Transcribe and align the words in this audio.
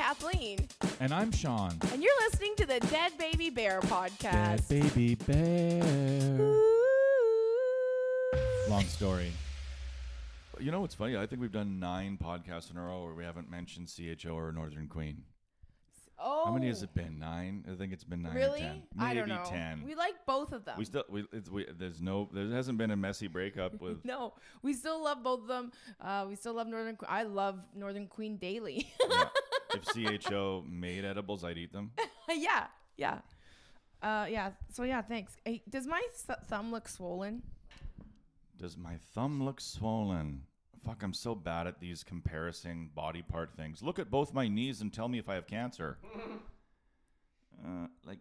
Kathleen, 0.00 0.66
And 0.98 1.12
I'm 1.12 1.30
Sean. 1.30 1.76
and 1.92 2.02
you're 2.02 2.18
listening 2.30 2.54
to 2.56 2.64
the 2.64 2.80
Dead 2.80 3.12
Baby 3.18 3.50
Bear 3.50 3.80
podcast. 3.82 4.66
Dead 4.66 4.82
baby 4.94 5.14
bear. 5.14 6.40
Ooh. 6.40 6.72
Long 8.70 8.84
story. 8.84 9.30
You 10.58 10.70
know 10.72 10.80
what's 10.80 10.94
funny? 10.94 11.18
I 11.18 11.26
think 11.26 11.42
we've 11.42 11.52
done 11.52 11.78
nine 11.78 12.16
podcasts 12.16 12.70
in 12.70 12.78
a 12.78 12.82
row 12.82 13.04
where 13.04 13.12
we 13.12 13.24
haven't 13.24 13.50
mentioned 13.50 13.92
CHO 13.94 14.30
or 14.30 14.50
Northern 14.52 14.88
Queen. 14.88 15.24
Oh, 16.18 16.46
How 16.46 16.52
many 16.54 16.68
has 16.68 16.82
it 16.82 16.94
been? 16.94 17.18
Nine? 17.18 17.66
I 17.70 17.74
think 17.76 17.92
it's 17.92 18.04
been 18.04 18.22
nine 18.22 18.34
Really? 18.34 18.60
or 18.60 18.64
ten. 18.64 18.82
Maybe 18.94 19.06
I 19.10 19.14
don't 19.14 19.28
know. 19.28 19.42
ten. 19.46 19.82
We 19.84 19.94
like 19.94 20.14
both 20.26 20.52
of 20.52 20.64
them. 20.64 20.76
We 20.78 20.86
still 20.86 21.04
we, 21.10 21.26
it's, 21.32 21.50
we 21.50 21.66
there's 21.78 22.00
no 22.00 22.28
there 22.32 22.48
hasn't 22.50 22.78
been 22.78 22.90
a 22.90 22.96
messy 22.96 23.26
breakup 23.26 23.78
with 23.82 24.02
no, 24.06 24.32
we 24.62 24.72
still 24.72 25.04
love 25.04 25.22
both 25.22 25.42
of 25.42 25.48
them. 25.48 25.72
Uh, 26.00 26.24
we 26.26 26.36
still 26.36 26.54
love 26.54 26.68
Northern. 26.68 26.96
Que- 26.96 27.06
I 27.08 27.22
love 27.24 27.58
Northern 27.76 28.06
Queen 28.06 28.38
daily. 28.38 28.90
yeah. 29.10 29.24
if 29.74 30.22
CHO 30.22 30.64
made 30.68 31.04
edibles 31.04 31.44
I'd 31.44 31.58
eat 31.58 31.72
them. 31.72 31.92
yeah, 32.28 32.66
yeah, 32.96 33.18
uh, 34.02 34.26
yeah. 34.28 34.50
So 34.72 34.82
yeah, 34.82 35.02
thanks. 35.02 35.36
Hey, 35.44 35.62
does 35.68 35.86
my 35.86 36.02
th- 36.26 36.38
thumb 36.48 36.70
look 36.70 36.88
swollen? 36.88 37.42
Does 38.58 38.76
my 38.76 38.96
thumb 39.14 39.42
look 39.42 39.60
swollen? 39.60 40.42
Fuck, 40.84 41.02
I'm 41.02 41.12
so 41.12 41.34
bad 41.34 41.66
at 41.66 41.80
these 41.80 42.02
comparison 42.02 42.90
body 42.94 43.22
part 43.22 43.54
things. 43.54 43.82
Look 43.82 43.98
at 43.98 44.10
both 44.10 44.32
my 44.32 44.48
knees 44.48 44.80
and 44.80 44.92
tell 44.92 45.08
me 45.08 45.18
if 45.18 45.28
I 45.28 45.34
have 45.34 45.46
cancer. 45.46 45.98
uh, 47.64 47.86
like. 48.06 48.18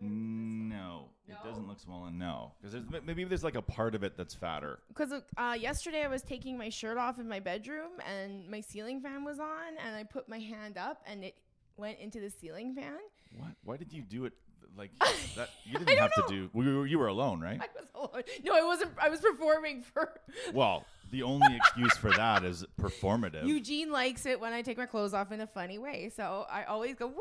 No, 0.00 1.08
it 1.28 1.36
doesn't 1.44 1.66
look 1.66 1.80
swollen. 1.80 2.18
No, 2.18 2.52
because 2.60 2.72
there's 2.72 2.84
maybe 3.04 3.24
there's 3.24 3.44
like 3.44 3.54
a 3.56 3.62
part 3.62 3.94
of 3.94 4.02
it 4.04 4.16
that's 4.16 4.34
fatter. 4.34 4.78
Because 4.88 5.12
uh, 5.36 5.56
yesterday 5.58 6.04
I 6.04 6.08
was 6.08 6.22
taking 6.22 6.56
my 6.58 6.68
shirt 6.68 6.98
off 6.98 7.18
in 7.18 7.28
my 7.28 7.40
bedroom 7.40 7.92
and 8.06 8.48
my 8.50 8.60
ceiling 8.60 9.00
fan 9.00 9.24
was 9.24 9.38
on, 9.38 9.76
and 9.84 9.96
I 9.96 10.04
put 10.04 10.28
my 10.28 10.38
hand 10.38 10.76
up 10.78 11.02
and 11.06 11.24
it 11.24 11.34
went 11.76 11.98
into 11.98 12.20
the 12.20 12.30
ceiling 12.30 12.74
fan. 12.74 12.96
What? 13.36 13.50
Why 13.64 13.76
did 13.76 13.92
you 13.92 14.02
do 14.02 14.24
it 14.24 14.32
like 14.76 14.90
that? 15.36 15.50
You 15.64 15.78
didn't 15.78 15.88
don't 15.88 15.98
have 15.98 16.14
to 16.14 16.20
know. 16.22 16.28
do. 16.28 16.50
We 16.52 16.74
were, 16.74 16.86
you 16.86 16.98
were 16.98 17.08
alone, 17.08 17.40
right? 17.40 17.60
I 17.60 17.66
was 17.74 17.86
alone. 17.94 18.22
No, 18.44 18.54
I 18.54 18.62
wasn't. 18.62 18.92
I 19.00 19.08
was 19.08 19.20
performing 19.20 19.82
for. 19.82 20.12
Well, 20.52 20.84
the 21.10 21.22
only 21.22 21.56
excuse 21.56 21.96
for 21.96 22.10
that 22.12 22.44
is 22.44 22.64
performative. 22.80 23.46
Eugene 23.46 23.90
likes 23.90 24.26
it 24.26 24.40
when 24.40 24.52
I 24.52 24.62
take 24.62 24.76
my 24.78 24.86
clothes 24.86 25.14
off 25.14 25.32
in 25.32 25.40
a 25.40 25.46
funny 25.46 25.78
way, 25.78 26.10
so 26.14 26.46
I 26.50 26.64
always 26.64 26.94
go 26.94 27.06
woo. 27.08 27.14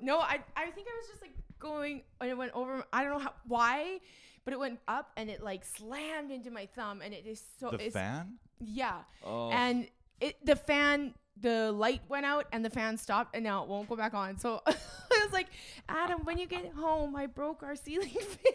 No, 0.00 0.18
I 0.18 0.40
I 0.56 0.70
think 0.70 0.88
I 0.88 0.96
was 1.00 1.08
just 1.08 1.22
like 1.22 1.32
going 1.58 2.02
and 2.20 2.30
it 2.30 2.36
went 2.36 2.52
over. 2.52 2.84
I 2.92 3.02
don't 3.02 3.12
know 3.12 3.18
how 3.18 3.34
why, 3.46 4.00
but 4.44 4.52
it 4.54 4.58
went 4.58 4.78
up 4.88 5.10
and 5.16 5.30
it 5.30 5.42
like 5.42 5.64
slammed 5.64 6.30
into 6.30 6.50
my 6.50 6.66
thumb, 6.66 7.00
and 7.02 7.12
it 7.14 7.26
is 7.26 7.42
so. 7.60 7.70
the 7.70 7.84
it's, 7.86 7.94
fan? 7.94 8.34
Yeah. 8.60 8.98
Oh. 9.24 9.50
And 9.50 9.88
it 10.20 10.36
the 10.44 10.56
fan 10.56 11.14
the 11.38 11.70
light 11.70 12.00
went 12.08 12.24
out 12.24 12.46
and 12.50 12.64
the 12.64 12.70
fan 12.70 12.96
stopped 12.96 13.34
and 13.34 13.44
now 13.44 13.62
it 13.62 13.68
won't 13.68 13.86
go 13.90 13.94
back 13.96 14.14
on. 14.14 14.38
So 14.38 14.62
I 14.66 14.70
was 15.22 15.32
like, 15.34 15.48
Adam, 15.86 16.20
when 16.24 16.38
you 16.38 16.46
get 16.46 16.72
home, 16.72 17.14
I 17.14 17.26
broke 17.26 17.62
our 17.62 17.76
ceiling 17.76 18.08
fan. 18.20 18.52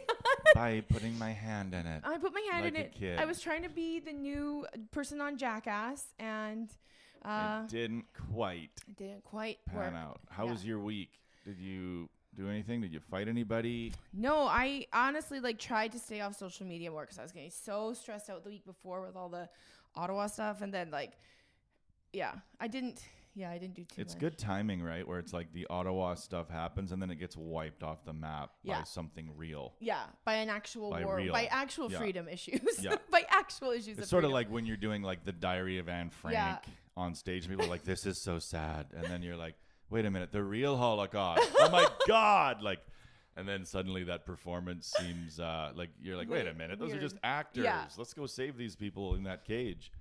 By 0.55 0.81
putting 0.89 1.15
my 1.19 1.29
hand 1.31 1.75
in 1.75 1.85
it. 1.85 2.01
I 2.03 2.17
put 2.17 2.33
my 2.33 2.43
hand 2.51 2.65
Like 2.65 2.73
in 2.73 2.81
a 2.81 2.83
it. 2.85 2.93
kid. 2.93 3.19
I 3.19 3.25
was 3.25 3.39
trying 3.39 3.61
to 3.61 3.69
be 3.69 3.99
the 3.99 4.11
new 4.13 4.65
person 4.89 5.21
on 5.21 5.37
Jackass 5.37 6.05
and 6.17 6.69
uh 7.23 7.61
it 7.65 7.69
didn't 7.69 8.05
quite 8.31 8.71
it 8.87 8.95
didn't 8.97 9.23
quite 9.23 9.63
pan 9.67 9.77
work. 9.77 9.93
out. 9.93 10.19
How 10.31 10.45
Yeah. 10.45 10.51
was 10.53 10.65
your 10.65 10.79
week? 10.79 11.20
Did 11.45 11.59
you 11.59 12.09
do 12.35 12.47
anything? 12.49 12.81
Did 12.81 12.93
you 12.93 12.99
fight 12.99 13.27
anybody? 13.27 13.93
No, 14.13 14.43
I 14.43 14.85
honestly 14.93 15.39
like 15.39 15.59
tried 15.59 15.91
to 15.93 15.99
stay 15.99 16.21
off 16.21 16.35
social 16.37 16.65
media 16.65 16.91
more 16.91 17.01
because 17.01 17.19
I 17.19 17.23
was 17.23 17.31
getting 17.31 17.49
so 17.51 17.93
stressed 17.93 18.29
out 18.29 18.43
the 18.43 18.49
week 18.49 18.65
before 18.65 19.01
with 19.05 19.15
all 19.15 19.29
the 19.29 19.49
Ottawa 19.95 20.27
stuff, 20.27 20.61
and 20.61 20.73
then 20.73 20.89
like, 20.91 21.13
yeah, 22.13 22.33
I 22.59 22.67
didn't. 22.67 23.01
Yeah, 23.33 23.49
I 23.49 23.57
didn't 23.59 23.75
do 23.75 23.85
too 23.85 24.01
It's 24.01 24.13
much. 24.13 24.19
good 24.19 24.37
timing, 24.37 24.83
right? 24.83 25.07
Where 25.07 25.17
it's 25.17 25.31
like 25.31 25.53
the 25.53 25.65
Ottawa 25.69 26.15
stuff 26.15 26.49
happens 26.49 26.91
and 26.91 27.01
then 27.01 27.09
it 27.09 27.15
gets 27.15 27.37
wiped 27.37 27.81
off 27.81 28.03
the 28.03 28.11
map 28.11 28.49
by 28.65 28.83
something 28.83 29.29
real. 29.37 29.73
Yeah, 29.79 30.01
by 30.25 30.33
an 30.35 30.49
actual 30.49 30.89
By 30.91 31.05
war, 31.05 31.15
real. 31.15 31.31
by 31.31 31.45
actual 31.45 31.89
Yeah. 31.89 31.99
freedom 31.99 32.27
issues, 32.27 32.59
Yeah. 32.81 32.97
by 33.09 33.25
actual 33.29 33.71
issues. 33.71 33.87
It's 33.97 33.99
of 33.99 34.07
sort 34.07 34.25
of 34.25 34.31
like 34.31 34.49
when 34.49 34.65
you're 34.65 34.75
doing 34.75 35.01
like 35.01 35.23
the 35.23 35.31
Diary 35.31 35.77
of 35.77 35.87
Anne 35.87 36.09
Frank 36.09 36.33
Yeah. 36.33 36.57
on 36.97 37.15
stage. 37.15 37.47
People 37.47 37.63
are 37.63 37.69
like, 37.69 37.83
"This 37.85 38.05
is 38.05 38.21
so 38.21 38.37
sad," 38.37 38.87
and 38.93 39.05
then 39.05 39.21
you're 39.23 39.37
like, 39.37 39.55
"Wait 39.91 40.05
a 40.05 40.11
minute, 40.11 40.31
the 40.31 40.43
real 40.43 40.75
Holocaust! 40.77 41.47
oh 41.59 41.69
my 41.69 41.87
God!" 42.07 42.61
Like, 42.63 42.79
and 43.37 43.47
then 43.47 43.63
suddenly 43.65 44.03
that 44.05 44.25
performance 44.25 44.91
seems 44.97 45.39
uh, 45.39 45.71
like 45.75 45.89
you're 46.01 46.17
like, 46.17 46.29
"Wait 46.29 46.47
a 46.47 46.53
minute, 46.53 46.79
those 46.79 46.89
are 46.89 46.93
weird. 46.93 47.01
just 47.01 47.17
actors. 47.23 47.63
Yeah. 47.65 47.85
Let's 47.97 48.13
go 48.13 48.25
save 48.25 48.57
these 48.57 48.75
people 48.75 49.13
in 49.15 49.23
that 49.23 49.45
cage." 49.45 49.91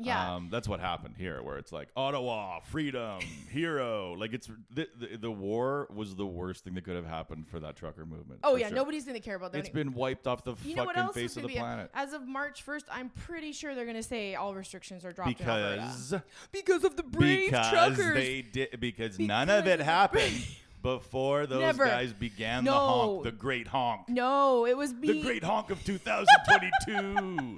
Yeah, 0.00 0.34
Um, 0.34 0.48
that's 0.50 0.68
what 0.68 0.80
happened 0.80 1.14
here, 1.18 1.42
where 1.42 1.58
it's 1.58 1.72
like 1.72 1.88
Ottawa, 1.96 2.60
freedom, 2.60 3.20
hero. 3.50 4.14
Like 4.14 4.32
it's 4.32 4.48
the, 4.70 4.88
the 4.98 5.16
the 5.16 5.30
war 5.30 5.88
was 5.94 6.14
the 6.16 6.26
worst 6.26 6.64
thing 6.64 6.74
that 6.74 6.84
could 6.84 6.96
have 6.96 7.06
happened 7.06 7.48
for 7.48 7.60
that 7.60 7.76
trucker 7.76 8.06
movement. 8.06 8.40
oh 8.44 8.56
yeah, 8.56 8.68
sure. 8.68 8.76
nobody's 8.76 9.04
gonna 9.04 9.20
care 9.20 9.36
about 9.36 9.52
that. 9.52 9.58
It's 9.58 9.68
been 9.68 9.92
wiped 9.94 10.26
off 10.26 10.44
the 10.44 10.54
you 10.64 10.74
fucking 10.76 11.08
face 11.12 11.36
of 11.36 11.42
the 11.44 11.48
planet 11.56 11.90
as 11.94 12.12
of 12.12 12.26
March 12.26 12.62
first? 12.62 12.86
I'm 12.90 13.10
pretty 13.10 13.52
sure 13.52 13.74
they're 13.74 13.86
gonna 13.86 14.02
say 14.02 14.34
all 14.34 14.54
restrictions 14.54 15.04
are 15.04 15.12
dropped 15.12 15.38
because 15.38 16.14
because 16.52 16.84
of 16.84 16.96
the 16.96 17.02
brave 17.02 17.50
because 17.50 17.70
truckers. 17.70 18.14
they 18.14 18.42
did 18.42 18.80
because, 18.80 19.18
none 19.18 19.50
of 19.50 19.66
it 19.66 19.80
happened 19.80 20.34
before 20.82 21.46
those 21.46 21.60
Never. 21.60 21.84
guys 21.84 22.12
began 22.12 22.64
the 22.64 22.72
honk, 22.72 23.24
the 23.24 23.32
great 23.32 23.66
honk, 23.66 24.08
no, 24.08 24.66
it 24.66 24.76
was 24.76 24.94
the 24.94 25.20
great 25.22 25.44
honk 25.44 25.70
of 25.70 25.84
2022. 25.84 27.56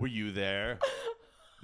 Were 0.00 0.06
you 0.08 0.32
there? 0.32 0.78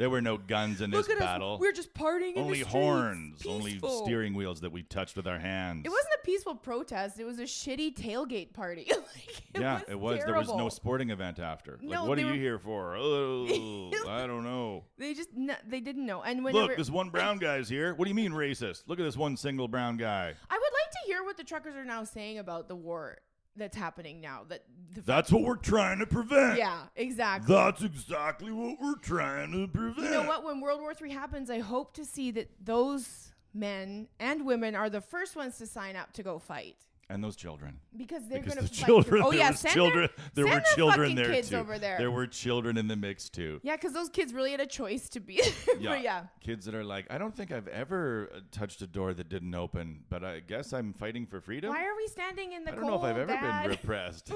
There 0.01 0.09
were 0.09 0.23
no 0.23 0.39
guns 0.39 0.81
in 0.81 0.91
Look 0.93 1.09
this 1.09 1.17
at 1.17 1.21
battle. 1.21 1.57
us. 1.57 1.61
We're 1.61 1.73
just 1.73 1.93
partying 1.93 2.35
in 2.35 2.43
only 2.45 2.61
horns, 2.61 3.45
only 3.47 3.79
steering 4.03 4.33
wheels 4.33 4.63
that 4.63 4.73
we 4.73 4.83
touched 4.83 5.15
with 5.15 5.27
our 5.27 5.39
hands. 5.39 5.83
It 5.85 5.91
wasn't 5.91 6.15
a 6.15 6.25
peaceful 6.25 6.55
protest. 6.55 7.21
It 7.21 7.27
was 7.27 7.39
a 7.39 7.43
shitty 7.43 7.95
tailgate 7.95 8.55
party. 8.55 8.87
like, 8.91 9.43
it 9.53 9.61
yeah, 9.61 9.75
was 9.75 9.85
it 9.89 10.01
was. 10.01 10.25
There 10.25 10.35
was 10.39 10.49
no 10.55 10.71
sporting 10.71 11.11
event 11.11 11.39
after. 11.39 11.73
Like, 11.73 11.83
No, 11.83 12.07
what 12.07 12.19
are 12.19 12.23
you 12.23 12.41
here 12.41 12.59
for? 12.59 12.97
Oh, 13.01 13.91
I 14.09 14.27
don't 14.27 14.45
know. 14.45 14.85
They 14.97 15.13
just 15.13 15.29
n- 15.37 15.57
they 15.69 15.81
didn't 15.81 16.07
know. 16.07 16.23
And 16.23 16.43
whenever 16.43 16.69
Look, 16.69 16.77
this 16.79 16.89
one 16.89 17.11
brown 17.11 17.37
guy's 17.39 17.69
here. 17.69 17.95
What 17.95 18.07
do 18.07 18.09
you 18.09 18.15
mean 18.15 18.33
racist? 18.33 18.85
Look 18.87 18.99
at 18.99 19.03
this 19.03 19.19
one 19.19 19.37
single 19.37 19.69
brown 19.69 19.99
guy. 19.99 20.35
I 20.49 20.55
would 20.55 20.73
like 20.73 20.91
to 20.93 20.99
hear 21.07 21.23
what 21.25 21.37
the 21.37 21.45
truckers 21.45 21.77
are 21.77 21.85
now 21.85 22.05
saying 22.05 22.39
about 22.39 22.69
the 22.69 22.77
war 22.77 23.19
that's 23.57 23.77
happening 23.77 24.21
now. 24.21 24.43
That 24.49 24.65
the 24.95 25.01
That's 25.03 25.31
what 25.33 25.43
we're 25.43 25.57
trying 25.57 25.99
to 26.01 26.07
prevent. 26.07 26.59
yeah, 26.59 26.83
exactly. 26.97 27.55
That's 27.55 27.83
exactly 27.83 28.53
what 28.53 28.79
we're 28.81 28.97
trying 28.97 29.53
to 29.53 29.69
prevent. 29.69 30.05
you 30.07 30.11
know 30.11 30.23
what? 30.25 30.45
When 30.45 30.61
World 30.61 30.81
War 30.81 30.93
III 31.01 31.11
happens, 31.11 31.51
I 31.51 31.61
hope 31.61 31.95
to 31.95 32.05
see 32.05 32.31
that 32.33 32.51
those 32.63 33.33
men 33.53 34.09
and 34.19 34.47
women 34.47 34.75
are 34.75 34.89
the 34.91 35.01
first 35.01 35.37
ones 35.37 35.59
to 35.59 35.67
sign 35.67 35.97
up 35.97 36.13
to 36.15 36.23
go 36.23 36.39
fight 36.39 36.77
And 37.13 37.25
those 37.25 37.35
children. 37.35 37.79
because 37.97 38.29
they're 38.29 38.39
because 38.39 38.55
going 38.55 38.67
the 38.67 38.73
to 38.73 38.85
children, 38.85 39.23
Oh 39.25 39.31
there 39.33 39.41
yeah, 39.41 39.51
send 39.51 39.75
children. 39.75 40.09
Their, 40.35 40.45
there 40.45 40.53
send 40.55 40.55
were 40.65 40.75
children 40.77 41.15
there 41.17 41.31
kids 41.33 41.49
too. 41.51 41.57
over 41.57 41.77
there. 41.77 41.99
There 41.99 42.11
were 42.13 42.27
children 42.29 42.77
in 42.79 42.87
the 42.87 42.95
mix 42.95 43.29
too. 43.29 43.59
yeah, 43.65 43.75
because 43.75 43.93
those 43.93 44.09
kids 44.09 44.33
really 44.33 44.53
had 44.53 44.61
a 44.61 44.67
choice 44.67 45.09
to 45.11 45.21
be. 45.21 45.43
Yeah. 45.81 45.97
yeah. 46.01 46.23
Kids 46.41 46.67
that 46.67 46.75
are 46.75 46.85
like, 46.85 47.07
I 47.11 47.19
don't 47.19 47.35
think 47.37 47.51
I've 47.53 47.67
ever 47.69 48.31
uh, 48.35 48.41
touched 48.53 48.81
a 48.83 48.87
door 48.87 49.13
that 49.15 49.29
didn't 49.29 49.55
open, 49.55 50.05
but 50.09 50.23
I 50.23 50.39
guess 50.41 50.73
I'm 50.73 50.93
fighting 50.93 51.27
for 51.27 51.41
freedom. 51.41 51.71
Why 51.71 51.85
are 51.85 51.97
we 51.97 52.07
standing 52.07 52.53
in 52.53 52.65
the 52.65 52.71
I 52.73 52.75
don't 52.77 52.85
cold? 52.89 53.03
know 53.03 53.09
if 53.09 53.13
I've 53.15 53.21
ever 53.23 53.33
Dad? 53.33 53.63
been 53.63 53.71
repressed. 53.79 54.31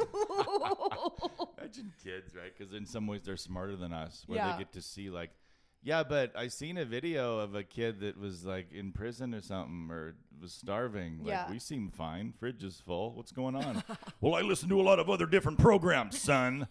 Imagine 1.58 1.92
kids, 2.02 2.34
right? 2.34 2.52
Because 2.56 2.74
in 2.74 2.86
some 2.86 3.06
ways 3.06 3.22
they're 3.24 3.36
smarter 3.36 3.76
than 3.76 3.92
us, 3.92 4.24
where 4.26 4.38
Yeah. 4.38 4.52
they 4.52 4.58
get 4.58 4.72
to 4.72 4.82
see 4.82 5.10
like, 5.10 5.30
yeah, 5.84 6.02
but 6.02 6.36
I 6.36 6.48
seen 6.48 6.78
a 6.78 6.84
video 6.84 7.38
of 7.38 7.54
a 7.54 7.62
kid 7.62 8.00
that 8.00 8.18
was 8.18 8.44
like 8.44 8.72
in 8.72 8.90
prison 8.92 9.34
or 9.34 9.40
something, 9.42 9.88
or 9.90 10.16
was 10.40 10.52
starving. 10.52 11.18
Like 11.20 11.28
Yeah. 11.28 11.50
we 11.50 11.58
seem 11.58 11.90
fine. 11.90 12.32
Fridge 12.38 12.64
is 12.64 12.80
full. 12.84 13.12
What's 13.14 13.32
going 13.32 13.54
on? 13.54 13.82
well, 14.20 14.34
I 14.34 14.40
listen 14.40 14.68
to 14.70 14.80
a 14.80 14.82
lot 14.82 14.98
of 14.98 15.08
other 15.10 15.26
different 15.26 15.58
programs, 15.58 16.18
son. 16.20 16.68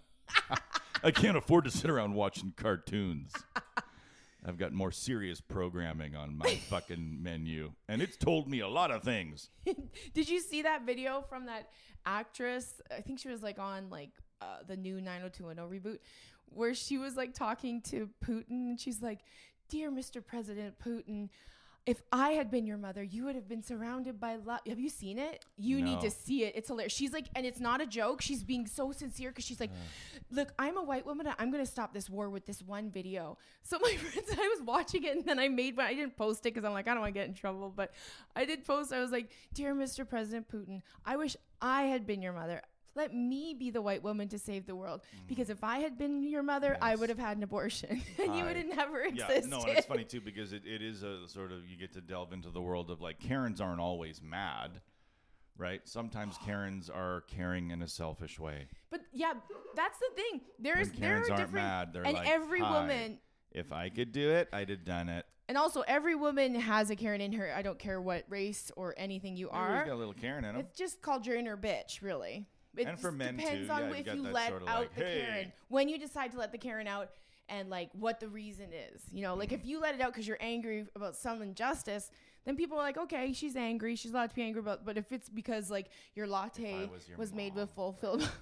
I 1.04 1.12
can't 1.12 1.38
afford 1.38 1.66
to 1.66 1.72
sit 1.72 1.90
around 1.90 2.14
watching 2.16 2.54
cartoons. 2.56 3.34
I've 4.46 4.58
got 4.58 4.74
more 4.74 4.92
serious 4.92 5.40
programming 5.40 6.16
on 6.16 6.38
my 6.38 6.56
fucking 6.70 7.20
menu, 7.22 7.72
and 7.88 8.02
it's 8.02 8.18
told 8.18 8.50
me 8.50 8.60
a 8.60 8.68
lot 8.68 8.92
of 8.92 9.02
things. 9.04 9.50
Did 10.14 10.28
you 10.30 10.42
see 10.42 10.64
that 10.64 10.86
video 10.86 11.22
from 11.30 11.46
that 11.46 11.70
actress? 12.06 12.82
I 12.96 13.00
think 13.02 13.20
she 13.20 13.30
was 13.30 13.42
like 13.42 13.58
on 13.58 13.90
like 13.90 14.12
uh, 14.42 14.58
the 14.68 14.76
new 14.76 15.00
90210 15.00 15.70
reboot, 15.94 16.00
where 16.50 16.74
she 16.74 16.98
was 16.98 17.16
like 17.16 17.34
talking 17.34 17.82
to 17.84 18.10
Putin, 18.26 18.70
and 18.70 18.80
she's 18.80 19.02
like, 19.02 19.20
"Dear 19.70 19.92
Mr. 19.92 20.26
President 20.26 20.76
Putin." 20.80 21.30
If 21.86 22.02
I 22.14 22.30
had 22.30 22.50
been 22.50 22.66
your 22.66 22.78
mother, 22.78 23.04
you 23.04 23.26
would 23.26 23.36
have 23.36 23.50
been 23.50 23.62
surrounded 23.62 24.18
by 24.18 24.38
love. 24.38 24.62
Have 24.66 24.80
you 24.80 24.88
seen 24.88 25.20
it? 25.20 25.44
You 25.58 25.82
need 25.82 26.00
to 26.00 26.10
see 26.10 26.46
it. 26.46 26.54
It's 26.56 26.70
hilarious. 26.70 26.94
She's 26.94 27.12
like, 27.12 27.26
and 27.36 27.46
it's 27.46 27.60
not 27.60 27.82
a 27.82 27.86
joke. 27.86 28.22
She's 28.22 28.42
being 28.42 28.66
so 28.68 28.94
sincere 28.94 29.32
because 29.32 29.44
she's 29.44 29.60
like, 29.60 29.72
look, 30.32 30.54
I'm 30.58 30.78
a 30.78 30.82
white 30.82 31.06
woman. 31.06 31.28
and 31.28 31.36
I'm 31.38 31.52
going 31.52 31.62
to 31.62 31.70
stop 31.70 31.94
this 31.94 32.10
war 32.10 32.30
with 32.30 32.46
this 32.46 32.62
one 32.62 32.90
video. 32.90 33.38
So 33.64 33.80
my 33.80 33.96
friends, 33.98 34.30
I 34.32 34.48
was 34.58 34.62
watching 34.66 35.04
it 35.04 35.14
and 35.14 35.26
then 35.26 35.40
I 35.40 35.50
made 35.50 35.76
one. 35.76 35.86
I 35.86 35.94
didn't 35.94 36.16
post 36.16 36.46
it 36.46 36.54
because 36.54 36.64
I'm 36.64 36.72
like, 36.72 36.88
I 36.88 36.92
don't 36.92 37.02
want 37.02 37.14
to 37.14 37.20
get 37.20 37.28
in 37.28 37.34
trouble. 37.34 37.74
But 37.76 37.92
I 38.34 38.46
did 38.46 38.64
post. 38.64 38.94
I 38.94 39.02
was 39.02 39.12
like, 39.12 39.32
dear 39.54 39.76
Mr. 39.76 40.08
President 40.08 40.48
Putin, 40.50 40.84
I 41.06 41.18
wish 41.18 41.36
I 41.62 41.84
had 41.84 42.08
been 42.08 42.22
your 42.22 42.32
mother. 42.32 42.62
Let 42.96 43.14
me 43.14 43.54
be 43.54 43.70
the 43.72 43.82
white 43.82 44.04
woman 44.04 44.28
to 44.30 44.38
save 44.40 44.66
the 44.66 44.76
world. 44.76 45.02
Mm. 45.16 45.28
Because 45.28 45.50
if 45.50 45.64
I 45.64 45.80
had 45.80 45.98
been 45.98 46.24
your 46.24 46.44
mother, 46.44 46.78
I 46.82 46.96
would 46.96 47.10
have 47.10 47.18
had 47.20 47.38
an 47.38 47.44
abortion, 47.44 48.02
and 48.24 48.36
you 48.36 48.44
would 48.46 48.56
have 48.56 48.68
never 48.68 49.02
Yeah, 49.08 49.28
existed. 49.28 49.50
no, 49.50 49.62
and 49.62 49.78
it's 49.78 49.88
funny 49.88 50.04
too 50.04 50.22
because 50.26 50.54
it, 50.54 50.64
it 50.66 50.82
is 50.82 51.04
a 51.04 51.28
sort 51.28 51.52
of 51.52 51.68
you 51.68 51.76
get 51.78 51.94
to 51.94 52.02
delve 52.02 52.34
into 52.34 52.50
the 52.50 52.62
world 52.62 52.90
of 52.92 53.02
like 53.02 53.20
Karens 53.20 53.60
aren't 53.62 53.80
always 53.82 54.22
mad, 54.22 54.82
right? 55.58 55.82
Sometimes 55.88 56.38
Karens 56.46 56.90
are 56.90 57.22
caring 57.28 57.72
in 57.72 57.82
a 57.82 57.88
selfish 57.88 58.40
way. 58.40 58.68
But 58.90 59.02
yeah, 59.12 59.34
that's 59.76 59.98
the 60.00 60.10
thing. 60.16 60.42
There's 60.60 60.92
when 60.92 61.00
there 61.00 61.14
are 61.14 61.16
aren't 61.18 61.28
different, 61.38 61.54
mad, 61.54 61.94
they're 61.94 62.04
and 62.04 62.14
like, 62.16 62.28
every 62.30 62.60
"Hi, 62.60 62.80
woman, 62.82 63.20
If 63.52 63.72
I 63.72 63.90
could 63.90 64.12
do 64.12 64.30
it, 64.32 64.50
I'd 64.54 64.70
have 64.70 64.86
done 64.86 65.10
it. 65.10 65.26
and 65.50 65.58
also 65.58 65.82
every 65.88 66.16
woman 66.16 66.56
has 66.56 66.90
a 66.90 66.96
Karen 66.96 67.22
in 67.22 67.34
her. 67.34 67.52
I 67.56 67.62
don't 67.64 67.78
care 67.80 68.00
what 68.02 68.24
race 68.30 68.72
or 68.76 68.94
anything 68.98 69.36
you 69.36 69.50
Everybody's 69.50 69.82
are. 69.82 69.86
got 69.86 69.94
a 69.94 69.96
little 69.98 70.14
Karen 70.14 70.46
in 70.46 70.54
them. 70.56 70.66
It's 70.66 70.78
just 70.78 71.02
called 71.02 71.26
your 71.26 71.36
inner 71.36 71.58
bitch, 71.58 72.02
really. 72.02 72.48
It 72.76 72.88
And 72.88 73.00
for 73.00 73.12
men, 73.12 73.38
depends 73.38 73.68
too. 73.68 73.74
on 73.74 73.82
Yeah, 73.90 73.96
if 73.96 74.06
got 74.06 74.16
you 74.16 74.24
let 74.24 74.50
sort 74.50 74.62
of 74.64 74.68
out 74.68 74.80
like, 74.80 74.96
the 74.96 75.04
"Hey." 75.04 75.26
Karen. 75.26 75.54
When 75.70 75.90
you 75.90 75.98
decide 76.00 76.32
to 76.32 76.38
let 76.40 76.52
the 76.52 76.58
Karen 76.58 76.88
out, 76.88 77.12
and 77.50 77.70
like 77.70 77.90
what 77.94 78.20
the 78.20 78.28
reason 78.28 78.68
is. 78.74 79.02
You 79.12 79.22
know, 79.22 79.36
like 79.36 79.52
if 79.52 79.66
you 79.66 79.80
let 79.80 79.96
it 79.96 80.02
out 80.02 80.14
because 80.14 80.28
you're 80.28 80.38
angry 80.40 80.88
about 80.96 81.16
some 81.16 81.42
injustice, 81.42 82.10
then 82.46 82.56
people 82.56 82.78
are 82.78 82.84
like, 82.84 82.98
okay, 82.98 83.34
she's 83.34 83.56
angry. 83.56 83.96
She's 83.96 84.12
allowed 84.12 84.30
to 84.30 84.36
be 84.36 84.44
angry 84.44 84.60
about. 84.60 84.86
But 84.86 84.98
if 84.98 85.12
it's 85.12 85.30
because 85.30 85.70
like 85.70 85.88
your 86.16 86.28
latte 86.28 86.90
was 87.18 87.32
your 87.32 87.38
made 87.38 87.54
mom. 87.54 87.62
with 87.62 87.72
full 87.72 87.94
film. 87.94 88.24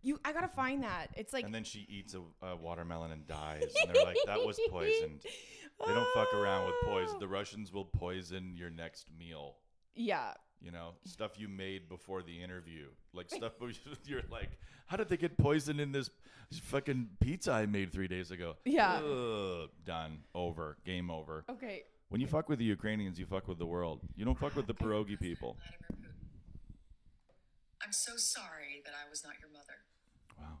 You, 0.00 0.20
I 0.24 0.32
gotta 0.32 0.46
find 0.48 0.84
that. 0.84 1.08
It's 1.16 1.32
like 1.32 1.44
and 1.44 1.52
then 1.52 1.64
she 1.64 1.84
eats 1.90 2.14
a, 2.14 2.46
a 2.46 2.54
watermelon 2.54 3.10
and 3.10 3.26
dies, 3.26 3.64
and 3.84 3.92
they're 3.92 4.04
like, 4.04 4.16
"That 4.26 4.46
was 4.46 4.56
poisoned." 4.70 5.22
They 5.22 5.92
don't 5.92 6.06
fuck 6.14 6.32
around 6.32 6.66
with 6.66 6.76
poison. 6.84 7.14
Oh. 7.16 7.18
The 7.18 7.26
Russians 7.26 7.72
will 7.72 7.84
poison 7.84 8.52
your 8.56 8.70
next 8.70 9.08
meal. 9.18 9.56
yeah, 9.96 10.34
You 10.60 10.72
know, 10.72 10.90
stuff 11.04 11.32
you 11.38 11.48
made 11.48 11.88
before 11.88 12.22
the 12.22 12.42
interview, 12.42 12.86
like 13.14 13.30
stuff 13.30 13.52
you're 14.04 14.22
like, 14.30 14.50
"How 14.86 14.96
did 14.96 15.08
they 15.08 15.16
get 15.16 15.36
poisoned 15.38 15.80
in 15.80 15.92
this 15.92 16.10
fucking 16.62 17.08
pizza 17.20 17.52
I 17.52 17.66
made 17.66 17.92
three 17.92 18.08
days 18.08 18.30
ago?" 18.30 18.56
Yeah. 18.64 18.96
Ugh, 18.96 19.70
done. 19.84 20.18
Over. 20.34 20.76
Game 20.84 21.10
over. 21.10 21.44
okay. 21.48 21.84
When 22.10 22.22
you 22.22 22.26
fuck 22.26 22.48
with 22.48 22.58
the 22.58 22.64
Ukrainians, 22.64 23.18
you 23.18 23.26
fuck 23.26 23.46
with 23.46 23.58
the 23.58 23.66
world. 23.66 24.00
You 24.16 24.24
don't 24.24 24.38
fuck 24.38 24.56
with 24.56 24.66
the 24.66 24.72
pierogi 24.72 25.20
people. 25.20 25.58
I'm 27.84 27.92
so 27.92 28.16
sorry 28.16 28.80
that 28.84 28.94
I 28.94 29.08
was 29.10 29.22
not 29.22 29.34
your 29.40 29.50
mother. 29.50 29.84
Wow. 30.38 30.58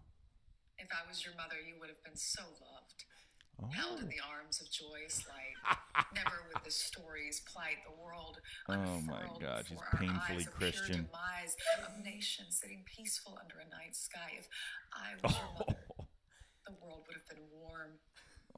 If 0.78 0.88
I 0.92 1.08
was 1.08 1.24
your 1.24 1.34
mother, 1.34 1.56
you 1.66 1.74
would 1.80 1.88
have 1.88 2.02
been 2.04 2.16
so 2.16 2.42
loved, 2.42 3.04
Oh. 3.62 3.68
held 3.72 3.98
in 4.00 4.06
oh. 4.06 4.08
the 4.08 4.22
arms 4.22 4.60
of 4.60 4.70
joyous 4.70 5.24
light. 5.26 5.76
Never 6.14 6.46
would 6.52 6.62
the 6.64 6.70
stories 6.70 7.42
plight 7.46 7.78
the 7.84 7.94
world 8.02 8.38
Oh 8.68 8.74
my 9.02 9.20
unfurled 9.22 9.40
God, 9.40 9.64
she's 9.68 9.78
painfully 9.98 10.46
eyes, 10.46 10.48
Christian. 10.48 11.08
Demise 11.10 11.56
of 11.82 12.04
nations 12.04 12.58
sitting 12.60 12.84
peaceful 12.86 13.38
under 13.40 13.56
a 13.58 13.68
night 13.70 13.96
sky. 13.96 14.38
If 14.38 14.48
I 14.94 15.14
was 15.22 15.34
your 15.34 15.50
mother, 15.58 15.80
the 16.66 16.74
world 16.82 17.04
would 17.06 17.16
have 17.16 17.28
been 17.28 17.44
warm. 17.52 17.98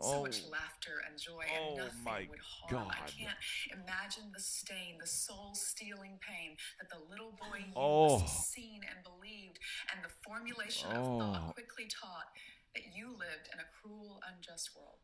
So 0.00 0.22
much 0.22 0.40
Oh. 0.46 0.50
laughter 0.50 1.02
and 1.06 1.18
joy, 1.20 1.44
Oh 1.50 1.68
and 1.68 1.76
nothing 1.76 2.04
my 2.04 2.26
would 2.30 2.38
harm. 2.40 2.88
I 2.88 3.04
can't 3.10 3.36
imagine 3.72 4.32
the 4.32 4.40
stain, 4.40 4.96
the 4.98 5.06
soul-stealing 5.06 6.18
pain 6.26 6.56
that 6.80 6.88
the 6.88 7.04
little 7.10 7.32
boy 7.32 7.58
you 7.66 7.72
Oh. 7.76 8.24
seen 8.26 8.80
and 8.88 9.04
believed, 9.04 9.58
and 9.92 10.02
the 10.02 10.08
formulation 10.24 10.90
of 10.92 11.04
Oh. 11.04 11.18
thought 11.18 11.52
quickly 11.54 11.86
taught 11.88 12.32
that 12.74 12.94
you 12.94 13.08
lived 13.10 13.48
in 13.52 13.58
a 13.60 13.68
cruel, 13.80 14.20
unjust 14.26 14.70
world. 14.76 14.98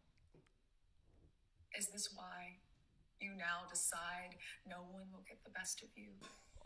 Is 1.77 1.89
this 1.89 2.09
why 2.15 2.59
you 3.21 3.31
now 3.37 3.69
decide 3.69 4.37
no 4.69 4.85
one 4.93 5.05
will 5.13 5.25
get 5.29 5.43
the 5.45 5.51
best 5.51 5.83
of 5.83 5.89
you? 5.97 6.13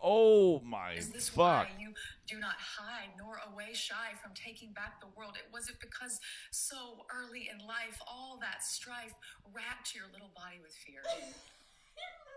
Oh 0.03 0.61
my 0.61 0.93
Is 0.93 1.11
this 1.11 1.29
fuck. 1.29 1.69
why 1.69 1.69
you 1.79 1.93
do 2.27 2.39
not 2.41 2.57
hide 2.57 3.11
nor 3.19 3.37
away 3.53 3.75
shy 3.75 4.17
from 4.23 4.33
taking 4.35 4.73
back 4.73 5.01
the 5.01 5.09
world? 5.15 5.37
It 5.37 5.53
was 5.53 5.69
it 5.69 5.77
because 5.81 6.19
so 6.51 7.05
early 7.13 7.51
in 7.53 7.59
life 7.67 8.01
all 8.09 8.39
that 8.41 8.63
strife 8.65 9.13
racked 9.53 9.95
your 9.95 10.05
little 10.13 10.31
body 10.35 10.57
with 10.63 10.73
fear. 10.73 11.03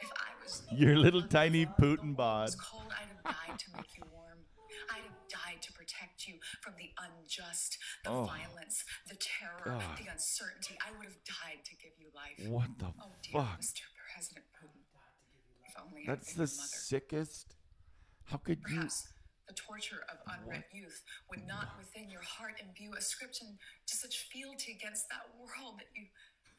If 0.02 0.12
I 0.20 0.36
was 0.44 0.64
Your 0.76 0.98
little 0.98 1.22
tiny 1.22 1.66
Putin 1.66 2.16
bod. 2.16 2.50
cold, 2.60 2.92
I'd 2.92 3.08
have 3.08 3.24
died 3.24 3.60
to 3.60 3.66
make 3.78 3.96
you 3.96 4.04
warm. 4.12 4.40
I'd 4.92 5.08
died 5.34 5.62
to 5.66 5.74
protect 5.74 6.28
you 6.28 6.36
from 6.62 6.74
the 6.78 6.94
unjust, 6.98 7.78
the 8.04 8.12
Oh. 8.12 8.26
violence, 8.26 8.86
the 9.08 9.16
terror, 9.18 9.64
God. 9.66 9.98
the 9.98 10.08
uncertainty. 10.08 10.78
I 10.86 10.92
would 10.92 11.06
have 11.10 11.24
died 11.26 11.66
to 11.66 11.76
give 11.76 11.94
you 11.98 12.12
life. 12.14 12.38
What 12.48 12.78
the 12.78 12.94
Oh 13.02 13.12
dear, 13.22 13.32
fuck? 13.42 13.60
Mr. 13.60 13.82
President 14.14 14.46
Putin. 14.54 14.84
If 15.66 15.74
only 15.82 16.02
I'd 16.04 16.08
That's 16.08 16.34
been 16.34 16.46
the 16.46 16.52
your 16.52 16.58
mother. 16.58 16.68
sickest. 16.78 17.56
How 18.26 18.38
could 18.38 18.60
you? 18.70 18.76
Perhaps 18.78 19.08
the 19.48 19.54
torture 19.54 20.06
of 20.10 20.18
unread 20.28 20.66
youth 20.72 21.04
would 21.30 21.46
not 21.48 21.78
within 21.78 22.10
your 22.10 22.22
heart 22.22 22.60
imbue 22.62 22.94
a 22.96 23.02
scription 23.02 23.58
to 23.88 23.96
such 23.98 24.30
fealty 24.32 24.72
against 24.72 25.10
that 25.10 25.26
world 25.38 25.80
that 25.80 25.88
you 25.96 26.08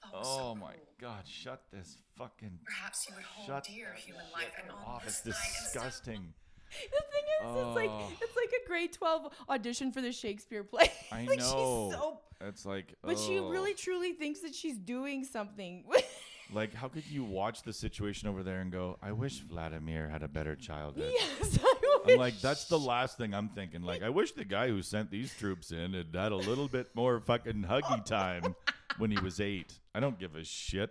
thought 0.02 0.12
was 0.12 0.26
so 0.26 0.42
Oh 0.48 0.54
my 0.54 0.72
cruel. 0.74 0.86
god! 0.98 1.26
Shut 1.28 1.62
this 1.70 1.96
fucking. 2.18 2.58
Perhaps 2.64 3.08
you 3.08 3.14
would 3.14 3.24
hold 3.24 3.62
dear 3.64 3.94
human 3.94 4.30
life 4.32 4.52
and 4.60 4.70
on 4.70 4.82
off! 4.84 5.06
It's 5.06 5.20
this 5.20 5.34
night 5.36 5.46
instead 5.46 5.62
disgusting. 5.72 6.34
The 6.90 7.02
thing 7.12 7.24
is, 7.42 7.66
it's 7.66 7.76
like 7.76 7.90
Oh. 7.90 8.12
it's 8.20 8.36
like 8.36 8.52
a 8.64 8.68
grade 8.68 8.92
twelve 8.92 9.32
audition 9.48 9.92
for 9.92 10.00
the 10.00 10.12
Shakespeare 10.12 10.64
play. 10.72 10.90
I 11.12 11.24
like 11.24 11.38
know. 11.38 11.44
She's 11.44 11.98
so, 11.98 12.20
It's 12.40 12.66
like. 12.66 12.94
but 13.02 13.18
she 13.18 13.38
really 13.38 13.74
truly 13.74 14.12
thinks 14.12 14.40
that 14.40 14.54
she's 14.54 14.76
doing 14.78 15.24
something. 15.24 15.84
Like, 16.52 16.74
how 16.74 16.88
could 16.88 17.06
you 17.06 17.24
watch 17.24 17.62
the 17.62 17.72
situation 17.72 18.28
over 18.28 18.42
there 18.42 18.60
and 18.60 18.70
go, 18.70 18.98
"I 19.02 19.12
wish 19.12 19.38
Vladimir 19.40 20.10
had 20.10 20.22
a 20.22 20.28
better 20.28 20.54
childhood." 20.54 21.10
yes, 21.10 21.58
I 21.60 21.74
wish. 22.04 22.12
I'm 22.14 22.18
like, 22.20 22.38
that's 22.42 22.66
the 22.66 22.78
last 22.78 23.16
thing 23.16 23.32
I'm 23.34 23.48
thinking. 23.48 23.80
Like, 23.82 24.02
I 24.02 24.10
wish 24.10 24.32
the 24.32 24.44
guy 24.44 24.68
who 24.68 24.82
sent 24.82 25.10
these 25.10 25.34
troops 25.34 25.72
in 25.72 25.94
had 25.94 26.14
had 26.14 26.32
a 26.32 26.36
little 26.36 26.68
bit 26.68 26.94
more 26.94 27.18
fucking 27.18 27.64
huggy 27.64 28.04
time 28.04 28.54
when 28.98 29.10
he 29.10 29.18
was 29.20 29.40
eight. 29.40 29.72
I 29.94 30.00
don't 30.00 30.18
give 30.18 30.36
a 30.36 30.44
shit. 30.44 30.90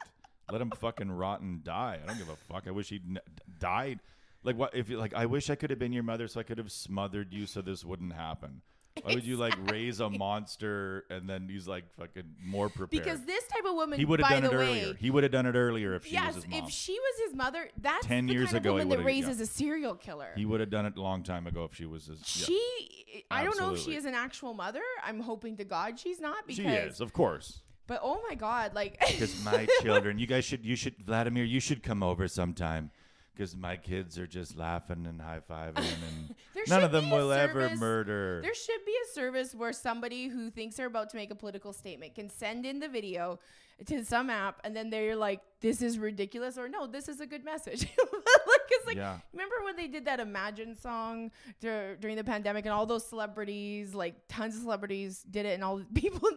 Let 0.51 0.59
him 0.59 0.71
fucking 0.71 1.11
rot 1.11 1.41
and 1.41 1.63
die. 1.63 1.99
I 2.03 2.07
don't 2.07 2.17
give 2.17 2.29
a 2.29 2.35
fuck. 2.51 2.63
I 2.67 2.71
wish 2.71 2.89
he'd 2.89 3.05
n- 3.07 3.19
died. 3.59 3.99
Like 4.43 4.57
what 4.57 4.75
if 4.75 4.89
you 4.89 4.97
like? 4.97 5.13
I 5.13 5.25
wish 5.25 5.49
I 5.49 5.55
could 5.55 5.69
have 5.69 5.79
been 5.79 5.93
your 5.93 6.03
mother 6.03 6.27
so 6.27 6.39
I 6.39 6.43
could 6.43 6.57
have 6.57 6.71
smothered 6.71 7.33
you 7.33 7.45
so 7.45 7.61
this 7.61 7.83
wouldn't 7.85 8.13
happen. 8.13 8.61
Why 9.01 9.15
would 9.15 9.25
you 9.25 9.37
like 9.37 9.55
raise 9.71 9.99
a 9.99 10.09
monster 10.09 11.05
and 11.09 11.27
then 11.27 11.49
he's 11.49 11.67
like 11.67 11.85
fucking 11.97 12.35
more 12.43 12.69
prepared? 12.69 12.91
because 13.03 13.25
this 13.25 13.43
type 13.47 13.65
of 13.65 13.73
woman, 13.73 13.97
he 13.97 14.05
would 14.05 14.19
have 14.21 14.29
done 14.29 14.43
it 14.43 14.51
the 14.51 14.55
earlier. 14.57 14.93
He 14.93 15.09
would 15.09 15.23
have 15.23 15.31
done 15.31 15.47
it 15.47 15.55
earlier 15.55 15.95
if 15.95 16.05
she 16.05 16.13
yes, 16.13 16.35
was 16.35 16.43
his 16.43 16.51
mom. 16.51 16.63
if 16.63 16.69
she 16.69 16.93
was 16.93 17.27
his 17.27 17.35
mother, 17.35 17.69
that's 17.81 18.05
10 18.05 18.27
the 18.27 18.33
years 18.33 18.47
kind 18.47 18.57
ago, 18.57 18.69
of 18.69 18.73
woman 18.75 18.89
that 18.89 18.97
would've- 18.99 19.09
yeah. 19.09 19.25
raises 19.27 19.41
a 19.41 19.47
serial 19.47 19.95
killer. 19.95 20.29
he 20.35 20.45
would 20.45 20.59
have 20.59 20.69
done 20.69 20.85
it 20.85 20.95
a 20.95 21.01
long 21.01 21.23
time 21.23 21.47
ago 21.47 21.63
if 21.63 21.75
she 21.75 21.85
was 21.87 22.05
his. 22.05 22.19
yeah. 22.19 22.45
she, 22.45 23.25
I 23.31 23.43
don't 23.43 23.59
know 23.59 23.73
if 23.73 23.79
she 23.79 23.95
is 23.95 24.05
an 24.05 24.13
actual 24.13 24.53
mother. 24.53 24.81
I'm 25.03 25.21
hoping 25.21 25.57
to 25.57 25.63
God 25.63 25.99
she's 25.99 26.19
not 26.19 26.45
because. 26.45 26.63
she 26.63 26.69
is, 26.69 27.01
of 27.01 27.13
course. 27.13 27.61
But 27.87 27.99
oh 28.03 28.21
my 28.29 28.35
God, 28.35 28.73
like. 28.75 28.99
Because 28.99 29.43
my 29.43 29.67
children, 29.81 30.19
you 30.19 30.27
guys 30.27 30.45
should, 30.45 30.63
you 30.63 30.75
should, 30.75 30.95
Vladimir, 31.03 31.43
you 31.43 31.59
should 31.59 31.81
come 31.83 32.03
over 32.03 32.27
sometime. 32.27 32.91
Because 33.35 33.55
my 33.55 33.77
kids 33.77 34.19
are 34.19 34.27
just 34.27 34.55
laughing 34.55 35.07
and 35.07 35.19
high 35.19 35.39
fiving, 35.49 35.77
and 35.77 36.35
none 36.67 36.83
of 36.83 36.91
them 36.91 37.09
will 37.09 37.31
ever 37.31 37.75
murder. 37.75 38.41
There 38.43 38.53
should 38.53 38.85
be 38.85 38.95
a 39.09 39.13
service 39.13 39.55
where 39.55 39.73
somebody 39.73 40.27
who 40.27 40.51
thinks 40.51 40.75
they're 40.75 40.85
about 40.87 41.09
to 41.11 41.15
make 41.17 41.31
a 41.31 41.35
political 41.35 41.73
statement 41.73 42.13
can 42.13 42.29
send 42.29 42.63
in 42.65 42.79
the 42.79 42.87
video 42.87 43.39
to 43.87 44.05
some 44.05 44.29
app, 44.29 44.61
and 44.63 44.75
then 44.75 44.91
they're 44.91 45.15
like, 45.15 45.41
"This 45.61 45.81
is 45.81 45.97
ridiculous," 45.97 46.59
or 46.59 46.69
"No, 46.69 46.85
this 46.85 47.09
is 47.09 47.19
a 47.21 47.25
good 47.25 47.43
message." 47.43 47.81
like, 48.13 48.61
it's 48.69 48.85
like, 48.85 48.97
Yeah. 48.97 49.17
remember 49.31 49.55
when 49.63 49.75
they 49.77 49.87
did 49.87 50.05
that 50.05 50.19
Imagine 50.19 50.75
song 50.75 51.31
dur- 51.59 51.95
during 51.99 52.15
the 52.15 52.23
pandemic, 52.23 52.65
and 52.65 52.73
all 52.73 52.85
those 52.85 53.05
celebrities, 53.05 53.95
like 53.95 54.13
tons 54.29 54.55
of 54.55 54.61
celebrities, 54.61 55.23
did 55.23 55.47
it, 55.47 55.55
and 55.55 55.63
all 55.63 55.77
the 55.77 55.85
people 55.95 56.29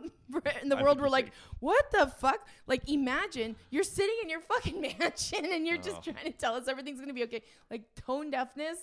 in 0.62 0.68
the 0.68 0.76
world 0.76 1.00
were 1.00 1.08
like. 1.08 1.32
"What 1.60 1.90
the 1.90 2.06
fuck?" 2.06 2.46
Like, 2.66 2.88
imagine 2.88 3.56
you're 3.70 3.82
sitting 3.82 4.16
in 4.22 4.28
your 4.28 4.40
fucking 4.40 4.80
mansion, 4.98 5.44
and 5.44 5.66
you're 5.66 5.78
just 5.78 5.96
Ugh. 5.96 6.04
trying 6.04 6.32
to 6.32 6.38
tell 6.38 6.54
us 6.54 6.68
everything's 6.68 7.00
gonna 7.00 7.12
be 7.14 7.24
okay. 7.24 7.42
Like, 7.70 7.82
tone 8.06 8.30
deafness 8.30 8.78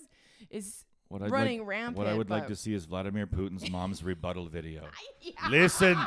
is 0.50 0.86
what 1.10 1.22
I'd 1.22 1.32
running 1.32 1.60
like, 1.60 1.68
rampant. 1.68 1.98
What 1.98 2.08
I 2.08 2.16
would 2.16 2.30
like 2.30 2.48
to 2.48 2.56
see 2.56 2.74
is 2.74 2.86
Vladimir 2.86 3.28
Putin's 3.28 3.70
mom's 3.70 4.04
rebuttal 4.04 4.48
video. 4.48 4.84
Yeah. 5.22 5.48
Listen, 5.50 5.98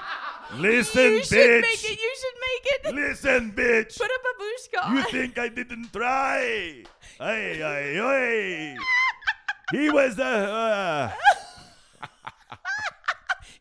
listen, 0.57 1.01
you 1.03 1.21
bitch. 1.21 1.29
should 1.29 1.63
make 1.63 1.85
it. 1.85 1.99
You 1.99 2.15
should 2.21 2.39
make 2.49 2.67
it. 2.67 2.95
Listen, 2.95 3.53
bitch. 3.53 3.97
Put 3.97 4.11
a 4.11 4.19
babushka 4.27 4.95
You 4.95 5.03
think 5.05 5.39
I 5.39 5.49
didn't 5.49 5.91
try? 5.91 6.85
Ay, 7.19 7.63
ay, 7.63 7.99
ay. 7.99 8.77
He 9.73 9.89
was 9.89 10.17
the. 10.17 10.25
Uh, 10.25 11.13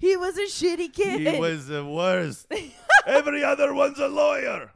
he 0.05 0.15
was 0.17 0.37
a 0.37 0.43
shitty 0.45 0.93
kid. 0.93 1.33
he 1.33 1.39
was 1.39 1.67
the 1.67 1.83
worst. 1.85 2.47
Every 3.07 3.43
other 3.43 3.73
one's 3.73 3.99
a 3.99 4.07
lawyer. 4.07 4.71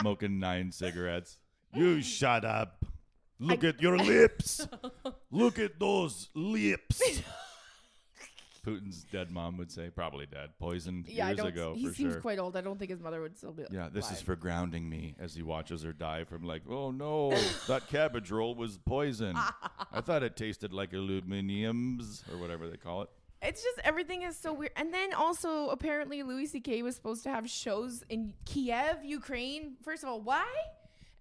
Smoking 0.00 0.38
nine 0.38 0.72
cigarettes. 0.72 1.38
You 1.74 2.00
shut 2.02 2.44
up. 2.44 2.84
Look 3.38 3.64
at 3.64 3.80
your 3.80 3.98
lips. 4.16 4.66
Look 5.30 5.58
at 5.58 5.78
those 5.78 6.28
lips. 6.34 7.00
Putin's 8.66 9.04
dead 9.04 9.30
mom 9.30 9.56
would 9.56 9.72
say, 9.72 9.88
probably 9.88 10.26
dead, 10.26 10.50
poisoned 10.58 11.06
Yeah, 11.08 11.24
I 11.24 11.28
years 11.30 11.38
don't. 11.38 11.46
ago 11.46 11.72
he 11.74 11.86
for 11.86 11.94
seems 11.94 12.12
sure. 12.12 12.20
quite 12.20 12.38
old. 12.38 12.56
I 12.56 12.60
don't 12.60 12.78
think 12.78 12.90
his 12.90 13.00
mother 13.00 13.22
would 13.22 13.36
still 13.38 13.52
be. 13.52 13.64
yeah, 13.70 13.88
this 13.90 14.04
is 14.06 14.10
alive. 14.10 14.22
for 14.24 14.36
grounding 14.36 14.86
me 14.88 15.14
as 15.18 15.34
he 15.34 15.42
watches 15.42 15.82
her 15.82 15.94
die 15.94 16.24
from 16.24 16.42
like, 16.42 16.62
oh 16.68 16.90
no, 16.90 17.30
that 17.68 17.88
cabbage 17.88 18.30
roll 18.30 18.54
was 18.54 18.76
poison. 18.76 19.34
I 19.92 20.02
thought 20.02 20.22
it 20.22 20.36
tasted 20.36 20.74
like 20.74 20.92
aluminiums 20.92 22.22
or 22.30 22.36
whatever 22.36 22.68
they 22.68 22.76
call 22.76 23.00
it. 23.02 23.08
It's 23.42 23.62
just 23.62 23.80
everything 23.84 24.22
is 24.22 24.36
so 24.36 24.52
weird. 24.52 24.72
And 24.76 24.92
then 24.92 25.14
also, 25.14 25.68
apparently, 25.68 26.22
Louis 26.22 26.46
C.K. 26.46 26.82
was 26.82 26.94
supposed 26.94 27.22
to 27.22 27.30
have 27.30 27.48
shows 27.48 28.04
in 28.08 28.34
Kiev, 28.44 29.02
Ukraine. 29.02 29.76
First 29.82 30.02
of 30.02 30.10
all, 30.10 30.20
why? 30.20 30.46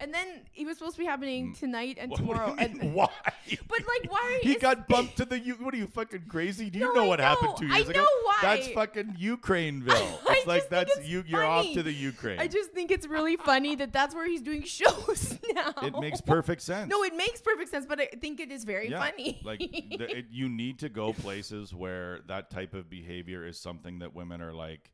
And 0.01 0.13
then 0.13 0.27
it 0.55 0.65
was 0.65 0.77
supposed 0.77 0.95
to 0.95 0.99
be 0.99 1.05
happening 1.05 1.51
mm. 1.53 1.59
tonight 1.59 1.97
and 1.99 2.09
What- 2.11 2.17
tomorrow. 2.17 2.55
and 2.57 2.93
why? 2.93 3.09
But 3.23 3.79
like, 3.79 4.09
why? 4.11 4.39
He 4.43 4.55
got 4.55 4.87
bumped 4.87 5.17
to 5.17 5.25
the. 5.25 5.37
U- 5.39 5.55
What 5.59 5.73
are 5.73 5.77
you 5.77 5.87
fucking 5.87 6.23
crazy? 6.29 6.69
Do 6.69 6.79
you 6.79 6.85
No, 6.85 6.93
know 6.93 7.03
I 7.05 7.07
what 7.07 7.19
happened 7.19 7.53
two 7.57 7.67
know. 7.67 7.73
I 7.73 7.77
years 7.79 7.89
ago? 7.89 7.99
know 7.99 8.07
why. 8.23 8.37
That's 8.41 8.67
fucking 8.69 9.17
Ukraineville. 9.19 9.89
I 9.91 10.35
It's 10.37 10.47
like 10.47 10.69
that's 10.69 10.95
it's 10.97 11.07
you. 11.07 11.23
You're 11.27 11.43
off 11.45 11.65
to 11.73 11.83
the 11.83 11.91
Ukraine. 11.91 12.39
I 12.39 12.47
just 12.47 12.71
think 12.71 12.91
it's 12.91 13.07
really 13.07 13.35
funny 13.35 13.75
that 13.75 13.91
that's 13.91 14.15
where 14.15 14.25
he's 14.27 14.41
doing 14.41 14.63
shows 14.63 15.37
now. 15.53 15.73
it 15.81 15.93
makes 15.99 16.21
perfect 16.21 16.61
sense. 16.61 16.89
No, 16.89 17.03
it 17.03 17.15
makes 17.15 17.41
perfect 17.41 17.69
sense, 17.69 17.85
but 17.85 17.99
I 17.99 18.05
think 18.21 18.39
it 18.39 18.51
is 18.51 18.63
very 18.63 18.89
yeah, 18.89 18.99
funny. 18.99 19.41
like 19.43 19.59
the, 19.59 20.17
it, 20.19 20.25
you 20.31 20.47
need 20.47 20.79
to 20.79 20.87
go 20.89 21.11
places 21.11 21.73
where 21.73 22.19
that 22.27 22.49
type 22.49 22.73
of 22.73 22.89
behavior 22.89 23.45
is 23.45 23.59
something 23.59 23.99
that 23.99 24.15
women 24.15 24.41
are 24.41 24.53
like, 24.53 24.91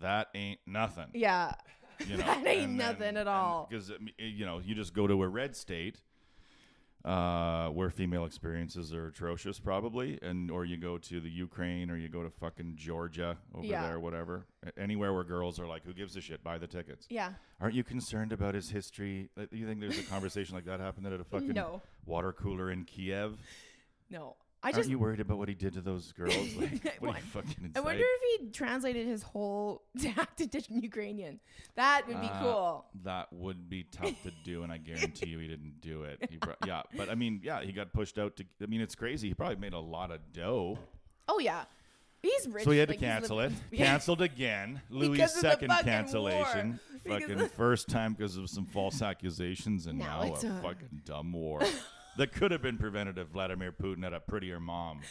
that 0.00 0.28
ain't 0.34 0.60
nothing. 0.66 1.06
yeah. 1.14 1.52
You 2.06 2.16
know, 2.18 2.24
That 2.26 2.46
ain't 2.46 2.72
nothing 2.72 3.16
at 3.16 3.28
all. 3.28 3.66
Because 3.70 3.92
you 4.18 4.44
know, 4.46 4.58
you 4.58 4.74
just 4.74 4.92
go 4.94 5.06
to 5.06 5.22
a 5.22 5.28
red 5.28 5.54
state. 5.56 6.00
Uh, 7.04 7.68
where 7.68 7.88
female 7.88 8.24
experiences 8.24 8.92
are 8.92 9.06
atrocious, 9.06 9.60
probably, 9.60 10.18
and 10.22 10.50
or 10.50 10.64
you 10.64 10.76
go 10.76 10.98
to 10.98 11.20
the 11.20 11.30
Ukraine, 11.30 11.88
or 11.88 11.96
you 11.96 12.08
go 12.08 12.24
to 12.24 12.30
fucking 12.30 12.72
Georgia 12.74 13.38
over 13.54 13.64
Yeah. 13.64 13.86
there, 13.86 14.00
whatever. 14.00 14.44
Anywhere 14.76 15.14
where 15.14 15.22
girls 15.22 15.60
are 15.60 15.68
like, 15.68 15.84
"Who 15.84 15.92
gives 15.94 16.16
a 16.16 16.20
shit? 16.20 16.42
Buy 16.42 16.58
the 16.58 16.66
tickets." 16.66 17.06
Yeah. 17.08 17.34
Aren't 17.60 17.76
you 17.76 17.84
concerned 17.84 18.32
about 18.32 18.56
his 18.56 18.70
history? 18.70 19.30
You 19.52 19.66
think 19.68 19.78
there's 19.78 20.00
a 20.00 20.02
conversation 20.10 20.56
like 20.56 20.64
that 20.64 20.80
happened 20.80 21.06
at 21.06 21.12
a 21.20 21.22
fucking 21.22 21.52
No. 21.52 21.80
water 22.06 22.32
cooler 22.32 22.72
in 22.72 22.84
Kiev? 22.84 23.38
No. 24.10 24.34
I 24.62 24.68
Aren't 24.68 24.76
just 24.78 24.90
you 24.90 24.98
worried 24.98 25.20
about 25.20 25.38
what 25.38 25.48
he 25.48 25.54
did 25.54 25.74
to 25.74 25.80
those 25.80 26.12
girls? 26.12 26.34
Like, 26.56 26.82
what 26.84 27.00
Well, 27.00 27.12
are 27.12 27.16
you 27.18 27.22
fucking 27.24 27.72
I 27.76 27.80
wonder 27.80 28.02
if 28.04 28.40
he 28.40 28.50
translated 28.50 29.06
his 29.06 29.22
whole 29.22 29.82
act 30.16 30.40
into 30.40 30.60
Ukrainian. 30.70 31.38
That 31.76 32.08
would 32.08 32.20
be 32.20 32.26
Uh, 32.26 32.40
cool. 32.40 32.86
That 33.04 33.32
would 33.32 33.68
be 33.68 33.84
tough 33.84 34.20
to 34.24 34.32
do, 34.44 34.62
and 34.64 34.72
I 34.72 34.78
guarantee 34.78 35.28
you 35.28 35.38
he 35.38 35.46
didn't 35.46 35.80
do 35.80 36.02
it. 36.04 36.26
He 36.30 36.38
pro- 36.38 36.54
yeah, 36.66 36.82
but 36.96 37.08
I 37.10 37.14
mean, 37.14 37.40
yeah, 37.44 37.62
he 37.62 37.70
got 37.72 37.92
pushed 37.92 38.18
out 38.18 38.36
to. 38.36 38.44
I 38.62 38.66
mean, 38.66 38.80
it's 38.80 38.94
crazy. 38.94 39.28
He 39.28 39.34
probably 39.34 39.56
made 39.56 39.72
a 39.74 39.78
lot 39.78 40.10
of 40.10 40.20
dough, 40.32 40.78
Oh 41.28 41.38
yeah. 41.38 41.64
He's 42.22 42.48
rich. 42.48 42.64
so 42.64 42.70
he 42.72 42.78
had 42.78 42.88
like, 42.88 42.98
to 42.98 43.04
cancel 43.04 43.38
it. 43.40 43.52
Canceled 43.72 44.20
again. 44.22 44.80
Louis' 44.90 45.10
Because 45.10 45.36
of 45.36 45.42
the 45.42 45.50
second 45.50 45.70
cancellation. 45.84 46.80
Fucking 47.06 47.48
first 47.50 47.88
time 47.88 48.14
because 48.14 48.36
of 48.36 48.50
some 48.50 48.66
false 48.66 49.00
accusations, 49.00 49.86
and 49.86 49.98
Now 49.98 50.22
now, 50.22 50.28
a 50.30 50.32
a- 50.32 50.60
fucking 50.62 51.02
dumb 51.04 51.32
war 51.32 51.60
that 52.18 52.32
could 52.32 52.50
have 52.50 52.62
been 52.62 52.78
prevented 52.78 53.18
if 53.18 53.28
Vladimir 53.28 53.72
Putin 53.72 54.02
had 54.04 54.12
a 54.12 54.20
prettier 54.20 54.60
mom. 54.60 55.00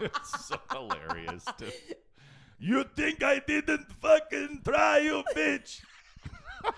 it's 0.00 0.46
so 0.46 0.56
hilarious. 0.70 1.44
To, 1.58 1.72
you 2.58 2.84
think 2.96 3.22
I 3.22 3.40
didn't 3.46 3.90
fucking 4.00 4.60
try, 4.64 4.98
you 4.98 5.22
bitch? 5.34 5.80
Can 6.62 6.72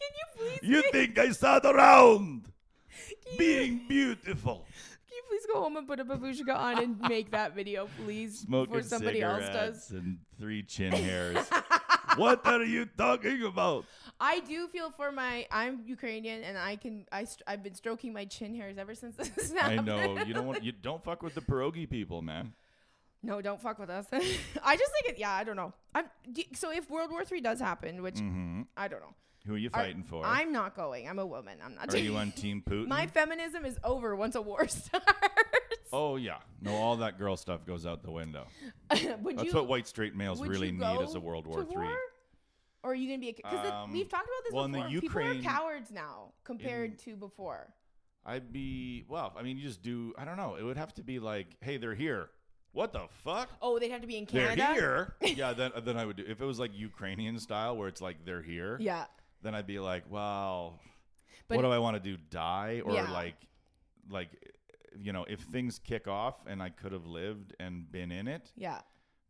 you 0.00 0.26
please? 0.36 0.58
You 0.62 0.82
Can 0.82 0.92
think 0.92 1.18
I 1.18 1.30
sat 1.32 1.64
around 1.64 2.48
you- 3.30 3.38
being 3.38 3.82
beautiful? 3.88 4.66
Can 5.08 5.16
you 5.16 5.22
please 5.28 5.46
go 5.52 5.62
home 5.62 5.76
and 5.76 5.86
put 5.86 6.00
a 6.00 6.04
babushka 6.04 6.54
on 6.54 6.82
and 6.82 7.00
make 7.00 7.30
that 7.30 7.54
video, 7.54 7.88
please, 8.04 8.40
Smoking 8.40 8.74
before 8.74 8.88
somebody 8.88 9.22
else 9.22 9.44
cigarettes 9.44 9.88
does? 9.88 9.98
and 9.98 10.18
three 10.38 10.62
chin 10.62 10.92
hairs. 10.92 11.38
what 12.16 12.46
are 12.46 12.64
you 12.64 12.86
talking 12.96 13.42
about? 13.44 13.84
I 14.20 14.40
do 14.40 14.66
feel 14.68 14.90
for 14.90 15.12
my. 15.12 15.46
I'm 15.50 15.82
Ukrainian, 15.86 16.42
and 16.42 16.58
I 16.58 16.76
can. 16.76 17.06
I 17.12 17.24
st- 17.24 17.42
I've 17.46 17.62
been 17.62 17.74
stroking 17.74 18.12
my 18.12 18.24
chin 18.24 18.54
hairs 18.54 18.76
ever 18.78 18.94
since 18.94 19.14
this 19.16 19.52
happened. 19.52 19.80
I 19.80 19.82
know 19.82 20.22
you 20.24 20.34
don't 20.34 20.46
want 20.50 20.64
you 20.64 20.72
don't 20.72 21.02
fuck 21.04 21.22
with 21.22 21.34
the 21.34 21.40
pierogi 21.40 21.88
people, 21.88 22.20
man. 22.22 22.52
No, 23.22 23.40
don't 23.40 23.60
fuck 23.60 23.78
with 23.78 23.90
us. 23.90 24.06
I 24.12 24.76
just 24.76 24.92
think 24.92 25.08
it. 25.08 25.18
Yeah, 25.18 25.32
I 25.32 25.44
don't 25.44 25.56
know. 25.56 25.72
I'm 25.94 26.06
do- 26.32 26.42
so 26.54 26.70
if 26.72 26.90
World 26.90 27.10
War 27.10 27.24
Three 27.24 27.40
does 27.40 27.60
happen, 27.60 28.02
which 28.02 28.18
hmm 28.18 28.62
I 28.76 28.88
don't 28.88 29.00
know. 29.00 29.14
Who 29.46 29.54
are 29.54 29.58
you 29.58 29.70
Are- 29.72 29.82
fighting 29.84 30.02
for? 30.02 30.24
I'm 30.26 30.52
not 30.52 30.74
going. 30.76 31.08
I'm 31.08 31.18
a 31.20 31.26
woman. 31.26 31.58
I'm 31.64 31.74
not. 31.76 31.94
are 31.94 31.98
you 31.98 32.16
on 32.16 32.32
Team 32.32 32.62
Putin? 32.68 32.88
My 32.88 33.06
feminism 33.06 33.64
is 33.64 33.78
over 33.84 34.14
once 34.16 34.34
a 34.34 34.42
war 34.42 34.66
starts. 34.68 35.06
oh 35.92 36.16
yeah, 36.16 36.38
no, 36.60 36.74
all 36.74 36.96
that 36.96 37.18
girl 37.18 37.36
stuff 37.36 37.64
goes 37.64 37.86
out 37.86 38.02
the 38.02 38.10
window. 38.10 38.46
That's 38.90 39.02
you, 39.02 39.10
what 39.52 39.68
white 39.68 39.86
straight 39.86 40.14
males 40.16 40.40
really 40.42 40.72
need 40.72 41.00
as 41.00 41.14
a 41.14 41.20
World 41.20 41.46
War 41.46 41.64
Three. 41.64 41.76
war? 41.76 41.96
Or 42.82 42.92
are 42.92 42.94
you 42.94 43.08
gonna 43.08 43.18
be? 43.20 43.32
Because 43.32 43.66
Um, 43.70 43.92
we've 43.92 44.08
talked 44.08 44.26
about 44.28 44.44
this 44.44 44.52
well, 44.52 44.64
in 44.64 44.72
the 44.72 44.78
before. 44.78 45.00
People 45.00 45.04
Ukraine- 45.22 45.40
are 45.46 45.50
cowards 45.50 45.90
now 45.90 46.32
compared 46.44 46.92
in- 46.92 46.96
to 46.98 47.16
before. 47.16 47.74
I'd 48.24 48.52
be 48.52 49.04
well. 49.08 49.32
I 49.36 49.42
mean, 49.42 49.56
you 49.56 49.62
just 49.64 49.82
do. 49.82 50.14
I 50.18 50.24
don't 50.24 50.36
know. 50.36 50.54
It 50.56 50.62
would 50.62 50.76
have 50.76 50.94
to 50.94 51.02
be 51.02 51.18
like, 51.18 51.56
hey, 51.60 51.76
they're 51.76 51.94
here. 51.94 52.30
What 52.72 52.92
the 52.92 53.08
fuck? 53.24 53.48
Oh, 53.62 53.78
they'd 53.78 53.90
have 53.90 54.02
to 54.02 54.06
be 54.06 54.16
in 54.18 54.26
Canada. 54.26 54.56
They're 54.56 54.74
here. 54.74 55.16
yeah, 55.36 55.52
then 55.54 55.72
then 55.82 55.96
I 55.96 56.04
would 56.04 56.16
do. 56.16 56.24
If 56.26 56.40
it 56.40 56.44
was 56.44 56.60
like 56.60 56.72
Ukrainian 56.74 57.38
style, 57.40 57.76
where 57.76 57.88
it's 57.88 58.00
like 58.00 58.24
they're 58.24 58.42
here. 58.42 58.76
Yeah, 58.80 59.06
Then 59.42 59.54
I'd 59.54 59.66
be 59.66 59.78
like, 59.78 60.04
well, 60.10 60.78
But 61.48 61.56
what 61.56 61.62
do 61.62 61.68
I 61.70 61.78
want 61.78 61.96
to 61.96 62.00
do? 62.00 62.16
Die 62.30 62.82
or 62.84 62.92
Yeah. 62.94 63.10
like, 63.10 63.36
like, 64.10 64.30
you 64.98 65.12
know, 65.12 65.24
if 65.24 65.40
things 65.40 65.78
kick 65.78 66.06
off 66.08 66.44
and 66.46 66.62
I 66.62 66.70
could 66.70 66.92
have 66.92 67.06
lived 67.06 67.54
and 67.58 67.90
been 67.90 68.10
in 68.12 68.26
it 68.28 68.52
yeah, 68.56 68.80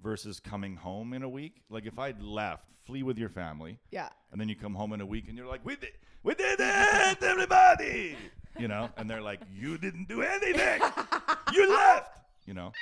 versus 0.02 0.40
coming 0.40 0.76
home 0.76 1.12
in 1.12 1.22
a 1.22 1.28
week. 1.28 1.62
Like 1.70 1.86
if 1.86 1.98
I'd 1.98 2.20
left, 2.22 2.64
flee 2.84 3.02
with 3.02 3.18
your 3.18 3.28
family, 3.28 3.78
yeah. 3.90 4.08
and 4.32 4.40
then 4.40 4.48
you 4.48 4.56
come 4.56 4.74
home 4.74 4.92
in 4.92 5.00
a 5.00 5.06
week 5.06 5.28
and 5.28 5.36
you're 5.36 5.46
like, 5.46 5.64
we 5.64 5.76
did, 5.76 5.90
we 6.22 6.34
did 6.34 6.58
it, 6.60 7.22
everybody. 7.22 8.16
You 8.58 8.66
know, 8.66 8.90
and 8.96 9.08
they're 9.08 9.22
like, 9.22 9.40
you 9.54 9.78
didn't 9.78 10.08
do 10.08 10.22
anything. 10.22 10.80
you 11.52 11.68
left. 11.68 12.18
You 12.46 12.54
know. 12.54 12.72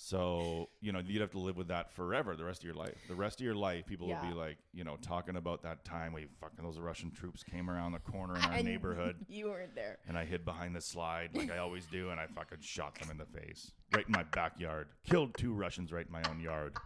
So 0.00 0.68
you 0.80 0.92
know 0.92 1.00
you'd 1.04 1.20
have 1.20 1.32
to 1.32 1.40
live 1.40 1.56
with 1.56 1.66
that 1.68 1.90
forever, 1.92 2.36
the 2.36 2.44
rest 2.44 2.60
of 2.60 2.66
your 2.66 2.76
life. 2.76 2.94
The 3.08 3.16
rest 3.16 3.40
of 3.40 3.44
your 3.44 3.56
life, 3.56 3.84
people 3.84 4.06
will 4.06 4.14
Yeah. 4.14 4.28
be 4.28 4.32
like, 4.32 4.56
you 4.72 4.84
know, 4.84 4.96
talking 5.02 5.34
about 5.34 5.60
that 5.64 5.84
time 5.84 6.12
we 6.12 6.28
fucking 6.40 6.64
those 6.64 6.78
Russian 6.78 7.10
troops 7.10 7.42
came 7.42 7.68
around 7.68 7.90
the 7.92 7.98
corner 7.98 8.36
in 8.36 8.42
our 8.44 8.52
And 8.52 8.64
neighborhood, 8.64 9.16
You 9.28 9.46
weren't 9.48 9.74
there. 9.74 9.98
and 10.06 10.16
I 10.16 10.24
hid 10.24 10.44
behind 10.44 10.76
the 10.76 10.80
slide 10.80 11.30
like 11.34 11.50
I 11.50 11.58
always 11.58 11.84
do, 11.86 12.10
and 12.10 12.20
I 12.20 12.28
fucking 12.28 12.58
shot 12.60 12.94
them 13.00 13.10
in 13.10 13.16
the 13.18 13.26
face, 13.26 13.72
right 13.92 14.06
in 14.06 14.12
my 14.12 14.22
backyard. 14.22 14.86
Killed 15.04 15.36
two 15.36 15.52
Russians 15.52 15.90
right 15.92 16.06
in 16.06 16.12
my 16.12 16.22
own 16.30 16.38
yard. 16.38 16.76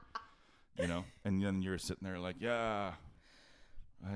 You 0.78 0.86
know, 0.88 1.04
and 1.26 1.42
then 1.44 1.60
you're 1.60 1.76
sitting 1.76 2.08
there 2.08 2.18
like, 2.18 2.36
yeah, 2.40 2.92
I, 4.02 4.14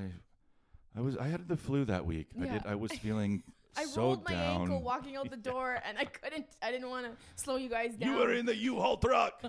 I 0.96 1.00
was, 1.02 1.18
I 1.18 1.28
had 1.28 1.48
the 1.48 1.56
flu 1.58 1.84
that 1.84 2.06
week. 2.06 2.28
I 2.40 2.46
did. 2.46 2.62
I 2.64 2.76
was 2.76 2.92
feeling 2.92 3.42
I 3.76 3.84
so 3.84 4.00
rolled 4.00 4.24
my 4.24 4.32
down. 4.32 4.62
ankle 4.62 4.82
walking 4.92 5.16
out 5.16 5.30
the 5.30 5.36
door, 5.36 5.78
and 5.86 5.98
I 5.98 6.04
couldn't. 6.04 6.46
I 6.62 6.70
didn't 6.70 6.88
want 6.90 7.06
to 7.06 7.12
slow 7.42 7.56
you 7.56 7.68
guys 7.68 7.94
down. 7.96 8.10
You 8.12 8.16
were 8.18 8.32
in 8.32 8.46
the 8.46 8.56
U-Haul 8.56 8.96
truck. 8.98 9.42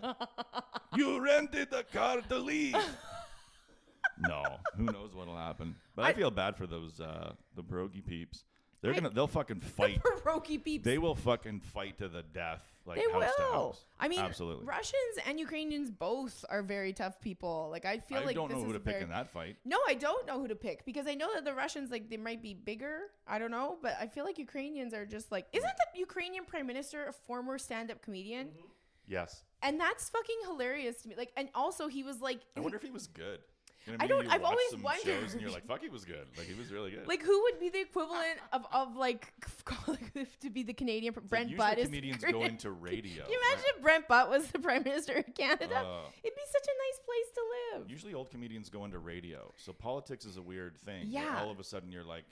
you 0.96 1.19
rented 1.19 1.72
the 1.72 1.84
car 1.93 2.22
to 2.29 2.38
leave. 2.38 2.75
no, 4.27 4.43
who 4.75 4.84
knows 4.86 5.13
what'll 5.13 5.38
happen? 5.38 5.75
But 5.96 6.05
I, 6.05 6.10
I- 6.10 6.13
feel 6.13 6.31
bad 6.31 6.57
for 6.57 6.67
those 6.67 7.00
uh 7.00 7.34
the 7.55 7.63
pierogi 7.63 8.05
peeps. 8.05 8.43
They're 8.81 8.91
I- 8.91 8.96
gonna 8.96 9.10
they'll 9.10 9.27
fucking 9.27 9.62
fight. 9.62 10.01
the 10.03 10.10
pierogi 10.22 10.63
peeps. 10.63 10.86
they 10.86 10.98
will 10.98 11.15
fucking 11.15 11.62
fight 11.62 11.98
to 11.98 12.07
the 12.07 12.22
death, 12.22 12.62
like 12.86 12.98
They 12.98 13.12
house 13.12 13.36
to 13.38 13.43
will. 13.43 13.51
house. 13.51 13.86
I 14.00 14.07
mean, 14.07 14.19
absolutely. 14.19 14.65
Russians 14.65 15.15
and 15.25 15.39
Ukrainians 15.39 15.89
both 15.89 16.46
are 16.50 16.62
very 16.62 16.93
tough 16.93 17.19
people. 17.19 17.69
Like 17.72 17.86
I 17.86 17.98
feel 17.98 18.19
I 18.19 18.22
like 18.22 18.29
I 18.31 18.34
don't 18.34 18.51
know 18.51 18.63
who 18.63 18.74
to 18.74 18.79
pick 18.79 18.93
very- 18.93 19.03
in 19.03 19.10
that 19.10 19.29
fight. 19.31 19.57
No, 19.65 19.79
I 19.88 19.96
don't 19.96 20.27
know 20.27 20.39
who 20.39 20.48
to 20.48 20.55
pick 20.55 20.86
because 20.86 21.07
I 21.07 21.15
know 21.15 21.34
that 21.34 21.43
the 21.43 21.53
Russians 21.55 21.89
like 21.89 22.10
they 22.10 22.17
might 22.17 22.41
be 22.43 22.53
bigger. 22.53 23.00
I 23.27 23.39
don't 23.39 23.51
know, 23.51 23.77
but 23.81 23.96
I 24.00 24.05
feel 24.07 24.25
like 24.25 24.38
Ukrainians 24.38 24.93
are 24.93 25.05
just 25.05 25.31
like 25.31 25.48
isn't 25.53 25.74
the 25.93 26.00
Ukrainian 26.00 26.46
prime 26.46 26.67
minister 26.67 27.07
a 27.07 27.13
former 27.13 27.57
stand-up 27.57 28.01
comedian? 28.03 28.48
Mm-hmm. 28.50 28.67
Yes. 29.07 29.43
And 29.63 29.79
that's 29.79 30.10
fucking 30.10 30.38
hilarious 30.46 31.01
to 31.01 31.10
me. 31.10 31.15
Like 31.17 31.31
and 31.36 31.50
also 31.55 31.88
he 31.88 32.03
was 32.03 32.22
like 32.22 32.41
I 32.55 32.60
wonder 32.60 32.77
if 32.77 32.84
he 32.84 32.91
was 32.91 33.07
good. 33.07 33.39
You 33.88 33.94
know 33.94 33.98
I 34.00 34.01
mean? 34.03 34.10
don't- 34.10 34.25
You 34.25 34.32
I've 34.32 34.44
always 34.44 34.70
some 34.72 34.82
wondered. 34.84 35.03
shows 35.06 35.34
and 35.34 35.41
you're 35.41 35.50
like, 35.51 35.65
"Fuck, 35.72 35.82
he 35.82 35.89
was 35.89 36.03
good." 36.06 36.27
Like 36.38 36.48
he 36.48 36.53
was 36.53 36.72
really 36.72 36.91
good. 36.91 37.08
like 37.08 37.24
who 37.24 37.41
would 37.44 37.60
be 37.60 37.70
the 37.70 37.79
equivalent 37.82 38.38
of, 38.51 38.65
of 38.74 38.96
like 38.96 39.34
to 40.41 40.50
be 40.50 40.63
the 40.63 40.74
Canadian 40.74 41.13
Brent 41.29 41.50
usually 41.50 41.58
Butt 41.70 41.77
is 41.79 41.86
comedians 41.88 42.24
go 42.24 42.44
into 42.44 42.72
radio. 42.72 43.24
Can 43.24 43.32
you 43.32 43.39
right? 43.39 43.53
imagine 43.53 43.72
if 43.75 43.82
Brent 43.82 44.08
Butt 44.08 44.29
was 44.29 44.48
the 44.48 44.60
prime 44.60 44.84
minister 44.84 45.13
of 45.13 45.25
Canada? 45.34 45.75
Uh, 45.77 46.01
It'd 46.24 46.36
be 46.36 46.41
such 46.51 46.67
a 46.67 46.75
nice 46.86 47.00
place 47.06 47.34
to 47.36 47.41
live. 47.79 47.89
Usually, 47.89 48.13
old 48.13 48.29
comedians 48.29 48.70
go 48.70 48.86
into 48.86 49.00
radio, 49.00 49.53
so 49.58 49.72
politics 49.74 50.25
is 50.25 50.38
a 50.38 50.41
weird 50.41 50.77
thing. 50.77 51.06
Yeah. 51.08 51.39
all 51.41 51.50
of 51.51 51.60
a 51.60 51.63
sudden, 51.63 51.91
you're 51.91 52.03
like, 52.03 52.25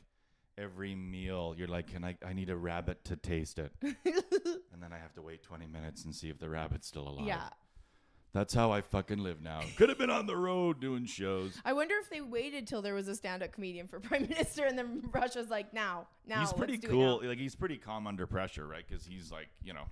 every 0.57 0.95
meal, 0.95 1.53
you're 1.57 1.67
like, 1.67 1.87
"Can 1.87 2.03
I? 2.03 2.17
I 2.25 2.33
need 2.33 2.49
a 2.49 2.55
rabbit 2.57 3.03
to 3.05 3.15
taste 3.15 3.59
it," 3.59 3.71
and 3.81 4.81
then 4.81 4.91
I 4.93 4.97
have 4.97 5.13
to 5.15 5.21
wait 5.21 5.43
20 5.43 5.67
minutes 5.67 6.05
and 6.05 6.13
see 6.15 6.29
if 6.29 6.39
the 6.39 6.49
rabbit's 6.49 6.87
still 6.87 7.07
alive. 7.07 7.27
yeah. 7.27 7.49
That's 8.35 8.53
how 8.53 8.69
I 8.69 8.81
fucking 8.81 9.19
live 9.19 9.41
now. 9.41 9.61
Could 9.77 9.87
have 9.87 9.97
been 9.97 10.09
on 10.09 10.25
the 10.25 10.35
road 10.35 10.81
doing 10.81 11.05
shows. 11.05 11.57
I 11.63 11.71
wonder 11.71 11.95
if 12.01 12.09
they 12.09 12.19
waited 12.19 12.67
till 12.67 12.81
there 12.81 12.93
was 12.93 13.07
a 13.07 13.15
stand-up 13.15 13.53
comedian 13.53 13.87
for 13.87 13.97
prime 14.01 14.23
minister, 14.27 14.65
and 14.65 14.77
then 14.77 15.03
Russia's 15.13 15.49
like, 15.49 15.73
now, 15.73 16.07
now. 16.27 16.41
he's 16.41 16.51
pretty 16.51 16.73
let's 16.73 16.81
do 16.83 16.89
it 16.89 16.91
cool. 16.91 17.21
now." 17.21 17.29
Like 17.29 17.37
he's 17.37 17.55
pretty 17.55 17.77
calm 17.77 18.05
under 18.07 18.27
pressure, 18.27 18.67
right? 18.67 18.83
Because 18.85 19.05
he's 19.05 19.31
like, 19.31 19.47
you 19.63 19.73
know, 19.73 19.85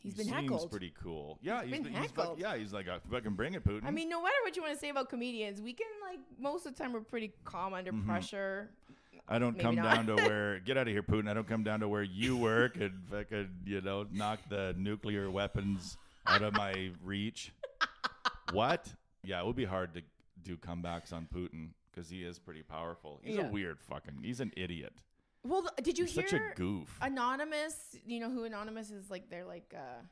He's 0.00 0.12
he 0.12 0.18
been 0.18 0.26
seems 0.26 0.50
heckled. 0.52 0.70
pretty 0.70 0.92
cool. 1.02 1.38
Yeah, 1.40 1.62
He's 1.62 1.72
he's, 1.72 1.82
been 1.84 1.92
been, 1.94 2.02
he's 2.02 2.10
fuck- 2.10 2.38
yeah, 2.38 2.54
he's 2.54 2.72
like, 2.74 2.86
uh, 2.86 2.98
fucking 3.10 3.32
bring 3.32 3.54
it, 3.54 3.64
Putin. 3.64 3.84
I 3.86 3.90
mean, 3.90 4.10
no 4.10 4.20
matter 4.22 4.34
what 4.44 4.54
you 4.54 4.60
want 4.62 4.74
to 4.74 4.78
say 4.78 4.90
about 4.90 5.08
comedians, 5.08 5.62
we 5.62 5.72
can 5.72 5.86
like 6.06 6.18
most 6.38 6.66
of 6.66 6.76
the 6.76 6.82
time 6.82 6.92
we're 6.92 7.00
pretty 7.00 7.32
calm 7.44 7.72
under 7.72 7.92
Mm-hmm. 7.92 8.06
pressure. 8.10 8.68
I 9.26 9.38
don't 9.38 9.52
maybe 9.56 9.62
come 9.64 9.74
not. 9.76 9.94
down 9.94 10.06
to 10.08 10.14
where 10.28 10.58
get 10.60 10.76
out 10.76 10.86
of 10.86 10.92
here, 10.92 11.02
Putin. 11.02 11.30
I 11.30 11.34
don't 11.34 11.48
come 11.48 11.64
down 11.64 11.80
to 11.80 11.88
where 11.88 12.02
you 12.02 12.36
work 12.36 12.76
and 12.76 12.92
fucking 13.10 13.48
you 13.64 13.80
know 13.80 14.04
knock 14.12 14.40
the 14.50 14.74
nuclear 14.76 15.30
weapons 15.30 15.96
out 16.26 16.42
of 16.42 16.52
my 16.52 16.90
reach. 17.02 17.52
What? 18.52 18.88
Yeah, 19.24 19.40
it 19.40 19.46
would 19.46 19.56
be 19.56 19.64
hard 19.64 19.94
to 19.94 20.02
do 20.42 20.56
comebacks 20.56 21.12
on 21.12 21.26
Putin 21.34 21.70
because 21.90 22.08
he 22.08 22.22
is 22.22 22.38
pretty 22.38 22.62
powerful. 22.62 23.20
He's 23.22 23.36
Yeah. 23.36 23.48
a 23.48 23.50
weird 23.50 23.80
fucking. 23.80 24.18
He's 24.22 24.40
an 24.40 24.52
idiot. 24.56 24.92
Well, 25.42 25.66
did 25.82 25.96
you 25.98 26.04
He's 26.04 26.14
hear 26.14 26.28
such 26.28 26.40
a 26.40 26.54
goof. 26.54 26.96
Anonymous? 27.00 27.96
You 28.04 28.20
know 28.20 28.30
who 28.30 28.44
Anonymous 28.44 28.90
is? 28.90 29.10
Like 29.10 29.30
they're 29.30 29.44
like 29.44 29.72
uh, 29.76 30.02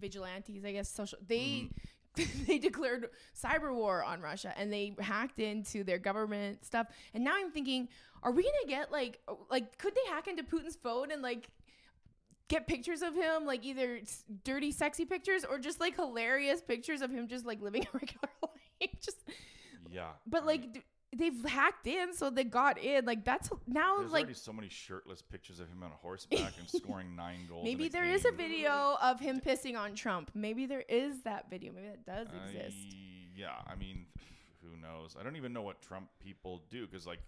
vigilantes, 0.00 0.64
I 0.64 0.72
guess. 0.72 0.88
Social. 0.88 1.18
They 1.26 1.68
Mm-hmm. 2.16 2.44
they 2.48 2.58
declared 2.58 3.08
cyber 3.40 3.72
war 3.72 4.02
on 4.02 4.20
Russia 4.20 4.52
and 4.56 4.72
they 4.72 4.96
hacked 4.98 5.38
into 5.38 5.84
their 5.84 5.98
government 5.98 6.64
stuff. 6.64 6.88
And 7.14 7.22
now 7.22 7.34
I'm 7.36 7.52
thinking, 7.52 7.88
are 8.24 8.32
we 8.32 8.42
gonna 8.42 8.66
get 8.66 8.90
like 8.90 9.20
like 9.48 9.78
could 9.78 9.94
they 9.94 10.10
hack 10.12 10.26
into 10.26 10.42
Putin's 10.42 10.74
phone 10.74 11.12
and 11.12 11.22
like 11.22 11.48
get 12.50 12.66
pictures 12.66 13.00
of 13.00 13.14
him 13.14 13.46
like 13.46 13.64
either 13.64 14.00
dirty 14.44 14.72
sexy 14.72 15.06
pictures 15.06 15.44
or 15.48 15.58
just 15.58 15.80
like 15.80 15.96
hilarious 15.96 16.60
pictures 16.60 17.00
of 17.00 17.10
him 17.10 17.28
just 17.28 17.46
like 17.46 17.62
living 17.62 17.82
a 17.94 17.96
regular 17.96 18.28
life. 18.42 18.90
Just 19.02 19.18
yeah, 19.90 20.08
but 20.26 20.46
like 20.46 20.60
mean, 20.62 20.82
they've 21.14 21.44
hacked 21.44 21.86
in 21.86 22.14
so 22.14 22.30
they 22.30 22.44
got 22.44 22.78
in. 22.78 23.04
Like 23.04 23.24
that's 23.24 23.50
now 23.66 23.98
there's 23.98 24.10
like 24.10 24.22
already 24.24 24.34
so 24.38 24.52
many 24.54 24.68
shirtless 24.70 25.20
pictures 25.20 25.60
of 25.60 25.68
him 25.68 25.82
on 25.82 25.90
a 25.90 25.96
horseback 25.96 26.52
and 26.58 26.68
scoring 26.68 27.14
nine 27.16 27.46
goals. 27.48 27.64
maybe 27.64 27.88
there 27.88 28.06
is 28.06 28.24
a 28.24 28.32
video 28.32 28.96
of 29.02 29.20
him 29.20 29.40
pissing 29.40 29.78
on 29.78 29.94
trump. 29.94 30.30
Maybe 30.34 30.64
there 30.64 30.84
is 30.88 31.22
that 31.24 31.50
video. 31.50 31.72
Maybe 31.72 31.88
that 31.88 32.06
does 32.06 32.28
exist. 32.46 32.76
I- 32.90 32.96
yeah, 33.36 33.54
I 33.66 33.74
mean, 33.74 34.06
who 34.62 34.76
knows? 34.80 35.16
I 35.18 35.22
don't 35.22 35.36
even 35.36 35.52
know 35.52 35.62
what 35.62 35.80
Trump 35.80 36.08
people 36.18 36.62
do 36.70 36.86
because, 36.86 37.06
like, 37.06 37.20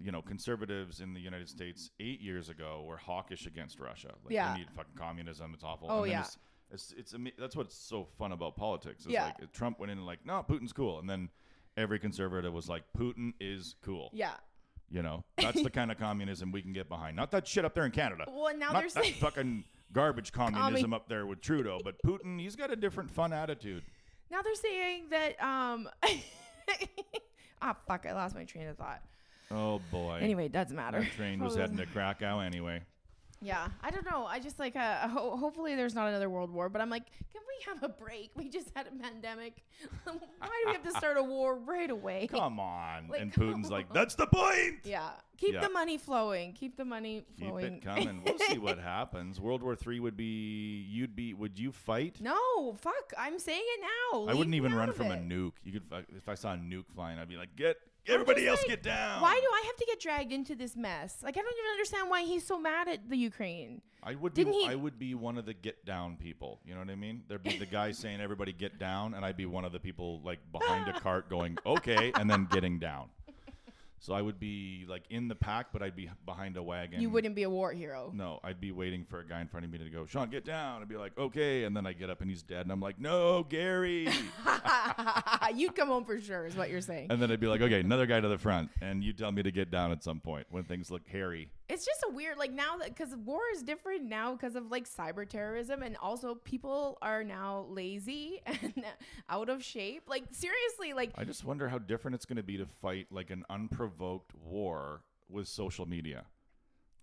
you 0.00 0.10
know, 0.12 0.22
conservatives 0.22 1.00
in 1.00 1.12
the 1.14 1.20
United 1.20 1.48
States 1.48 1.90
eight 2.00 2.20
years 2.20 2.48
ago 2.48 2.84
were 2.86 2.96
hawkish 2.96 3.46
against 3.46 3.78
Russia. 3.78 4.12
Like, 4.24 4.32
Yeah. 4.34 4.52
we 4.54 4.60
need 4.60 4.70
fucking 4.70 4.94
communism. 4.96 5.52
It's 5.54 5.64
awful. 5.64 5.88
Oh, 5.90 6.02
and 6.04 6.12
yeah. 6.12 6.20
It's, 6.20 6.38
it's, 6.70 7.12
it's 7.14 7.14
that's 7.38 7.54
what's 7.56 7.76
so 7.76 8.04
fun 8.18 8.32
about 8.32 8.56
politics. 8.56 9.04
Is 9.04 9.12
Yeah. 9.12 9.32
like 9.38 9.52
Trump 9.52 9.78
went 9.78 9.92
in 9.92 9.98
and 9.98 10.06
like, 10.06 10.24
no, 10.24 10.42
Putin's 10.48 10.72
cool, 10.72 10.98
and 10.98 11.08
then 11.10 11.28
every 11.76 11.98
conservative 11.98 12.52
was 12.52 12.68
like, 12.68 12.84
Putin 12.96 13.32
is 13.40 13.74
cool. 13.82 14.10
yeah 14.14 14.34
You 14.90 15.02
know, 15.02 15.24
that's 15.36 15.62
the 15.62 15.70
kind 15.70 15.90
of 15.90 15.98
communism 15.98 16.52
we 16.52 16.62
can 16.62 16.72
get 16.72 16.88
behind. 16.88 17.14
Not 17.16 17.30
that 17.32 17.46
shit 17.46 17.64
up 17.66 17.74
there 17.74 17.84
in 17.84 17.92
Canada. 17.92 18.24
well 18.28 18.56
now 18.56 18.72
Not 18.72 18.80
they're 18.94 19.02
that 19.04 19.12
fucking 19.20 19.64
garbage 19.92 20.32
communism 20.32 20.94
up 20.94 21.08
there 21.08 21.26
with 21.26 21.42
Trudeau, 21.42 21.78
but 21.84 21.96
Putin, 22.02 22.40
he's 22.40 22.56
got 22.56 22.70
a 22.72 22.76
different 22.76 23.10
fun 23.10 23.32
attitude. 23.34 23.82
now 24.30 24.40
they're 24.40 24.54
saying 24.54 25.10
that 25.10 25.42
um 25.42 25.86
ah 27.60 27.76
fuck 27.86 28.06
i 28.06 28.12
lost 28.12 28.34
my 28.34 28.44
train 28.44 28.66
of 28.68 28.76
thought 28.76 29.02
Oh 29.52 29.80
boy. 29.90 30.18
anyway 30.20 30.46
it 30.46 30.52
doesn't 30.52 30.76
matter 30.76 31.00
That 31.00 31.12
train 31.12 31.38
was 31.40 31.56
heading 31.56 31.76
to 31.76 31.86
Krakow 31.86 32.40
anyway. 32.40 32.82
Yeah, 33.44 33.66
I 33.82 33.90
don't 33.90 34.08
know. 34.08 34.24
I 34.24 34.38
just 34.38 34.60
like 34.60 34.76
uh, 34.76 35.08
ho- 35.08 35.36
hopefully 35.36 35.74
there's 35.74 35.96
not 35.96 36.06
another 36.06 36.30
world 36.30 36.48
war, 36.52 36.68
but 36.68 36.80
I'm 36.80 36.88
like, 36.90 37.06
can 37.32 37.42
we 37.48 37.72
have 37.72 37.82
a 37.82 37.88
break? 37.88 38.30
We 38.36 38.48
just 38.48 38.68
had 38.76 38.86
a 38.86 39.02
pandemic. 39.02 39.64
Why 40.04 40.12
do 40.14 40.66
we 40.66 40.72
have 40.72 40.84
to 40.84 40.92
start 40.92 41.16
a 41.16 41.22
war 41.24 41.56
right 41.58 41.90
away? 41.90 42.28
Come 42.30 42.60
on. 42.60 43.08
Like, 43.08 43.20
and 43.20 43.32
come 43.32 43.52
Putin's 43.54 43.68
like, 43.68 43.92
that's 43.92 44.14
the 44.14 44.28
point. 44.28 44.76
Yeah, 44.84 45.10
keep 45.38 45.54
Yeah. 45.54 45.60
the 45.62 45.70
money 45.70 45.98
flowing. 45.98 46.52
Keep 46.52 46.76
the 46.76 46.84
money 46.84 47.24
Keep 47.36 47.48
flowing. 47.48 47.74
it 47.78 47.82
coming. 47.84 48.22
We'll 48.24 48.38
see 48.38 48.58
what 48.58 48.78
happens. 48.78 49.40
World 49.40 49.64
War 49.64 49.74
Three 49.74 49.98
would 49.98 50.16
be 50.16 50.86
you'd 50.88 51.16
be 51.16 51.34
would 51.34 51.58
you 51.58 51.72
fight? 51.72 52.18
no, 52.20 52.76
fuck. 52.80 53.12
I'm 53.18 53.40
saying 53.40 53.64
it 53.64 53.80
now. 54.12 54.20
I 54.20 54.26
Leave 54.26 54.36
wouldn't 54.38 54.54
even 54.54 54.72
run 54.72 54.88
of 54.90 54.94
from 54.94 55.10
a 55.10 55.16
nuke. 55.16 55.54
You 55.64 55.72
could 55.72 56.04
if 56.16 56.28
I 56.28 56.36
saw 56.36 56.52
a 56.52 56.56
nuke 56.56 56.86
flying, 56.94 57.18
I'd 57.18 57.28
be 57.28 57.36
like, 57.36 57.56
get 57.56 57.76
everybody 58.06 58.46
else 58.46 58.60
like, 58.60 58.68
get 58.68 58.82
down. 58.82 59.20
Why 59.22 59.34
do 59.34 59.46
I 59.46 59.62
have 59.66 59.76
to 59.76 59.84
get 59.86 60.00
dragged 60.00 60.32
into 60.32 60.54
this 60.54 60.76
mess? 60.76 61.18
Like, 61.22 61.36
I 61.36 61.40
don't 61.40 61.52
even 61.58 61.70
understand 61.72 62.10
why 62.10 62.22
he's 62.22 62.46
so 62.46 62.58
mad 62.58 62.88
at 62.88 63.08
the 63.08 63.16
Ukraine. 63.16 63.82
I 64.02 64.16
would 64.16 64.34
Didn't 64.34 64.52
be 64.54 64.58
he- 64.60 64.68
I 64.68 64.74
would 64.74 64.98
be 64.98 65.14
one 65.14 65.38
of 65.38 65.46
the 65.46 65.54
get 65.54 65.84
down 65.84 66.16
people. 66.16 66.60
You 66.64 66.74
know 66.74 66.80
what 66.80 66.90
I 66.90 66.96
mean? 66.96 67.22
There'd 67.28 67.42
be 67.42 67.56
the 67.56 67.66
guy 67.66 67.92
saying 68.02 68.20
everybody 68.20 68.52
get 68.52 68.78
down, 68.78 69.14
and 69.14 69.24
I'd 69.24 69.36
be 69.36 69.46
one 69.46 69.64
of 69.64 69.72
the 69.72 69.78
people 69.80 70.20
like 70.24 70.40
behind 70.50 70.88
a 70.88 70.98
cart 70.98 71.30
going 71.30 71.56
okay, 71.64 72.12
and 72.16 72.28
then 72.28 72.48
getting 72.50 72.78
down. 72.78 73.08
So 74.02 74.14
I 74.14 74.20
would 74.20 74.40
be 74.40 74.84
like 74.88 75.04
in 75.10 75.28
the 75.28 75.36
pack, 75.36 75.68
but 75.72 75.80
I'd 75.80 75.94
be 75.94 76.10
behind 76.26 76.56
a 76.56 76.62
wagon. 76.62 77.00
You 77.00 77.08
wouldn't 77.08 77.36
be 77.36 77.44
a 77.44 77.50
war 77.50 77.72
hero. 77.72 78.10
No, 78.12 78.40
I'd 78.42 78.60
be 78.60 78.72
waiting 78.72 79.04
for 79.04 79.20
a 79.20 79.24
guy 79.24 79.40
in 79.40 79.46
front 79.46 79.64
of 79.64 79.70
me 79.70 79.78
to 79.78 79.88
go, 79.90 80.06
Sean, 80.06 80.28
get 80.28 80.44
down. 80.44 80.82
I'd 80.82 80.88
be 80.88 80.96
like, 80.96 81.16
okay. 81.16 81.62
And 81.62 81.76
then 81.76 81.86
I 81.86 81.92
get 81.92 82.10
up 82.10 82.20
and 82.20 82.28
he's 82.28 82.42
dead. 82.42 82.62
And 82.62 82.72
I'm 82.72 82.80
like, 82.80 82.98
no, 82.98 83.44
Gary. 83.44 84.08
You'd 85.54 85.76
come 85.76 85.86
home 85.86 86.04
for 86.04 86.20
sure, 86.20 86.46
is 86.46 86.56
what 86.56 86.68
you're 86.68 86.80
saying. 86.80 87.12
and 87.12 87.22
then 87.22 87.30
I'd 87.30 87.38
be 87.38 87.46
like, 87.46 87.60
okay, 87.60 87.78
another 87.78 88.06
guy 88.06 88.18
to 88.18 88.26
the 88.26 88.38
front. 88.38 88.70
And 88.80 89.04
you 89.04 89.12
tell 89.12 89.30
me 89.30 89.44
to 89.44 89.52
get 89.52 89.70
down 89.70 89.92
at 89.92 90.02
some 90.02 90.18
point 90.18 90.48
when 90.50 90.64
things 90.64 90.90
look 90.90 91.06
hairy. 91.06 91.50
It's 91.72 91.86
just 91.86 92.04
a 92.06 92.12
weird, 92.12 92.36
like 92.36 92.52
now 92.52 92.76
that 92.76 92.88
because 92.94 93.16
war 93.16 93.40
is 93.54 93.62
different 93.62 94.04
now 94.04 94.32
because 94.34 94.56
of 94.56 94.70
like 94.70 94.86
cyber 94.86 95.26
terrorism, 95.26 95.82
and 95.82 95.96
also 95.96 96.34
people 96.34 96.98
are 97.00 97.24
now 97.24 97.64
lazy 97.70 98.42
and 98.46 98.84
out 99.30 99.48
of 99.48 99.64
shape. 99.64 100.02
Like 100.06 100.24
seriously, 100.32 100.92
like 100.92 101.12
I 101.16 101.24
just 101.24 101.44
wonder 101.46 101.68
how 101.70 101.78
different 101.78 102.14
it's 102.14 102.26
going 102.26 102.36
to 102.36 102.42
be 102.42 102.58
to 102.58 102.66
fight 102.66 103.06
like 103.10 103.30
an 103.30 103.44
unprovoked 103.48 104.32
war 104.44 105.00
with 105.30 105.48
social 105.48 105.86
media. 105.86 106.26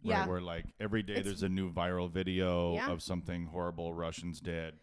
Right, 0.04 0.12
Yeah. 0.12 0.28
Where 0.28 0.40
like 0.40 0.66
every 0.80 1.02
day 1.02 1.14
It's- 1.14 1.26
there's 1.26 1.44
a 1.44 1.50
new 1.50 1.72
viral 1.74 2.10
video 2.12 2.76
Yeah. 2.76 2.92
of 2.92 3.02
something 3.02 3.48
horrible 3.48 3.94
Russians 3.96 4.40
did. 4.40 4.76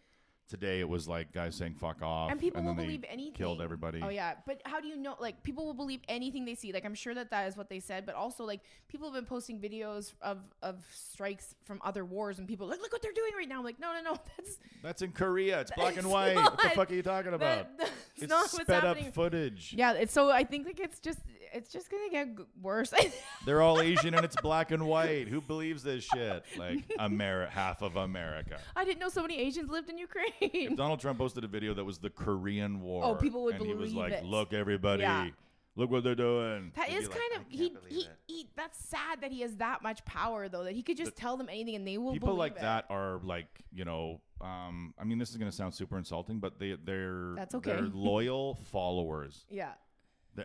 Today 0.47 0.79
it 0.79 0.87
was 0.87 1.09
like 1.09 1.33
guys 1.33 1.55
saying 1.55 1.75
fuck 1.75 2.01
off. 2.01 2.31
and 2.31 2.39
people 2.39 2.63
will 2.63 2.73
believe 2.73 3.03
anything. 3.09 3.33
Killed 3.33 3.61
everybody. 3.61 3.99
Oh 4.01 4.07
yeah, 4.07 4.35
but 4.45 4.61
how 4.65 4.79
do 4.79 4.87
you 4.87 4.95
know? 4.95 5.15
Like 5.19 5.43
people 5.43 5.65
will 5.65 5.73
believe 5.73 5.99
anything 6.07 6.45
they 6.45 6.55
see. 6.55 6.71
Like 6.71 6.85
I'm 6.85 6.95
sure 6.95 7.13
that 7.15 7.31
that 7.31 7.47
is 7.49 7.57
what 7.57 7.69
they 7.69 7.81
said, 7.81 8.05
but 8.05 8.15
also 8.15 8.45
like 8.45 8.61
people 8.87 9.07
have 9.07 9.13
been 9.13 9.25
posting 9.25 9.59
videos 9.59 10.13
of 10.21 10.39
of 10.61 10.85
strikes 10.93 11.55
from 11.65 11.81
other 11.83 12.05
wars, 12.05 12.39
and 12.39 12.47
people 12.47 12.65
are 12.67 12.69
like 12.69 12.81
look 12.81 12.93
what 12.93 13.01
they're 13.01 13.11
doing 13.11 13.31
right 13.37 13.47
now. 13.49 13.57
I'm 13.59 13.65
like 13.65 13.79
no 13.79 13.91
no 13.91 14.01
no 14.01 14.17
that's 14.37 14.57
That's 14.81 15.01
in 15.01 15.11
Korea. 15.11 15.59
It's 15.61 15.71
black 15.71 15.97
and 15.97 16.09
white. 16.09 16.35
what 16.35 16.57
the 16.61 16.69
fuck 16.69 16.91
are 16.91 16.95
you 16.95 17.03
talking 17.03 17.33
about? 17.33 17.67
that, 17.79 17.91
it's 18.15 18.29
not 18.29 18.43
what's 18.43 18.61
sped 18.61 18.83
happening. 18.83 19.07
up 19.07 19.13
footage. 19.13 19.73
yeah, 19.77 19.93
it's 19.93 20.13
so 20.13 20.31
I 20.31 20.45
think 20.45 20.65
like 20.65 20.79
it's 20.79 20.99
just 20.99 21.19
it's 21.57 21.71
just 21.71 21.89
gonna 21.91 22.09
get 22.09 22.27
worse. 22.61 22.93
They're 23.45 23.61
all 23.61 23.81
Asian 23.81 24.13
and 24.13 24.23
it's 24.23 24.35
black 24.41 24.71
and 24.71 24.85
white. 24.87 25.27
Who 25.27 25.41
believes 25.41 25.83
this 25.83 26.03
shit? 26.03 26.43
Like 26.57 26.87
Ameri- 26.99 27.49
half 27.49 27.81
of 27.81 27.95
America. 27.95 28.59
I 28.75 28.85
didn't 28.85 28.99
know 28.99 29.09
so 29.09 29.21
many 29.21 29.37
Asians 29.39 29.69
lived 29.69 29.89
in 29.89 29.97
If 29.97 30.01
Ukraine. 30.41 30.75
Donald 30.75 30.99
Trump 30.99 31.17
posted 31.19 31.43
a 31.43 31.47
video 31.47 31.73
that 31.73 31.83
was 31.83 31.97
the 31.97 32.09
Korean 32.09 32.81
War, 32.81 33.03
Oh, 33.03 33.15
people 33.15 33.43
would 33.43 33.55
and 33.55 33.65
he 33.65 33.73
was 33.73 33.93
like, 33.93 34.13
it. 34.13 34.23
"Look, 34.23 34.53
everybody, 34.53 35.03
Yeah. 35.03 35.27
look 35.75 35.89
what 35.91 36.03
they're 36.03 36.15
doing." 36.15 36.71
That 36.75 36.87
They'd 36.89 36.95
is 36.95 37.07
be 37.07 37.13
like, 37.13 37.19
kind 37.31 37.41
of 37.41 37.47
he, 37.49 37.75
he 37.89 38.07
he. 38.27 38.49
That's 38.55 38.77
sad 38.83 39.21
that 39.21 39.31
he 39.31 39.41
has 39.41 39.55
that 39.57 39.81
much 39.83 40.03
power 40.05 40.47
though 40.49 40.63
that 40.63 40.73
he 40.73 40.81
could 40.83 40.97
just 40.97 41.15
tell 41.15 41.37
them 41.37 41.47
anything 41.49 41.75
and 41.75 41.87
they 41.87 41.97
will 41.97 42.13
People 42.13 42.29
believe 42.29 42.39
like 42.39 42.51
it. 42.57 42.61
that 42.61 42.85
are 42.89 43.19
like, 43.23 43.47
you 43.71 43.85
know, 43.85 44.19
um, 44.41 44.93
I 44.99 45.03
mean, 45.03 45.17
this 45.19 45.29
is 45.29 45.37
gonna 45.37 45.51
sound 45.51 45.73
super 45.73 45.97
insulting, 45.97 46.39
but 46.39 46.59
they 46.59 46.75
they're 46.83 47.33
That's 47.35 47.55
okay. 47.55 47.71
They're 47.73 47.81
loyal 47.83 48.55
followers, 48.71 49.45
Yeah, 49.49 49.65
They're- 49.65 49.75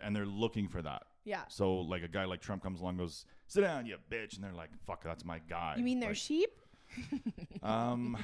and 0.01 0.15
they're 0.15 0.25
looking 0.25 0.67
for 0.67 0.81
that. 0.81 1.03
yeah. 1.25 1.41
So 1.49 1.75
like 1.81 2.03
a 2.03 2.07
guy 2.07 2.25
like 2.25 2.41
Trump 2.41 2.63
comes 2.63 2.79
along, 2.79 2.91
and 2.91 2.99
goes, 2.99 3.25
"Sit 3.47 3.61
down, 3.61 3.85
you 3.85 3.97
bitch," 4.09 4.35
and 4.35 4.43
they're 4.43 4.53
like, 4.53 4.69
"Fuck, 4.87 5.03
that's 5.03 5.25
my 5.25 5.39
guy." 5.49 5.75
You 5.77 5.83
mean 5.83 5.99
they're 5.99 6.09
Like, 6.11 6.17
sheep? 6.17 6.49
Um, 7.63 8.17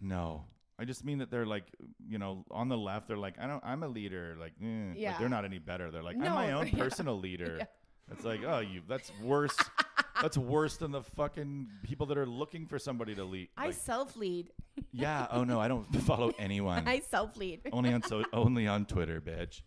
no. 0.00 0.44
I 0.78 0.84
just 0.84 1.04
mean 1.04 1.18
that 1.18 1.30
they're 1.30 1.46
like, 1.46 1.64
you 2.06 2.18
know, 2.18 2.44
on 2.50 2.68
the 2.68 2.76
left, 2.76 3.08
they're 3.08 3.16
like, 3.16 3.38
I 3.40 3.46
don't, 3.46 3.62
I'm 3.64 3.82
a 3.82 3.88
leader. 3.88 4.36
Like, 4.38 4.52
eh. 4.62 4.88
like, 4.90 4.98
Yeah. 4.98 5.18
they're 5.18 5.28
not 5.28 5.44
any 5.44 5.58
better. 5.58 5.90
They're 5.90 6.02
like, 6.02 6.16
I'm 6.16 6.22
my 6.34 6.48
No, 6.50 6.58
own 6.60 6.66
yeah. 6.72 6.78
personal 6.78 7.18
leader. 7.18 7.56
Yeah. 7.60 7.64
It's 8.12 8.24
like, 8.24 8.40
oh, 8.46 8.58
you, 8.58 8.82
that's 8.86 9.10
worse. 9.22 9.56
that's 10.22 10.36
worse 10.38 10.76
than 10.76 10.92
the 10.92 11.02
fucking 11.02 11.68
people 11.82 12.06
that 12.06 12.18
are 12.18 12.26
looking 12.26 12.66
for 12.66 12.78
somebody 12.78 13.14
to 13.14 13.24
lead. 13.24 13.48
I 13.56 13.66
Like, 13.66 13.74
self 13.74 14.16
lead. 14.16 14.50
yeah. 14.92 15.26
Oh 15.30 15.44
no, 15.44 15.58
I 15.60 15.68
don't 15.68 15.84
follow 16.02 16.32
anyone. 16.38 16.86
I 16.86 17.00
self 17.00 17.36
lead. 17.38 17.62
only 17.72 17.92
on 17.92 18.02
so 18.02 18.24
only 18.32 18.66
on 18.66 18.84
Twitter, 18.86 19.20
bitch. 19.20 19.62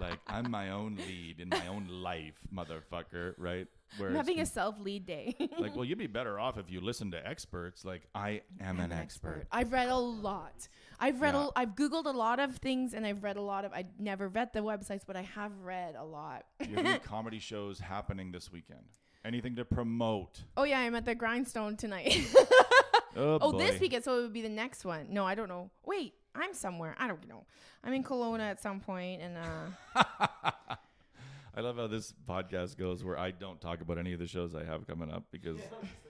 Like 0.00 0.18
I'm 0.26 0.50
my 0.50 0.70
own 0.70 0.96
lead 0.96 1.40
in 1.40 1.48
my 1.48 1.66
own 1.66 1.88
life, 1.88 2.34
motherfucker. 2.54 3.34
Right? 3.38 3.66
I'm 4.00 4.14
having 4.14 4.40
a 4.40 4.46
self 4.46 4.80
lead 4.80 5.06
day. 5.06 5.36
like, 5.58 5.76
well, 5.76 5.84
you'd 5.84 5.98
be 5.98 6.06
better 6.06 6.38
off 6.40 6.58
if 6.58 6.70
you 6.70 6.80
listen 6.80 7.10
to 7.10 7.26
experts. 7.26 7.84
Like, 7.84 8.02
I 8.14 8.42
am 8.60 8.80
an 8.80 8.92
expert. 8.92 9.46
I've 9.52 9.72
read 9.72 9.88
a 9.88 9.96
lot. 9.96 10.68
I've 10.98 11.20
read. 11.20 11.34
Yeah. 11.34 11.48
A, 11.54 11.60
I've 11.60 11.74
googled 11.74 12.06
a 12.06 12.16
lot 12.16 12.40
of 12.40 12.56
things, 12.56 12.94
and 12.94 13.04
I've 13.06 13.22
read 13.22 13.36
a 13.36 13.42
lot 13.42 13.64
of. 13.64 13.72
I 13.72 13.86
never 13.98 14.28
read 14.28 14.52
the 14.52 14.60
websites, 14.60 15.02
but 15.06 15.16
I 15.16 15.22
have 15.22 15.52
read 15.62 15.94
a 15.96 16.04
lot. 16.04 16.44
Do 16.62 16.70
you 16.70 16.76
have 16.76 16.86
any 16.86 16.98
comedy 17.04 17.38
shows 17.38 17.80
happening 17.80 18.32
this 18.32 18.50
weekend? 18.50 18.84
Anything 19.24 19.54
to 19.56 19.64
promote? 19.64 20.42
oh 20.56 20.64
yeah, 20.64 20.80
I'm 20.80 20.94
at 20.94 21.04
the 21.04 21.14
Grindstone 21.14 21.76
tonight. 21.76 22.18
Oh, 23.14 23.38
oh, 23.42 23.58
this 23.58 23.78
weekend, 23.78 24.04
so 24.04 24.18
it 24.18 24.22
would 24.22 24.32
be 24.32 24.40
the 24.40 24.48
next 24.48 24.86
one. 24.86 25.08
No, 25.10 25.26
I 25.26 25.34
don't 25.34 25.48
know. 25.48 25.70
Wait, 25.84 26.14
I'm 26.34 26.54
somewhere. 26.54 26.94
I 26.98 27.06
don't 27.08 27.26
know. 27.28 27.44
I'm 27.84 27.92
in 27.92 28.02
Kelowna 28.04 28.40
at 28.40 28.60
some 28.62 28.80
point, 28.80 29.20
and 29.22 29.36
uh, 29.36 30.02
I 31.54 31.60
love 31.60 31.76
how 31.76 31.86
this 31.86 32.14
podcast 32.28 32.78
goes 32.78 33.04
where 33.04 33.18
I 33.18 33.30
don't 33.30 33.60
talk 33.60 33.82
about 33.82 33.98
any 33.98 34.12
of 34.14 34.18
the 34.18 34.26
shows 34.26 34.54
I 34.54 34.64
have 34.64 34.86
coming 34.86 35.10
up 35.10 35.24
because 35.30 35.58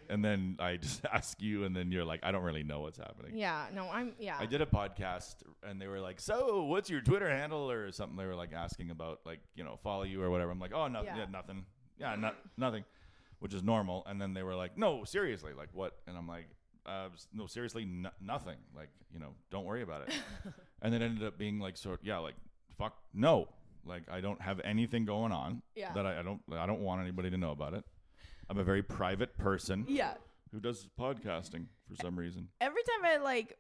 and 0.09 0.25
then 0.25 0.57
I 0.61 0.77
just 0.77 1.05
ask 1.13 1.41
you, 1.43 1.65
and 1.65 1.75
then 1.75 1.91
you're 1.91 2.05
like, 2.05 2.21
I 2.23 2.31
don't 2.31 2.45
really 2.45 2.63
know 2.63 2.81
what's 2.81 2.99
happening. 2.99 3.33
Yeah, 3.37 3.67
no, 3.75 3.89
I'm 3.91 4.13
yeah. 4.21 4.37
I 4.39 4.47
did 4.47 4.61
a 4.61 4.67
podcast, 4.67 5.37
and 5.65 5.81
they 5.81 5.89
were 5.89 5.99
like, 6.01 6.21
"So, 6.21 6.65
what's 6.65 6.89
your 6.89 7.01
Twitter 7.01 7.29
handle 7.29 7.69
or 7.71 7.91
something?" 7.91 8.17
They 8.17 8.27
were 8.27 8.37
like 8.37 8.53
asking 8.53 8.91
about 8.91 9.21
like 9.25 9.41
you 9.57 9.65
know 9.65 9.79
follow 9.83 10.05
you 10.05 10.23
or 10.23 10.31
whatever. 10.31 10.53
I'm 10.53 10.61
like, 10.61 10.73
"Oh, 10.75 10.87
nothing, 10.87 11.09
Yeah. 11.09 11.17
yeah, 11.23 11.27
nothing, 11.33 11.65
yeah, 11.99 12.15
not 12.15 12.37
nothing," 12.57 12.85
which 13.41 13.53
is 13.55 13.65
normal. 13.65 14.05
And 14.07 14.21
then 14.21 14.35
they 14.35 14.45
were 14.45 14.55
like, 14.55 14.79
"No, 14.79 15.03
seriously, 15.05 15.53
like 15.55 15.71
what?" 15.73 15.99
And 16.07 16.17
I'm 16.17 16.29
like, 16.29 16.47
uh, 16.87 17.09
"No, 17.33 17.47
seriously, 17.47 17.83
n- 17.83 18.11
nothing. 18.21 18.57
Like 18.75 18.89
you 19.13 19.19
know, 19.21 19.35
don't 19.51 19.65
worry 19.65 19.83
about 19.83 20.09
it." 20.09 20.15
and 20.83 20.95
it 20.95 21.03
ended 21.03 21.25
up 21.27 21.39
being 21.39 21.59
like 21.59 21.77
sort, 21.77 22.01
yeah, 22.03 22.19
like 22.19 22.35
fuck, 22.79 22.97
no, 23.15 23.49
like 23.85 24.03
I 24.11 24.21
don't 24.21 24.41
have 24.41 24.61
anything 24.65 25.05
going 25.05 25.33
on 25.33 25.63
Yeah. 25.75 25.93
that 25.93 26.07
I, 26.07 26.21
I 26.21 26.23
don't 26.23 26.41
I 26.53 26.67
don't 26.67 26.81
want 26.81 27.01
anybody 27.01 27.31
to 27.31 27.37
know 27.37 27.51
about 27.51 27.75
it. 27.75 27.85
I'm 28.49 28.59
a 28.59 28.65
very 28.65 28.83
private 28.83 29.37
person 29.39 29.87
yeah. 29.89 30.15
who 30.53 30.61
does 30.61 30.87
podcasting 30.99 31.67
for 31.89 31.97
some 32.01 32.19
reason. 32.19 32.49
Every 32.61 32.83
time 32.83 33.05
I 33.05 33.17
like 33.23 33.57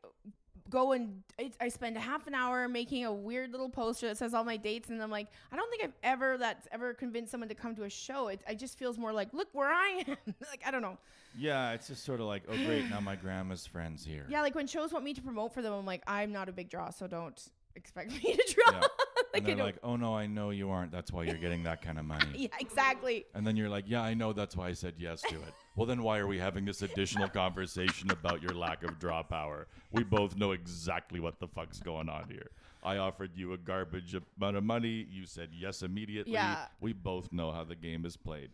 go 0.72 0.92
and 0.92 1.22
I, 1.38 1.52
I 1.60 1.68
spend 1.68 1.96
half 1.98 2.26
an 2.26 2.34
hour 2.34 2.66
making 2.66 3.04
a 3.04 3.12
weird 3.12 3.52
little 3.52 3.68
poster 3.68 4.08
that 4.08 4.16
says 4.16 4.32
all 4.32 4.42
my 4.42 4.56
dates, 4.56 4.88
and 4.88 5.00
I'm 5.02 5.10
like, 5.10 5.28
I 5.52 5.56
don't 5.56 5.70
think 5.70 5.84
I've 5.84 5.92
ever 6.02 6.38
that's 6.38 6.66
ever 6.72 6.94
convinced 6.94 7.30
someone 7.30 7.48
to 7.50 7.54
come 7.54 7.76
to 7.76 7.84
a 7.84 7.90
show. 7.90 8.28
It, 8.28 8.40
it 8.48 8.58
just 8.58 8.78
feels 8.78 8.98
more 8.98 9.12
like, 9.12 9.32
look 9.34 9.48
where 9.52 9.68
I 9.68 10.02
am. 10.08 10.16
like 10.50 10.62
I 10.66 10.70
don't 10.70 10.82
know. 10.82 10.98
Yeah, 11.38 11.72
it's 11.72 11.88
just 11.88 12.04
sort 12.04 12.20
of 12.20 12.26
like, 12.26 12.42
oh 12.48 12.56
great, 12.64 12.88
now 12.88 13.00
my 13.00 13.16
grandma's 13.16 13.66
friends 13.66 14.04
here. 14.04 14.26
Yeah, 14.28 14.40
like 14.40 14.54
when 14.54 14.66
shows 14.66 14.92
want 14.92 15.04
me 15.04 15.14
to 15.14 15.22
promote 15.22 15.52
for 15.52 15.62
them, 15.62 15.74
I'm 15.74 15.86
like, 15.86 16.02
I'm 16.06 16.32
not 16.32 16.48
a 16.48 16.52
big 16.52 16.70
draw, 16.70 16.90
so 16.90 17.06
don't 17.06 17.40
expect 17.76 18.10
me 18.24 18.34
to 18.34 18.54
draw. 18.54 18.72
Yeah. 18.72 18.80
like 19.34 19.48
and 19.48 19.58
they're 19.58 19.66
like, 19.66 19.78
oh 19.82 19.96
no, 19.96 20.14
I 20.14 20.26
know 20.26 20.50
you 20.50 20.70
aren't. 20.70 20.90
That's 20.90 21.12
why 21.12 21.24
you're 21.24 21.36
getting 21.36 21.62
that 21.64 21.82
kind 21.82 21.98
of 21.98 22.06
money. 22.06 22.26
yeah, 22.34 22.48
exactly. 22.60 23.26
And 23.34 23.46
then 23.46 23.56
you're 23.56 23.68
like, 23.68 23.84
yeah, 23.86 24.02
I 24.02 24.14
know. 24.14 24.32
That's 24.32 24.56
why 24.56 24.68
I 24.68 24.72
said 24.72 24.94
yes 24.98 25.20
to 25.22 25.34
it. 25.34 25.54
Well, 25.76 25.86
then 25.86 26.02
why 26.02 26.18
are 26.18 26.26
we 26.26 26.38
having 26.38 26.64
this 26.64 26.82
additional 26.82 27.28
conversation 27.28 28.10
about 28.10 28.42
your 28.42 28.54
lack 28.54 28.82
of 28.82 28.98
draw 28.98 29.22
power? 29.22 29.66
We 29.90 30.04
both 30.04 30.36
know 30.36 30.52
exactly 30.52 31.20
what 31.20 31.40
the 31.40 31.48
fuck's 31.48 31.78
going 31.80 32.08
on 32.08 32.28
here. 32.28 32.50
I 32.84 32.96
offered 32.98 33.30
you 33.36 33.52
a 33.52 33.58
garbage 33.58 34.14
amount 34.38 34.56
of 34.56 34.64
money. 34.64 35.06
You 35.10 35.24
said 35.26 35.50
yes 35.52 35.82
immediately. 35.82 36.32
Yeah. 36.32 36.66
We 36.80 36.92
both 36.92 37.32
know 37.32 37.52
how 37.52 37.64
the 37.64 37.76
game 37.76 38.04
is 38.04 38.16
played. 38.16 38.50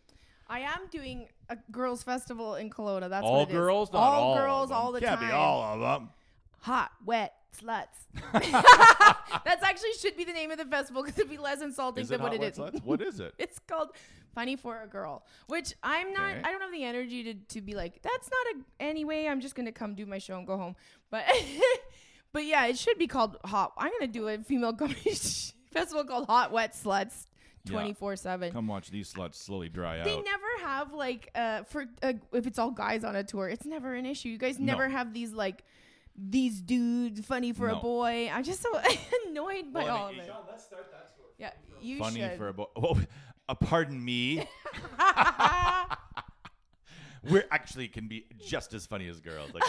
I 0.51 0.61
am 0.61 0.87
doing 0.91 1.29
a 1.51 1.57
girls' 1.71 2.03
festival 2.03 2.55
in 2.55 2.71
Kelowna. 2.71 3.11
That's 3.11 3.25
all 3.25 3.41
what 3.41 3.49
it 3.49 3.53
is. 3.53 3.59
girls, 3.59 3.93
not 3.93 3.99
all, 4.01 4.23
all 4.23 4.37
girls, 4.37 4.71
all 4.71 4.93
the 4.93 5.01
Can't 5.01 5.21
time. 5.21 5.29
be 5.29 5.35
all 5.35 5.63
of 5.75 5.81
them. 5.81 6.11
Hot, 6.61 6.91
wet 7.05 7.35
sluts. 7.61 7.87
That's 8.33 9.63
actually 9.63 9.93
should 10.01 10.17
be 10.17 10.25
the 10.25 10.33
name 10.33 10.51
of 10.51 10.59
the 10.59 10.65
festival 10.65 11.03
because 11.03 11.19
it'd 11.19 11.31
be 11.31 11.39
less 11.39 11.61
insulting 11.63 12.07
than 12.07 12.21
what 12.23 12.35
it 12.35 12.43
is. 12.43 12.57
sluts? 12.59 12.85
What 12.85 13.01
is 13.03 13.21
it? 13.21 13.35
It's 13.39 13.59
called 13.59 13.91
Funny 14.35 14.57
for 14.57 14.83
a 14.83 14.87
Girl, 14.87 15.25
which 15.47 15.75
I'm 15.83 16.13
not. 16.13 16.31
Okay. 16.33 16.43
I 16.45 16.51
don't 16.53 16.61
have 16.61 16.73
the 16.73 16.85
energy 16.85 17.25
to, 17.25 17.35
to 17.35 17.61
be 17.61 17.75
like. 17.75 18.03
That's 18.03 18.31
not 18.31 18.57
a. 18.57 18.83
Anyway, 18.83 19.27
I'm 19.27 19.41
just 19.41 19.55
gonna 19.55 19.73
come 19.73 19.95
do 19.95 20.07
my 20.07 20.19
show 20.19 20.39
and 20.39 20.47
go 20.47 20.57
home. 20.57 20.77
But 21.11 21.25
but 22.33 22.45
yeah, 22.45 22.67
it 22.67 22.79
should 22.79 22.99
be 22.99 23.07
called 23.07 23.37
Hot. 23.45 23.73
I'm 23.79 23.91
gonna 23.99 24.13
do 24.13 24.29
a 24.29 24.39
female 24.39 24.73
comedy 24.73 25.15
festival 25.73 26.05
called 26.05 26.27
Hot 26.27 26.53
Wet 26.53 26.75
Sluts. 26.75 27.25
Yeah. 27.65 27.73
24 27.73 28.17
7 28.17 28.53
Come 28.53 28.67
watch 28.67 28.91
these 28.91 29.13
sluts 29.13 29.35
slowly 29.35 29.69
dry 29.69 29.97
they 29.97 30.01
out. 30.01 30.05
They 30.07 30.23
never 30.23 30.47
have 30.63 30.95
like 30.95 31.31
uh 31.35 31.65
for 31.65 31.85
uh, 32.03 32.15
if 32.33 32.47
it's 32.47 32.59
all 32.59 32.71
guys 32.71 33.05
on 33.05 33.15
a 33.15 33.23
tour 33.23 33.47
it's 33.49 33.67
never 33.67 33.93
an 33.95 34.07
issue 34.07 34.31
you 34.31 34.39
guys 34.39 34.59
No. 34.59 34.73
never 34.73 34.89
have 34.89 35.13
these 35.13 35.33
like 35.33 35.65
these 36.21 36.61
dudes 36.61 37.25
funny 37.25 37.53
for 37.53 37.69
a 37.69 37.77
boy 37.77 38.29
i'm 38.33 38.43
just 38.43 38.61
so 38.61 38.69
annoyed 39.29 39.73
by 39.73 39.85
Well, 39.85 39.97
I 39.97 40.01
all 40.01 40.11
mean, 40.11 40.21
of 40.21 40.27
it 40.27 40.33
let's 40.51 40.65
start 40.65 40.91
that 40.91 41.09
story. 41.09 41.29
yeah 41.39 41.53
you 41.81 41.99
Funny 42.01 42.19
should 42.21 42.37
for 42.37 42.49
a 42.49 42.53
boy. 42.53 42.65
Oh, 42.75 43.01
uh, 43.49 43.55
pardon 43.55 44.05
me. 44.05 44.39
We're 47.23 47.45
actually 47.53 47.87
can 47.89 48.09
be 48.09 48.27
just 48.45 48.75
as 48.75 48.85
funny 48.87 49.07
as 49.09 49.21
girls. 49.21 49.51
Like, 49.55 49.63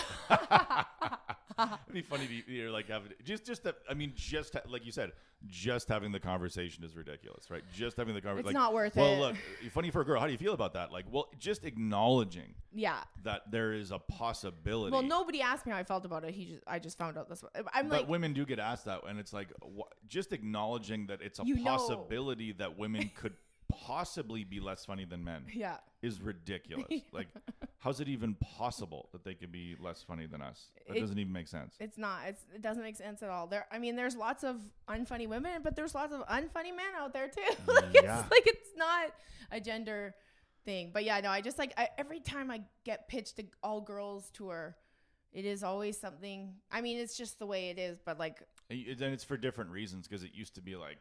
it'd 1.87 1.93
be 1.93 2.01
funny 2.01 2.27
to 2.27 2.51
you 2.51 2.71
like 2.71 2.87
having 2.89 3.11
just 3.23 3.45
just 3.45 3.63
that. 3.63 3.75
I 3.89 3.93
mean, 3.93 4.13
just 4.15 4.53
ha- 4.53 4.61
like 4.67 4.85
you 4.85 4.91
said, 4.91 5.11
just 5.47 5.87
having 5.87 6.11
the 6.11 6.19
conversation 6.19 6.83
is 6.83 6.95
ridiculous, 6.95 7.49
right? 7.49 7.63
Just 7.73 7.97
having 7.97 8.13
the 8.13 8.21
conversation. 8.21 8.49
It's 8.49 8.55
like, 8.55 8.61
not 8.63 8.73
worth 8.73 8.95
well, 8.95 9.13
it. 9.13 9.19
Well, 9.19 9.29
look, 9.29 9.71
funny 9.71 9.91
for 9.91 10.01
a 10.01 10.05
girl. 10.05 10.19
How 10.19 10.25
do 10.25 10.31
you 10.31 10.37
feel 10.37 10.53
about 10.53 10.73
that? 10.73 10.91
Like, 10.91 11.05
well, 11.11 11.29
just 11.39 11.63
acknowledging 11.65 12.53
yeah 12.71 12.99
that 13.23 13.49
there 13.49 13.73
is 13.73 13.89
a 13.89 13.97
possibility. 13.97 14.91
well 14.91 15.01
nobody 15.01 15.41
asked 15.41 15.65
me 15.65 15.71
how 15.71 15.77
i 15.79 15.83
felt 15.83 16.05
about 16.05 16.23
it 16.23 16.35
he 16.35 16.45
just 16.45 16.63
i 16.67 16.77
just 16.77 16.99
found 16.99 17.17
out 17.17 17.27
this 17.27 17.43
i'm 17.73 17.89
But 17.89 18.01
like 18.01 18.07
women 18.07 18.31
do 18.31 18.45
get 18.45 18.59
asked 18.59 18.85
that, 18.85 19.01
and 19.07 19.17
it's 19.19 19.33
like 19.33 19.47
wh- 19.63 19.89
just 20.07 20.33
acknowledging 20.33 21.07
that 21.07 21.19
it's 21.23 21.39
a 21.39 21.43
You 21.45 21.55
know. 21.55 21.63
possibility 21.63 22.51
that 22.53 22.77
women 22.77 23.09
could 23.15 23.33
possibly 23.69 24.43
be 24.43 24.59
less 24.59 24.85
funny 24.85 25.05
than 25.05 25.23
men 25.23 25.43
yeah 25.53 25.77
is 26.01 26.21
ridiculous. 26.21 26.85
like, 27.11 27.27
how's 27.79 27.99
it 27.99 28.07
even 28.07 28.33
possible 28.35 29.09
that 29.11 29.23
they 29.25 29.33
could 29.33 29.51
be 29.51 29.75
less 29.81 30.01
funny 30.01 30.25
than 30.27 30.41
us? 30.41 30.71
That 30.87 30.95
It- 30.95 31.01
doesn't 31.01 31.19
even 31.19 31.33
make 31.33 31.47
sense. 31.49 31.75
it's 31.79 31.97
not 31.97 32.19
it's, 32.27 32.41
it 32.55 32.61
doesn't 32.61 32.83
make 32.83 32.95
sense 32.95 33.21
at 33.21 33.29
all 33.29 33.47
there 33.47 33.65
i 33.71 33.77
mean 33.79 33.95
there's 33.95 34.15
lots 34.15 34.43
of 34.43 34.57
unfunny 34.87 35.27
women 35.27 35.61
but 35.63 35.75
there's 35.75 35.93
lots 35.95 36.13
of 36.13 36.21
unfunny 36.27 36.75
men 36.75 36.91
out 36.97 37.13
there 37.13 37.27
too 37.27 37.41
like 37.67 37.85
Yeah. 37.93 38.21
it's 38.21 38.31
like 38.31 38.47
it's 38.47 38.69
not 38.77 39.11
a 39.51 39.59
gender 39.59 40.15
thing 40.65 40.91
but 40.93 41.03
yeah 41.05 41.19
no 41.21 41.29
i 41.29 41.41
just 41.41 41.57
like 41.57 41.73
I, 41.77 41.89
every 41.97 42.19
time 42.19 42.51
i 42.51 42.61
get 42.85 43.07
pitched 43.07 43.39
a 43.39 43.43
all 43.63 43.79
girls 43.81 44.29
tour 44.33 44.75
it 45.31 45.45
is 45.45 45.63
always 45.63 45.97
something 45.97 46.53
i 46.71 46.81
mean 46.81 46.97
it's 46.97 47.15
just 47.17 47.39
the 47.39 47.45
way 47.45 47.69
it 47.69 47.77
is 47.79 47.99
but 48.05 48.17
like 48.19 48.41
And 48.69 49.01
it's 49.01 49.23
for 49.23 49.37
different 49.37 49.71
reasons 49.71 50.07
because 50.07 50.23
it 50.23 50.31
used 50.33 50.55
to 50.55 50.61
be 50.61 50.75
like, 50.75 50.97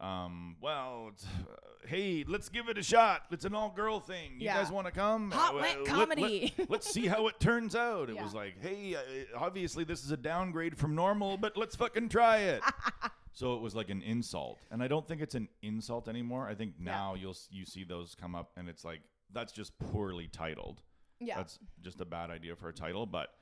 um, 0.00 0.56
well, 0.60 1.10
uh, 1.24 1.86
hey, 1.88 2.24
let's 2.28 2.48
give 2.48 2.68
it 2.68 2.78
a 2.78 2.82
shot. 2.82 3.22
It's 3.30 3.44
an 3.44 3.54
all-girl 3.54 4.00
thing. 4.00 4.32
You 4.38 4.46
Yeah. 4.46 4.62
guys 4.62 4.70
want 4.70 4.86
to 4.86 4.92
come? 4.92 5.30
Hot 5.32 5.54
Uh, 5.54 5.58
wet 5.58 5.78
let- 5.78 5.86
comedy. 5.86 6.54
Let, 6.68 6.80
us 6.80 6.86
see 6.86 7.06
how 7.06 7.26
it 7.28 7.40
turns 7.40 7.74
out. 7.74 8.08
It 8.10 8.16
Yeah. 8.16 8.22
was 8.22 8.34
like, 8.34 8.60
hey, 8.62 8.94
uh, 8.94 9.00
obviously 9.36 9.84
this 9.84 10.04
is 10.04 10.10
a 10.10 10.16
downgrade 10.16 10.78
from 10.78 10.94
normal, 10.94 11.36
but 11.36 11.56
let's 11.56 11.74
fucking 11.76 12.08
try 12.10 12.38
it. 12.38 12.62
so 13.32 13.54
it 13.56 13.60
was 13.60 13.74
like 13.74 13.90
an 13.90 14.02
insult, 14.02 14.58
and 14.70 14.82
I 14.82 14.88
don't 14.88 15.06
think 15.06 15.20
it's 15.20 15.34
an 15.34 15.48
insult 15.62 16.08
anymore. 16.08 16.48
I 16.48 16.54
think 16.54 16.74
now 16.78 17.14
you'll 17.14 17.36
you 17.50 17.64
see 17.64 17.84
those 17.84 18.14
come 18.14 18.34
up, 18.34 18.52
and 18.56 18.68
it's 18.68 18.84
like 18.84 19.00
that's 19.32 19.52
just 19.52 19.76
poorly 19.78 20.28
titled. 20.28 20.82
yeah 21.20 21.36
That's 21.36 21.58
just 21.82 22.00
a 22.00 22.04
bad 22.04 22.30
idea 22.30 22.54
for 22.56 22.68
a 22.68 22.72
title, 22.72 23.04
but 23.04 23.34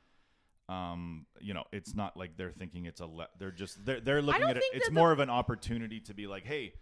um, 0.69 1.27
you 1.41 1.55
know, 1.55 1.65
it's 1.73 1.95
not 1.95 2.17
like 2.17 2.37
they're 2.37 2.51
thinking 2.53 2.87
it's 2.87 3.01
a. 3.01 3.07
Le- 3.07 3.29
they're 3.39 3.51
just 3.53 3.85
they're 3.87 4.01
they're 4.01 4.23
looking 4.23 4.43
at 4.43 4.57
it. 4.57 4.65
It's 4.73 4.91
more 4.91 5.13
of 5.13 5.21
an 5.21 5.31
opportunity 5.31 6.01
to 6.01 6.15
be 6.15 6.27
like, 6.27 6.45
hey, 6.45 6.75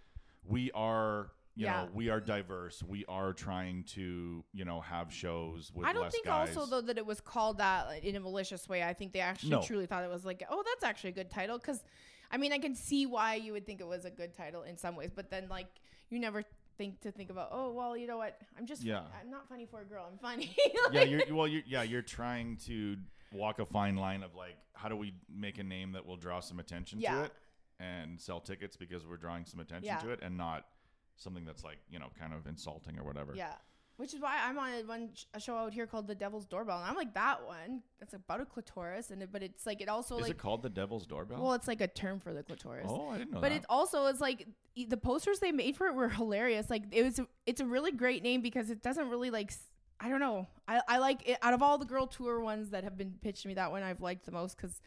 we 0.44 0.70
are. 0.72 1.30
You 1.56 1.66
Yeah. 1.66 1.82
know, 1.84 1.88
we 1.94 2.08
are 2.10 2.18
diverse. 2.20 2.82
We 2.82 3.04
are 3.06 3.32
trying 3.32 3.84
to, 3.94 4.44
you 4.52 4.64
know, 4.64 4.80
have 4.80 5.12
shows 5.12 5.70
with 5.72 5.86
I 5.86 5.92
don't 5.92 6.10
think 6.10 6.24
guys. 6.26 6.56
also 6.56 6.68
though 6.68 6.80
that 6.88 6.98
it 6.98 7.06
was 7.06 7.20
called 7.20 7.58
that 7.58 7.86
like, 7.86 8.02
in 8.02 8.16
a 8.16 8.20
malicious 8.20 8.68
way. 8.68 8.82
I 8.82 8.92
think 8.92 9.12
they 9.12 9.20
actually 9.20 9.50
No. 9.50 9.62
truly 9.62 9.86
thought 9.86 10.02
it 10.02 10.10
was 10.10 10.24
like, 10.24 10.42
oh, 10.50 10.64
that's 10.66 10.82
actually 10.82 11.10
a 11.10 11.12
good 11.12 11.30
title. 11.30 11.56
Because, 11.56 11.84
I 12.32 12.38
mean, 12.38 12.52
I 12.52 12.58
can 12.58 12.74
see 12.74 13.06
why 13.06 13.36
you 13.36 13.52
would 13.52 13.66
think 13.66 13.80
it 13.80 13.86
was 13.86 14.04
a 14.04 14.10
good 14.10 14.34
title 14.34 14.62
in 14.62 14.76
some 14.76 14.96
ways, 14.96 15.10
but 15.14 15.30
then 15.30 15.46
like 15.48 15.68
you 16.10 16.18
never 16.18 16.42
think 16.76 17.00
to 17.02 17.12
think 17.12 17.30
about, 17.30 17.50
oh, 17.52 17.70
well, 17.70 17.96
you 17.96 18.08
know 18.08 18.16
what? 18.18 18.36
I'm 18.58 18.66
just, 18.66 18.82
Yeah. 18.82 19.02
I'm 19.22 19.30
not 19.30 19.48
funny 19.48 19.64
for 19.64 19.80
a 19.80 19.84
girl. 19.84 20.08
I'm 20.10 20.18
funny. 20.18 20.56
yeah, 20.92 21.04
you're 21.04 21.22
well, 21.36 21.46
you're 21.46 21.62
yeah, 21.68 21.84
you're 21.84 22.02
trying 22.02 22.56
to 22.66 22.96
walk 23.34 23.58
a 23.58 23.66
fine 23.66 23.96
line 23.96 24.22
of 24.22 24.34
like, 24.34 24.56
how 24.74 24.88
do 24.88 24.96
we 24.96 25.12
make 25.28 25.58
a 25.58 25.62
name 25.64 25.92
that 25.92 26.06
will 26.06 26.16
draw 26.16 26.40
some 26.40 26.58
attention 26.60 27.00
Yeah. 27.00 27.14
to 27.18 27.24
it 27.24 27.32
and 27.80 28.20
sell 28.20 28.40
tickets 28.40 28.76
because 28.76 29.06
we're 29.06 29.16
drawing 29.16 29.44
some 29.44 29.60
attention 29.60 29.86
Yeah. 29.86 29.98
to 29.98 30.10
it, 30.10 30.20
and 30.22 30.36
not 30.36 30.66
something 31.16 31.44
that's 31.44 31.64
like, 31.64 31.78
you 31.90 31.98
know, 31.98 32.08
kind 32.18 32.32
of 32.32 32.46
insulting 32.46 32.98
or 32.98 33.04
whatever. 33.04 33.34
yeah. 33.34 33.54
Which 33.96 34.12
is 34.12 34.20
why 34.20 34.36
I'm 34.42 34.58
on 34.58 34.70
a, 34.72 34.82
one 34.82 35.10
a 35.34 35.38
show 35.40 35.56
out 35.56 35.72
here 35.72 35.86
called 35.86 36.08
The 36.08 36.16
Devil's 36.16 36.46
Doorbell, 36.46 36.78
and 36.80 36.88
I'm 36.90 36.96
like 36.96 37.14
that 37.14 37.46
one. 37.46 37.80
That's 38.00 38.12
about 38.14 38.40
a 38.40 38.44
clitoris, 38.44 39.12
and 39.12 39.22
it, 39.22 39.30
but 39.30 39.40
it's 39.40 39.66
like 39.66 39.80
it 39.80 39.88
also 39.88 40.16
Is 40.16 40.22
like 40.22 40.30
it 40.32 40.38
called 40.38 40.64
the 40.64 40.68
Devil's 40.68 41.06
Doorbell? 41.06 41.40
well, 41.40 41.52
it's 41.52 41.68
like 41.68 41.80
a 41.80 41.86
term 41.86 42.18
for 42.18 42.32
the 42.32 42.42
clitoris. 42.42 42.86
oh, 42.88 43.10
I 43.10 43.18
didn't 43.18 43.30
know 43.34 43.40
but 43.40 43.50
that. 43.50 43.58
it 43.58 43.64
also 43.68 44.06
is 44.06 44.20
like 44.20 44.48
the 44.76 44.96
posters 44.96 45.38
they 45.38 45.52
made 45.52 45.76
for 45.76 45.86
it 45.86 45.94
were 45.94 46.08
hilarious. 46.08 46.68
Like 46.70 46.82
it 46.90 47.04
was, 47.04 47.20
it's 47.46 47.60
a 47.60 47.64
really 47.66 47.92
great 47.92 48.24
name 48.24 48.40
because 48.40 48.68
it 48.70 48.82
doesn't 48.82 49.10
really 49.10 49.30
like. 49.30 49.52
I 50.04 50.08
don't 50.10 50.20
know. 50.20 50.46
I, 50.68 50.82
I 50.86 50.98
like 50.98 51.26
it 51.26 51.38
out 51.40 51.54
of 51.54 51.62
all 51.62 51.78
the 51.78 51.86
girl 51.86 52.06
tour 52.06 52.38
ones 52.40 52.70
that 52.70 52.84
have 52.84 52.98
been 52.98 53.14
pitched 53.22 53.42
to 53.42 53.48
me. 53.48 53.54
That 53.54 53.70
one 53.70 53.82
I've 53.82 54.02
liked 54.02 54.26
the 54.26 54.32
most 54.32 54.54
because, 54.54 54.82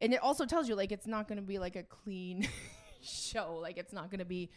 and 0.00 0.14
it 0.14 0.22
also 0.22 0.46
tells 0.46 0.66
you 0.66 0.74
like 0.74 0.92
it's 0.92 1.06
not 1.06 1.28
going 1.28 1.36
to 1.36 1.42
be 1.44 1.58
like 1.58 1.76
a 1.76 1.82
clean 1.82 2.48
show. 3.02 3.58
Like 3.60 3.76
it's 3.76 3.92
not 3.92 4.10
going 4.10 4.20
to 4.20 4.24
be 4.24 4.48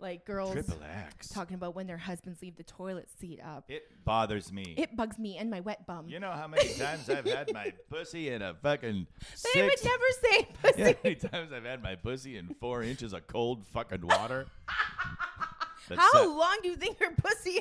like 0.00 0.24
girls 0.24 0.52
Triple 0.54 0.78
X. 1.06 1.28
talking 1.28 1.54
about 1.54 1.76
when 1.76 1.86
their 1.86 1.96
husbands 1.96 2.42
leave 2.42 2.56
the 2.56 2.64
toilet 2.64 3.08
seat 3.20 3.38
up. 3.46 3.64
It 3.68 3.84
bothers 4.04 4.52
me. 4.52 4.74
It 4.76 4.96
bugs 4.96 5.20
me 5.20 5.36
and 5.38 5.48
my 5.50 5.60
wet 5.60 5.86
bum. 5.86 6.08
you 6.08 6.18
know 6.18 6.32
how 6.32 6.48
many 6.48 6.68
times 6.74 7.08
I've 7.08 7.24
had 7.24 7.52
my 7.54 7.72
pussy 7.90 8.30
in 8.30 8.42
a 8.42 8.54
fucking 8.54 9.06
they 9.54 9.62
would 9.62 9.84
never 9.84 10.04
say 10.20 10.48
pussy. 10.62 10.78
You 10.78 10.84
know 10.84 10.90
how 10.90 10.98
many 11.04 11.14
times 11.14 11.52
I've 11.52 11.64
had 11.64 11.80
my 11.80 11.94
pussy 11.94 12.36
in 12.36 12.48
four 12.60 12.82
inches 12.82 13.12
of 13.12 13.28
cold 13.28 13.64
fucking 13.68 14.04
water? 14.04 14.46
That's 15.88 16.00
How 16.00 16.10
so- 16.12 16.34
long 16.36 16.56
do 16.62 16.70
you 16.70 16.76
think 16.76 16.98
your 16.98 17.12
pussy 17.12 17.60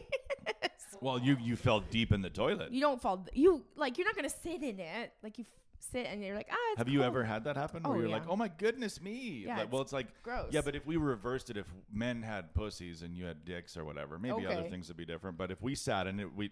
is? 0.64 0.70
Well, 1.04 1.20
you 1.20 1.38
you 1.42 1.56
fell 1.56 1.80
deep 1.82 2.12
in 2.12 2.22
the 2.22 2.30
toilet. 2.30 2.72
You 2.72 2.82
don't 2.82 3.02
fall. 3.02 3.26
You 3.34 3.64
like 3.76 3.98
you're 3.98 4.08
not 4.08 4.16
gonna 4.16 4.30
sit 4.30 4.64
in 4.64 4.80
it. 4.80 5.14
Like 5.22 5.38
you 5.38 5.46
f- 5.48 5.86
sit 5.92 6.06
and 6.08 6.24
you're 6.24 6.36
like 6.36 6.48
ah. 6.52 6.56
It's 6.72 6.78
Have 6.80 6.88
you 6.90 7.00
cold. 7.00 7.08
ever 7.08 7.24
had 7.24 7.44
that 7.44 7.58
happen? 7.58 7.82
Oh, 7.86 7.90
where 7.90 8.00
you're 8.00 8.08
yeah. 8.08 8.16
like, 8.16 8.28
oh 8.30 8.36
my 8.36 8.48
goodness 8.48 9.02
me. 9.02 9.44
Yeah, 9.46 9.58
Like, 9.58 9.72
well, 9.72 9.82
it's 9.82 9.90
it's 9.90 9.94
like 9.94 10.08
gross. 10.24 10.48
Yeah, 10.52 10.62
but 10.62 10.76
if 10.76 10.86
we 10.86 10.98
reversed 10.98 11.50
it, 11.50 11.58
if 11.58 11.68
men 11.92 12.22
had 12.24 12.54
pussies 12.54 13.02
and 13.04 13.16
you 13.18 13.26
had 13.26 13.44
dicks 13.46 13.76
or 13.78 13.84
whatever, 13.86 14.18
maybe 14.18 14.46
other 14.46 14.62
Okay. 14.62 14.70
things 14.70 14.88
would 14.88 14.98
be 14.98 15.06
different. 15.06 15.38
But 15.38 15.52
if 15.52 15.62
we 15.62 15.76
sat 15.76 16.08
and 16.08 16.20
it, 16.22 16.34
we, 16.36 16.52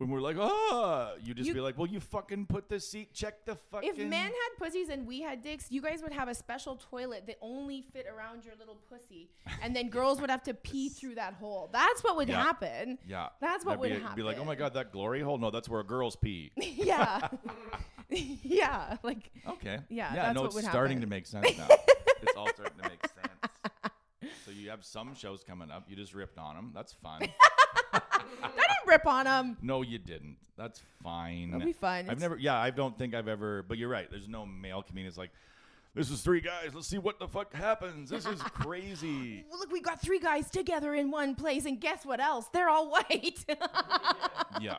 when 0.00 0.08
we're 0.08 0.20
like, 0.20 0.36
oh, 0.40 1.12
you 1.22 1.34
just 1.34 1.46
You- 1.46 1.52
be 1.54 1.60
like, 1.60 1.76
well, 1.76 1.86
you 1.86 2.00
fucking 2.00 2.46
put 2.46 2.70
the 2.70 2.80
seat, 2.80 3.12
check 3.12 3.44
the 3.44 3.54
fucking. 3.54 3.86
If 3.90 3.98
men 3.98 4.10
had 4.28 4.56
pussies 4.58 4.88
and 4.88 5.06
we 5.06 5.20
had 5.20 5.42
dicks, 5.42 5.66
you 5.70 5.82
guys 5.82 6.00
would 6.02 6.12
have 6.12 6.26
a 6.28 6.34
special 6.34 6.76
toilet 6.90 7.26
that 7.26 7.36
only 7.42 7.82
fit 7.92 8.06
around 8.06 8.42
your 8.46 8.54
little 8.58 8.78
pussy, 8.88 9.28
and 9.62 9.76
then 9.76 9.90
girls 9.90 10.18
would 10.22 10.30
have 10.30 10.42
to 10.44 10.54
pee 10.68 10.88
through 10.88 11.16
that 11.16 11.34
hole. 11.34 11.68
That's 11.70 12.02
what 12.02 12.16
would 12.16 12.30
Yeah. 12.30 12.42
happen. 12.42 12.96
yeah, 13.06 13.28
That's 13.42 13.62
what 13.64 13.78
That'd 13.80 14.02
would 14.02 14.10
be, 14.16 14.16
Be 14.16 14.22
like, 14.22 14.38
oh 14.38 14.44
my 14.44 14.54
god, 14.54 14.72
that 14.72 14.90
glory 14.90 15.20
hole. 15.20 15.36
No, 15.36 15.50
that's 15.50 15.68
where 15.68 15.82
girls 15.82 16.16
pee. 16.16 16.50
yeah, 16.56 17.28
yeah, 18.08 18.96
like 19.02 19.30
Okay. 19.46 19.78
Yeah, 19.90 20.14
Yeah. 20.14 20.14
that's 20.14 20.34
no, 20.34 20.40
what 20.40 20.46
it's 20.46 20.54
would 20.54 20.64
starting 20.64 20.96
happen. 20.96 21.10
to 21.10 21.14
make 21.14 21.26
sense 21.26 21.58
now. 21.58 21.68
it's 22.22 22.36
all 22.36 22.48
starting 22.54 22.78
to 22.82 22.88
make 22.88 23.00
sense. 23.02 24.32
So 24.46 24.50
you 24.50 24.70
have 24.70 24.82
some 24.84 25.14
shows 25.14 25.44
coming 25.44 25.70
up. 25.70 25.84
You 25.88 25.94
just 25.96 26.14
ripped 26.14 26.38
on 26.38 26.54
them. 26.56 26.70
That's 26.74 26.92
fun. 26.94 27.20
Rip 28.90 29.06
on 29.06 29.24
them. 29.24 29.56
no, 29.62 29.82
you 29.82 29.98
didn't. 29.98 30.36
That's 30.58 30.82
fine. 31.02 31.48
It'll 31.54 31.64
be 31.64 31.72
fun. 31.72 32.00
I've 32.00 32.12
It's- 32.12 32.20
never. 32.20 32.36
Yeah, 32.36 32.56
I 32.58 32.70
don't 32.70 32.98
think 32.98 33.14
I've 33.14 33.28
ever. 33.28 33.62
But 33.62 33.78
you're 33.78 33.88
right. 33.88 34.10
There's 34.10 34.28
no 34.28 34.44
male 34.44 34.82
comedians 34.82 35.16
like. 35.16 35.30
This 35.92 36.08
is 36.10 36.20
three 36.22 36.40
guys. 36.40 36.72
Let's 36.72 36.86
see 36.86 36.98
what 36.98 37.18
the 37.18 37.26
fuck 37.26 37.52
happens. 37.52 38.10
This 38.10 38.24
is 38.24 38.40
crazy. 38.54 39.44
Well, 39.50 39.58
look, 39.58 39.72
we 39.72 39.80
got 39.80 40.00
three 40.00 40.20
guys 40.20 40.48
together 40.48 40.94
in 40.94 41.10
one 41.10 41.34
place, 41.34 41.64
and 41.64 41.80
guess 41.80 42.06
what 42.06 42.20
else? 42.20 42.46
They're 42.52 42.68
all 42.68 42.90
white. 42.90 43.44
yeah. 44.60 44.76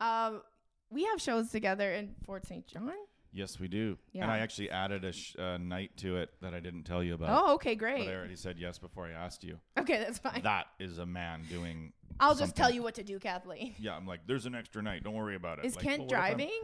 um, 0.00 0.42
we 0.90 1.04
have 1.06 1.20
shows 1.20 1.50
together 1.50 1.92
in 1.92 2.14
Fort 2.24 2.46
St. 2.46 2.64
John. 2.66 2.92
Yes, 3.32 3.58
we 3.60 3.68
do. 3.68 3.96
Yeah. 4.12 4.22
And 4.24 4.30
I 4.32 4.38
actually 4.38 4.70
added 4.70 5.04
a 5.04 5.12
sh- 5.12 5.36
uh, 5.38 5.56
night 5.58 5.96
to 5.98 6.16
it 6.16 6.30
that 6.42 6.52
I 6.52 6.58
didn't 6.60 6.82
tell 6.84 7.02
you 7.02 7.14
about. 7.14 7.28
Oh, 7.30 7.54
okay, 7.54 7.74
But 7.74 7.78
great. 7.78 8.08
I 8.08 8.14
already 8.14 8.34
said 8.36 8.56
yes 8.58 8.78
before 8.78 9.06
I 9.06 9.12
asked 9.12 9.44
you. 9.44 9.58
Okay, 9.78 9.98
that's 9.98 10.18
fine. 10.18 10.42
That 10.42 10.66
is 10.80 10.98
a 10.98 11.06
man 11.06 11.42
doing. 11.48 11.92
I'll 12.20 12.34
just 12.34 12.54
tell 12.54 12.70
you 12.70 12.82
what 12.82 12.94
to 12.96 13.02
do, 13.02 13.18
Kathleen. 13.18 13.74
Yeah, 13.78 13.96
I'm 13.96 14.06
like, 14.06 14.20
there's 14.26 14.46
an 14.46 14.54
extra 14.54 14.82
night. 14.82 15.02
Don't 15.02 15.14
worry 15.14 15.34
about 15.36 15.58
it. 15.58 15.64
Is 15.64 15.74
Like, 15.76 15.84
Kent 15.84 15.98
well, 16.00 16.06
what 16.08 16.12
if 16.14 16.20
I'm- 16.20 16.36
driving? 16.36 16.60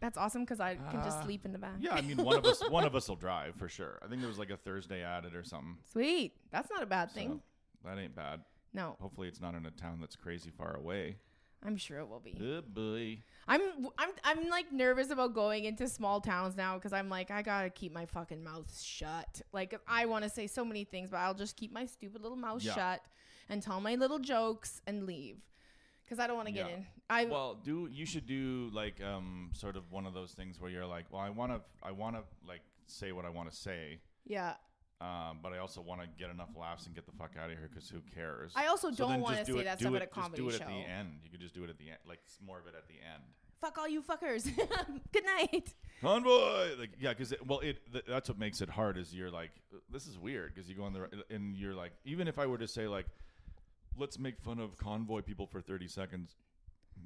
That's 0.00 0.18
awesome 0.18 0.42
because 0.42 0.60
I 0.60 0.74
can 0.74 1.02
just 1.02 1.18
Uh, 1.18 1.22
sleep 1.24 1.46
in 1.46 1.52
the 1.52 1.58
back. 1.58 1.76
Yeah, 1.80 1.94
I 1.94 2.02
mean, 2.02 2.18
one 2.18 2.36
of 2.36 2.44
us, 2.44 2.60
one 2.70 2.84
of 2.84 2.94
us 2.94 3.08
will 3.08 3.16
drive 3.16 3.54
for 3.56 3.68
sure. 3.68 3.98
I 4.02 4.08
think 4.08 4.20
there 4.20 4.28
was 4.28 4.38
like 4.38 4.50
a 4.50 4.56
Thursday 4.56 5.02
added 5.02 5.34
or 5.34 5.42
something. 5.44 5.78
Sweet. 5.90 6.34
That's 6.50 6.68
not 6.70 6.82
a 6.82 6.86
bad 6.86 7.10
So 7.10 7.14
thing. 7.14 7.40
that 7.84 7.98
ain't 7.98 8.14
bad. 8.14 8.42
No, 8.74 8.96
Hopefully, 9.00 9.28
it's 9.28 9.40
not 9.40 9.54
in 9.54 9.64
a 9.64 9.70
town 9.70 10.00
that's 10.00 10.16
crazy 10.16 10.50
far 10.50 10.76
away. 10.76 11.16
I'm 11.66 11.78
sure 11.78 11.98
it 12.00 12.08
will 12.08 12.20
be. 12.20 12.36
Oh 12.38 12.60
boy. 12.60 13.20
I'm 13.48 13.62
I'm 13.96 14.10
I'm 14.24 14.48
like 14.50 14.70
nervous 14.70 15.08
about 15.08 15.32
going 15.32 15.64
into 15.64 15.88
small 15.88 16.20
towns 16.20 16.54
now 16.56 16.74
because 16.74 16.92
I'm 16.92 17.08
like 17.08 17.30
I 17.30 17.40
gotta 17.40 17.70
keep 17.70 17.90
my 17.94 18.04
fucking 18.04 18.44
mouth 18.44 18.70
shut. 18.78 19.40
Like 19.52 19.80
I 19.88 20.04
want 20.04 20.24
to 20.24 20.28
say 20.28 20.46
so 20.46 20.62
many 20.66 20.84
things, 20.84 21.08
but 21.10 21.18
I'll 21.18 21.32
just 21.32 21.56
keep 21.56 21.72
my 21.72 21.86
stupid 21.86 22.20
little 22.20 22.36
mouth 22.36 22.62
Yeah. 22.62 22.74
shut 22.74 23.00
and 23.48 23.62
tell 23.62 23.80
my 23.80 23.94
little 23.94 24.18
jokes 24.18 24.80
and 24.86 25.04
leave 25.06 25.38
because 26.02 26.18
I 26.18 26.26
don't 26.26 26.36
want 26.36 26.48
to 26.48 26.52
get 26.54 26.68
Yeah. 26.68 26.74
in. 26.76 26.86
I 27.10 27.24
Well, 27.26 27.54
do 27.62 27.88
you 27.90 28.06
should 28.06 28.26
do 28.26 28.70
like 28.72 29.02
um 29.02 29.50
sort 29.52 29.76
of 29.76 29.90
one 29.92 30.06
of 30.06 30.14
those 30.14 30.32
things 30.32 30.60
where 30.60 30.70
you're 30.70 30.86
like, 30.86 31.06
well, 31.10 31.20
I 31.20 31.30
want 31.30 31.52
to, 31.52 31.60
I 31.82 31.92
want 31.92 32.16
to 32.16 32.22
like 32.48 32.62
say 32.86 33.12
what 33.12 33.24
I 33.24 33.30
want 33.30 33.50
to 33.50 33.56
say, 33.56 34.00
yeah. 34.26 34.54
um, 35.00 35.38
but 35.42 35.52
I 35.52 35.58
also 35.58 35.80
want 35.80 36.00
to 36.02 36.06
get 36.18 36.30
enough 36.30 36.50
laughs 36.58 36.86
and 36.86 36.94
get 36.94 37.06
the 37.06 37.12
fuck 37.12 37.32
out 37.38 37.50
of 37.50 37.58
here 37.58 37.68
because 37.72 37.88
who 37.88 38.00
cares? 38.14 38.52
I 38.54 38.66
also 38.66 38.90
So 38.90 39.08
don't 39.08 39.20
wanna 39.20 39.44
do 39.44 39.54
say 39.54 39.58
it- 39.60 39.64
that 39.64 39.80
stuff 39.80 39.94
at 39.94 40.02
a 40.02 40.06
comedy 40.06 40.42
Just 40.42 40.58
do 40.58 40.64
it 40.64 40.66
show. 40.68 40.74
at 40.74 40.84
the 40.84 40.90
end. 40.90 41.20
You 41.24 41.30
could 41.30 41.40
just 41.40 41.54
do 41.54 41.64
it 41.64 41.70
at 41.70 41.78
the 41.78 41.88
end, 41.88 41.98
like 42.06 42.20
more 42.44 42.58
of 42.58 42.66
it 42.66 42.74
at 42.76 42.86
the 42.88 42.94
end. 42.94 43.22
Fuck 43.60 43.78
all 43.78 43.88
you 43.88 44.02
fuckers. 44.02 44.44
Good 45.12 45.24
night. 45.24 45.72
Convoy, 46.02 46.76
like 46.78 46.90
yeah, 47.00 47.10
because 47.14 47.32
well, 47.46 47.60
it 47.60 47.78
th- 47.92 48.04
that's 48.06 48.28
what 48.28 48.38
makes 48.38 48.60
it 48.60 48.68
hard. 48.68 48.98
Is 48.98 49.14
you're 49.14 49.30
like, 49.30 49.52
this 49.90 50.06
is 50.06 50.18
weird 50.18 50.54
because 50.54 50.68
you 50.68 50.76
go 50.76 50.84
on 50.84 50.92
the 50.92 51.08
and 51.30 51.56
you're 51.56 51.74
like, 51.74 51.92
even 52.04 52.28
if 52.28 52.38
I 52.38 52.44
were 52.46 52.58
to 52.58 52.68
say 52.68 52.86
like, 52.86 53.06
let's 53.96 54.18
make 54.18 54.40
fun 54.40 54.58
of 54.58 54.76
convoy 54.76 55.20
people 55.22 55.46
for 55.46 55.60
thirty 55.60 55.88
seconds, 55.88 56.36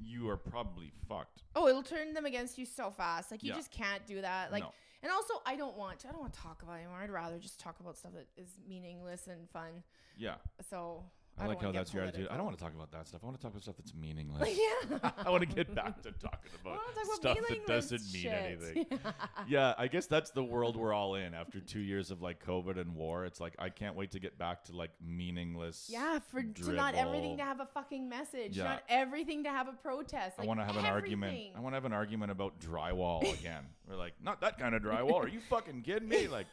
you 0.00 0.28
are 0.28 0.36
probably 0.36 0.92
fucked. 1.08 1.42
Oh, 1.56 1.66
it'll 1.68 1.82
turn 1.82 2.12
them 2.14 2.26
against 2.26 2.58
you 2.58 2.66
so 2.66 2.90
fast. 2.90 3.30
Like 3.30 3.42
you 3.42 3.50
Yeah. 3.50 3.56
just 3.56 3.70
can't 3.70 4.04
do 4.06 4.20
that. 4.20 4.52
Like 4.52 4.62
No. 4.64 4.72
and 5.02 5.10
also 5.12 5.34
I 5.46 5.56
don't 5.56 5.76
want 5.76 6.00
to, 6.00 6.08
I 6.08 6.12
don't 6.12 6.20
want 6.20 6.32
to 6.34 6.40
talk 6.40 6.62
about 6.62 6.74
it 6.74 6.80
anymore. 6.82 6.98
I'd 6.98 7.10
rather 7.10 7.38
just 7.38 7.58
talk 7.60 7.80
about 7.80 7.96
stuff 7.96 8.12
that 8.14 8.26
is 8.36 8.48
meaningless 8.68 9.26
and 9.26 9.48
fun. 9.50 9.82
Yeah, 10.16 10.36
So 10.68 11.04
I, 11.38 11.44
don't 11.44 11.54
like 11.54 11.62
how 11.62 11.72
that's 11.72 11.94
your 11.94 12.02
attitude. 12.02 12.28
I 12.30 12.36
don't 12.36 12.44
want 12.44 12.58
to 12.58 12.62
talk 12.62 12.74
about 12.74 12.90
that 12.92 13.06
stuff. 13.08 13.20
I 13.22 13.26
want 13.26 13.38
to 13.38 13.42
talk 13.42 13.52
about 13.52 13.62
stuff 13.62 13.76
that's 13.78 13.94
meaningless. 13.94 14.48
yeah. 14.90 15.10
I 15.24 15.30
want 15.30 15.48
to 15.48 15.54
get 15.54 15.74
back 15.74 16.02
to 16.02 16.12
talking 16.12 16.50
about 16.60 16.78
talk 16.94 17.04
about 17.04 17.16
stuff 17.16 17.38
that 17.48 17.66
doesn't 17.66 18.12
mean 18.12 18.26
anything. 18.26 18.86
yeah, 18.90 19.12
yeah, 19.48 19.74
I 19.78 19.88
guess 19.88 20.06
that's 20.06 20.30
the 20.30 20.42
world 20.42 20.76
we're 20.76 20.92
all 20.92 21.14
in 21.14 21.34
after 21.34 21.60
two 21.60 21.80
years 21.80 22.10
of 22.10 22.22
like 22.22 22.44
COVID 22.44 22.78
and 22.78 22.94
war. 22.94 23.24
It's 23.24 23.40
like 23.40 23.54
I 23.58 23.68
can't 23.68 23.94
wait 23.94 24.10
to 24.12 24.20
get 24.20 24.38
back 24.38 24.64
to 24.64 24.76
like 24.76 24.90
meaningless. 25.04 25.88
Yeah, 25.90 26.18
for 26.18 26.42
to 26.42 26.72
not 26.72 26.94
everything 26.94 27.36
to 27.38 27.44
have 27.44 27.60
a 27.60 27.66
fucking 27.66 28.08
message, 28.08 28.56
Yeah. 28.56 28.64
not 28.64 28.82
everything 28.88 29.44
to 29.44 29.50
have 29.50 29.68
a 29.68 29.72
protest. 29.72 30.36
I 30.38 30.44
want 30.44 30.60
to 30.60 30.64
have 30.64 30.76
an 30.76 30.86
argument. 30.86 31.38
I 31.56 31.60
want 31.60 31.72
to 31.72 31.76
have 31.76 31.84
an 31.84 31.92
argument 31.92 32.32
about 32.32 32.58
drywall 32.60 33.22
again. 33.38 33.64
We're 33.88 33.96
like, 33.96 34.14
not 34.22 34.40
that 34.42 34.58
kind 34.58 34.74
of 34.74 34.82
drywall. 34.82 35.24
Are 35.24 35.28
you 35.28 35.40
fucking 35.40 35.82
kidding 35.82 36.08
me? 36.08 36.28
Like, 36.28 36.46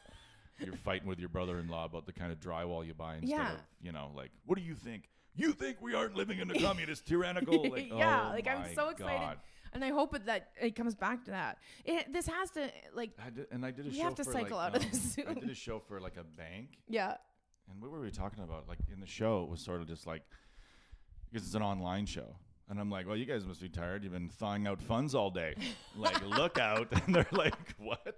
you're 0.60 0.76
fighting 0.76 1.08
with 1.08 1.20
your 1.20 1.30
brother-in-law 1.30 1.86
about 1.86 2.06
the 2.06 2.14
kind 2.14 2.32
of 2.32 2.40
drywall 2.40 2.86
you 2.86 2.94
buy 2.94 3.16
instead 3.16 3.30
Yeah. 3.38 3.54
of, 3.54 3.60
you 3.82 3.92
know, 3.92 4.12
like, 4.16 4.32
what 4.46 4.58
do 4.58 4.64
you 4.64 4.76
think? 4.76 5.10
You 5.36 5.52
think 5.52 5.82
we 5.82 5.94
aren't 5.94 6.16
living 6.16 6.40
in 6.40 6.50
a 6.50 6.60
communist 6.60 7.06
tyrannical? 7.08 7.70
Like, 7.70 7.90
yeah, 7.90 8.28
oh 8.30 8.34
like 8.34 8.48
I'm 8.48 8.74
so 8.74 8.90
excited, 8.90 9.20
God. 9.20 9.38
and 9.74 9.84
I 9.84 9.90
hope 9.90 10.18
that 10.26 10.52
it 10.62 10.76
comes 10.76 10.96
back 10.96 11.26
to 11.26 11.32
that. 11.32 11.58
It, 11.84 12.14
this 12.14 12.26
has 12.28 12.52
to 12.52 12.72
like, 12.94 13.12
I 13.26 13.30
did, 13.32 13.48
and 13.52 13.66
I 13.66 13.72
did 13.72 13.86
a 13.86 13.90
We 13.90 13.96
show 13.98 14.04
have 14.04 14.16
to 14.16 14.24
for 14.24 14.32
cycle 14.32 14.58
like, 14.58 14.74
out 14.74 14.76
of 14.78 14.92
this 14.92 15.18
I 15.28 15.34
did 15.34 15.50
a 15.50 15.56
show 15.56 15.80
for 15.80 16.00
like 16.00 16.16
a 16.18 16.24
bank, 16.24 16.80
yeah, 16.88 17.16
and 17.70 17.82
what 17.82 17.92
were 17.92 18.00
we 18.00 18.12
talking 18.12 18.44
about? 18.44 18.70
Like 18.70 18.78
in 18.94 19.02
the 19.02 19.06
show, 19.08 19.44
it 19.44 19.50
was 19.50 19.60
sort 19.60 19.82
of 19.82 19.88
just 19.88 20.08
like 20.08 20.22
because 21.32 21.46
it's 21.46 21.56
an 21.56 21.62
online 21.64 22.06
show. 22.06 22.38
And 22.68 22.80
I'm 22.80 22.90
like, 22.90 23.06
well, 23.06 23.16
you 23.16 23.26
guys 23.26 23.46
must 23.46 23.62
be 23.62 23.70
tired. 23.70 24.04
You've 24.04 24.14
been 24.14 24.28
thawing 24.30 24.66
out 24.66 24.82
funds 24.82 25.14
all 25.14 25.30
day. 25.30 25.54
like, 25.98 26.20
look 26.26 26.58
out. 26.58 26.88
And 27.06 27.14
they're 27.14 27.28
like, 27.32 27.54
what? 27.78 28.16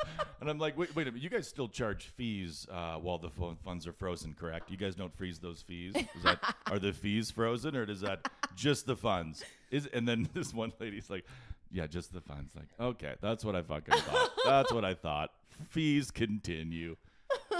and 0.40 0.48
I'm 0.50 0.58
like, 0.58 0.76
wait, 0.76 0.94
wait 0.94 1.06
a 1.06 1.10
minute. 1.10 1.22
You 1.22 1.30
guys 1.30 1.48
still 1.48 1.68
charge 1.68 2.06
fees 2.16 2.66
uh, 2.70 2.96
while 2.96 3.18
the 3.18 3.30
funds 3.64 3.86
are 3.86 3.92
frozen, 3.92 4.34
correct? 4.38 4.70
You 4.70 4.76
guys 4.76 4.94
don't 4.94 5.14
freeze 5.16 5.38
those 5.38 5.62
fees. 5.62 5.94
Is 5.96 6.22
that 6.22 6.38
are 6.66 6.78
the 6.78 6.92
fees 6.92 7.30
frozen, 7.30 7.76
or 7.76 7.86
does 7.86 8.00
that 8.00 8.28
just 8.54 8.86
the 8.86 8.96
funds? 8.96 9.44
Is 9.70 9.86
and 9.86 10.06
then 10.06 10.28
this 10.34 10.52
one 10.54 10.72
lady's 10.78 11.10
like, 11.10 11.24
yeah, 11.72 11.86
just 11.86 12.12
the 12.12 12.20
funds. 12.20 12.54
Like, 12.54 12.68
okay, 12.78 13.14
that's 13.20 13.44
what 13.44 13.56
I 13.56 13.62
fucking 13.62 13.94
thought. 13.94 14.30
that's 14.44 14.72
what 14.72 14.84
I 14.84 14.94
thought. 14.94 15.30
Fees 15.68 16.10
continue, 16.10 16.96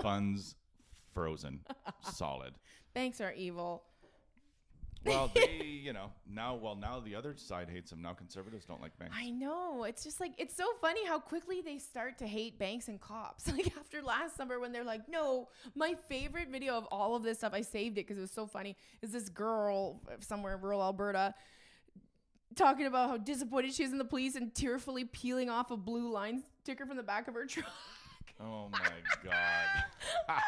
funds 0.03 0.55
frozen, 1.14 1.61
solid. 2.03 2.55
banks 2.94 3.20
are 3.20 3.33
evil. 3.33 3.83
Well, 5.07 5.31
they, 5.35 5.62
you 5.64 5.92
know, 5.92 6.11
now, 6.29 6.55
well, 6.55 6.75
now 6.75 7.01
the 7.01 7.14
other 7.14 7.35
side 7.37 7.69
hates 7.71 7.90
them. 7.90 8.03
Now 8.03 8.12
conservatives 8.12 8.64
don't 8.64 8.81
like 8.81 8.99
banks. 8.99 9.16
I 9.19 9.31
know. 9.31 9.85
It's 9.85 10.05
just 10.05 10.21
like 10.21 10.33
it's 10.38 10.57
so 10.57 10.64
funny 10.81 11.07
how 11.07 11.19
quickly 11.19 11.61
they 11.61 11.79
start 11.79 12.19
to 12.19 12.27
hate 12.27 12.59
banks 12.59 12.88
and 12.88 13.01
cops. 13.01 13.51
Like 13.57 13.73
after 13.79 14.03
last 14.03 14.37
summer 14.37 14.61
when 14.61 14.73
they're 14.73 14.85
like, 14.85 15.09
"No, 15.09 15.49
my 15.75 15.95
favorite 16.09 16.49
video 16.51 16.75
of 16.75 16.85
all 16.90 17.16
of 17.16 17.23
this 17.23 17.38
stuff, 17.38 17.55
I 17.55 17.62
saved 17.62 17.97
it 17.97 18.07
because 18.07 18.19
it 18.19 18.23
was 18.23 18.31
so 18.31 18.47
funny." 18.47 18.77
Is 19.01 19.12
this 19.12 19.31
girl 19.31 20.03
somewhere 20.21 20.57
in 20.57 20.61
rural 20.61 20.83
Alberta 20.83 21.35
talking 22.55 22.87
about 22.87 23.09
how 23.09 23.16
disappointed 23.16 23.73
she 23.75 23.85
is 23.85 23.92
in 23.92 23.99
the 23.99 24.05
police 24.05 24.35
and 24.35 24.55
tearfully 24.55 25.05
peeling 25.05 25.49
off 25.49 25.71
a 25.71 25.77
blue 25.77 26.11
line 26.11 26.42
sticker 26.62 26.87
from 26.87 26.97
the 26.97 27.03
back 27.03 27.29
of 27.29 27.35
her 27.35 27.47
truck. 27.47 27.71
Oh 28.40 28.69
my 28.71 28.79
god. 29.25 30.42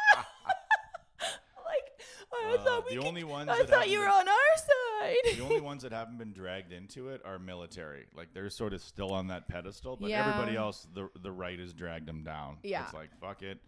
I 2.33 2.55
Uh, 2.57 2.63
thought 2.63 2.85
we 2.85 2.95
the 2.95 3.01
could- 3.01 3.07
only 3.07 3.23
ones 3.23 3.49
I 3.49 3.63
thought 3.65 3.89
you 3.89 3.99
were 3.99 4.05
been- 4.05 4.13
on 4.13 4.27
our 4.27 4.57
side. 4.57 5.35
the 5.37 5.41
only 5.43 5.61
ones 5.61 5.83
that 5.83 5.91
haven't 5.91 6.17
been 6.17 6.33
dragged 6.33 6.71
into 6.71 7.09
it 7.09 7.21
are 7.25 7.39
military. 7.39 8.07
Like 8.13 8.33
they're 8.33 8.49
sort 8.49 8.73
of 8.73 8.81
still 8.81 9.11
on 9.13 9.27
that 9.27 9.47
pedestal, 9.47 9.97
but 9.97 10.09
Yeah. 10.09 10.27
everybody 10.27 10.57
else, 10.57 10.87
the 10.93 11.09
the 11.21 11.31
right 11.31 11.57
has 11.59 11.73
dragged 11.73 12.05
them 12.07 12.23
down. 12.23 12.57
Yeah. 12.63 12.85
it's 12.85 12.93
like 12.93 13.09
fuck 13.19 13.41
it, 13.43 13.59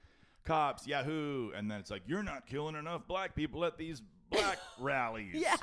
cops, 0.43 0.87
Yahoo, 0.87 1.51
and 1.51 1.69
then 1.69 1.79
it's 1.79 1.91
like 1.91 2.03
you're 2.07 2.23
not 2.23 2.45
killing 2.47 2.75
enough 2.75 3.07
black 3.07 3.35
people 3.35 3.63
at 3.65 3.77
these 3.77 4.01
black 4.29 4.57
rallies. 4.79 5.35
yeah. 5.35 5.55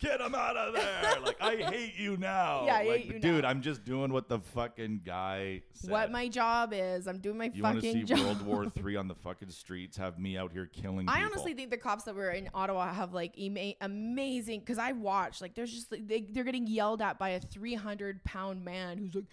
Get 0.00 0.18
them 0.20 0.34
out 0.34 0.56
of 0.56 0.74
there! 0.74 1.14
Like 1.24 1.40
I 1.42 1.56
hate 1.56 1.96
you 1.98 2.16
now. 2.16 2.64
Yeah, 2.66 2.76
I 2.76 2.84
like, 2.84 3.00
hate 3.02 3.14
you 3.14 3.18
dude. 3.20 3.42
now. 3.42 3.48
I'm 3.50 3.60
just 3.60 3.84
doing 3.84 4.12
what 4.12 4.28
the 4.28 4.38
fucking 4.38 5.00
guy 5.04 5.62
said. 5.72 5.90
What 5.90 6.10
my 6.12 6.28
job 6.28 6.70
is. 6.72 7.06
I'm 7.08 7.18
doing 7.18 7.36
my 7.38 7.50
You 7.52 7.62
want 7.62 7.80
to 7.80 7.86
fucking 7.86 8.06
see 8.06 8.14
job. 8.14 8.20
World 8.20 8.42
War 8.46 8.66
Three 8.76 8.94
on 8.96 9.08
the 9.08 9.14
fucking 9.16 9.50
streets? 9.50 9.96
Have 9.96 10.18
me 10.18 10.36
out 10.38 10.52
here 10.52 10.66
killing. 10.66 11.08
I 11.08 11.16
people. 11.16 11.30
honestly 11.32 11.54
think 11.54 11.70
the 11.70 11.76
cops 11.76 12.04
that 12.04 12.14
were 12.14 12.30
in 12.30 12.48
Ottawa 12.54 12.92
have 12.92 13.12
like 13.12 13.36
ema- 13.38 13.74
amazing 13.80 14.60
because 14.60 14.78
I 14.78 14.92
watched 14.92 15.42
like 15.42 15.54
there's 15.54 15.72
just 15.72 15.90
like, 15.90 16.06
they, 16.06 16.20
they're 16.30 16.44
getting 16.44 16.66
yelled 16.68 17.02
at 17.02 17.18
by 17.18 17.30
a 17.30 17.40
300 17.40 18.22
pound 18.24 18.64
man 18.64 18.98
who's 18.98 19.14
like, 19.16 19.24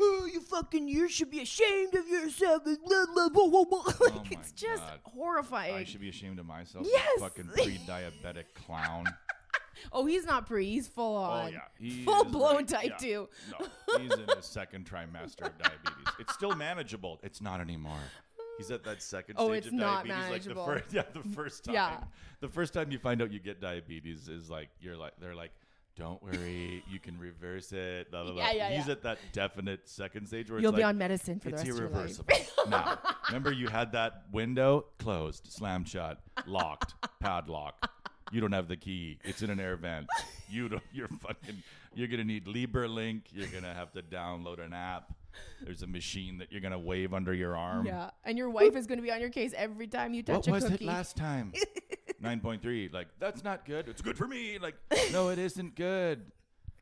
oh 0.00 0.28
you 0.32 0.40
fucking 0.40 0.88
you 0.88 1.08
should 1.08 1.30
be 1.30 1.40
ashamed 1.40 1.94
of 1.94 2.06
yourself. 2.08 2.64
blah, 2.64 2.74
blah, 3.14 3.28
blah, 3.28 3.48
blah, 3.48 3.64
blah." 3.64 3.78
like 4.00 4.12
Oh 4.16 4.22
it's 4.32 4.50
just 4.52 4.82
God. 4.82 4.98
horrifying. 5.04 5.74
I 5.76 5.84
should 5.84 6.00
be 6.00 6.08
ashamed 6.08 6.38
of 6.40 6.46
myself. 6.46 6.84
you 6.84 6.92
Yes! 6.92 7.20
fucking 7.20 7.48
pre-diabetic 7.54 8.44
clown. 8.54 9.06
Oh, 9.92 10.06
he's 10.06 10.24
not 10.24 10.46
pre, 10.46 10.66
he's 10.66 10.86
full 10.88 11.16
oh, 11.16 11.20
on. 11.22 11.46
Oh 11.46 11.50
yeah, 11.50 11.58
he 11.78 12.04
full 12.04 12.24
blown 12.24 12.56
right. 12.56 12.68
type 12.68 12.90
Yeah. 12.90 12.96
two. 12.96 13.28
No, 13.58 13.66
he's 13.98 14.12
in 14.12 14.24
his 14.36 14.44
second 14.46 14.88
trimester 14.88 15.46
of 15.46 15.58
diabetes. 15.58 16.12
It's 16.18 16.34
still 16.34 16.54
manageable. 16.54 17.18
It's 17.22 17.40
not 17.40 17.60
anymore. 17.60 17.98
He's 18.58 18.70
at 18.72 18.82
that 18.84 19.02
second 19.02 19.36
Oh, 19.38 19.50
stage 19.50 19.66
of 19.68 19.72
not 19.72 20.06
diabetes. 20.06 20.30
manageable. 20.30 20.66
Like 20.66 20.88
the 20.88 20.90
first, 20.90 20.94
yeah, 20.94 21.20
the 21.22 21.28
first 21.34 21.64
time. 21.64 21.74
Yeah. 21.74 22.00
The 22.40 22.48
first 22.48 22.74
time 22.74 22.90
you 22.90 22.98
find 22.98 23.22
out 23.22 23.32
you 23.32 23.38
get 23.38 23.60
diabetes 23.60 24.28
is 24.28 24.50
like 24.50 24.68
you're 24.80 24.96
like 24.96 25.12
they're 25.20 25.34
like, 25.36 25.52
Don't 25.96 26.20
worry, 26.22 26.82
you 26.90 26.98
can 26.98 27.16
reverse 27.18 27.72
it. 27.72 28.10
Blah, 28.10 28.24
blah, 28.24 28.32
blah. 28.32 28.42
Yeah, 28.50 28.52
yeah, 28.52 28.76
He's 28.76 28.86
yeah. 28.86 28.92
at 28.92 29.02
that 29.02 29.18
definite 29.32 29.88
second 29.88 30.26
stage 30.26 30.50
where 30.50 30.60
You'll 30.60 30.70
it's 30.70 30.76
be 30.76 30.82
like, 30.82 30.90
on 30.90 30.98
medicine 30.98 31.38
for 31.38 31.50
the 31.50 31.56
rest 31.56 31.68
of 31.68 31.76
your 31.76 31.88
life. 31.88 32.10
It's 32.10 32.18
irreversible. 32.28 32.70
now, 32.70 32.98
remember 33.28 33.52
you 33.52 33.68
had 33.68 33.92
that 33.92 34.24
window 34.32 34.86
closed, 34.98 35.46
slammed 35.52 35.88
shut, 35.88 36.20
locked, 36.46 36.94
padlocked. 37.20 37.88
You 38.32 38.40
don't 38.40 38.52
have 38.52 38.68
the 38.68 38.76
key. 38.76 39.18
It's 39.24 39.42
in 39.42 39.50
an 39.50 39.60
air 39.60 39.76
vent. 39.76 40.06
You 40.50 40.68
don't. 40.68 40.82
You're 40.92 41.08
fucking. 41.08 41.62
You're 41.94 42.08
gonna 42.08 42.24
need 42.24 42.46
LibreLink. 42.46 43.22
You're 43.32 43.46
gonna 43.48 43.72
have 43.74 43.92
to 43.92 44.02
download 44.02 44.64
an 44.64 44.72
app. 44.72 45.14
There's 45.64 45.82
a 45.82 45.86
machine 45.86 46.38
that 46.38 46.50
you're 46.50 46.60
gonna 46.60 46.78
wave 46.78 47.14
under 47.14 47.32
your 47.32 47.56
arm. 47.56 47.86
Yeah, 47.86 48.10
and 48.24 48.36
your 48.36 48.50
wife 48.50 48.74
is 48.76 48.86
going 48.86 48.98
to 48.98 49.02
be 49.02 49.12
on 49.12 49.20
your 49.20 49.30
case 49.30 49.52
every 49.56 49.86
time 49.86 50.12
you 50.14 50.22
touch 50.22 50.46
What 50.46 50.48
a 50.48 50.52
was 50.52 50.64
cookie. 50.64 50.84
it 50.84 50.88
last 50.88 51.16
time? 51.16 51.52
Nine 52.20 52.40
point 52.40 52.60
three. 52.60 52.88
Like 52.92 53.06
that's 53.20 53.44
not 53.44 53.64
good. 53.64 53.88
It's 53.88 54.02
good 54.02 54.18
for 54.18 54.26
me. 54.26 54.58
Like 54.58 54.74
no, 55.12 55.28
it 55.28 55.38
isn't 55.38 55.76
good. 55.76 56.22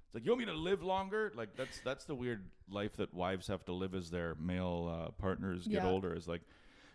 It's 0.07 0.15
like 0.15 0.25
you 0.25 0.31
want 0.31 0.41
me 0.41 0.47
to 0.47 0.55
live 0.55 0.83
longer. 0.83 1.33
Like 1.37 1.51
that's 1.57 1.81
that's 1.85 2.05
the 2.07 2.15
weird 2.15 2.45
life 2.71 2.97
that 2.97 3.13
wives 3.13 3.47
have 3.49 3.65
to 3.67 3.73
live 3.73 3.95
as 3.95 4.11
their 4.11 4.35
male 4.41 4.91
uh, 4.91 5.11
partners 5.21 5.65
get 5.67 5.83
Yeah. 5.83 5.89
older. 5.91 6.15
Is 6.15 6.27
like 6.27 6.41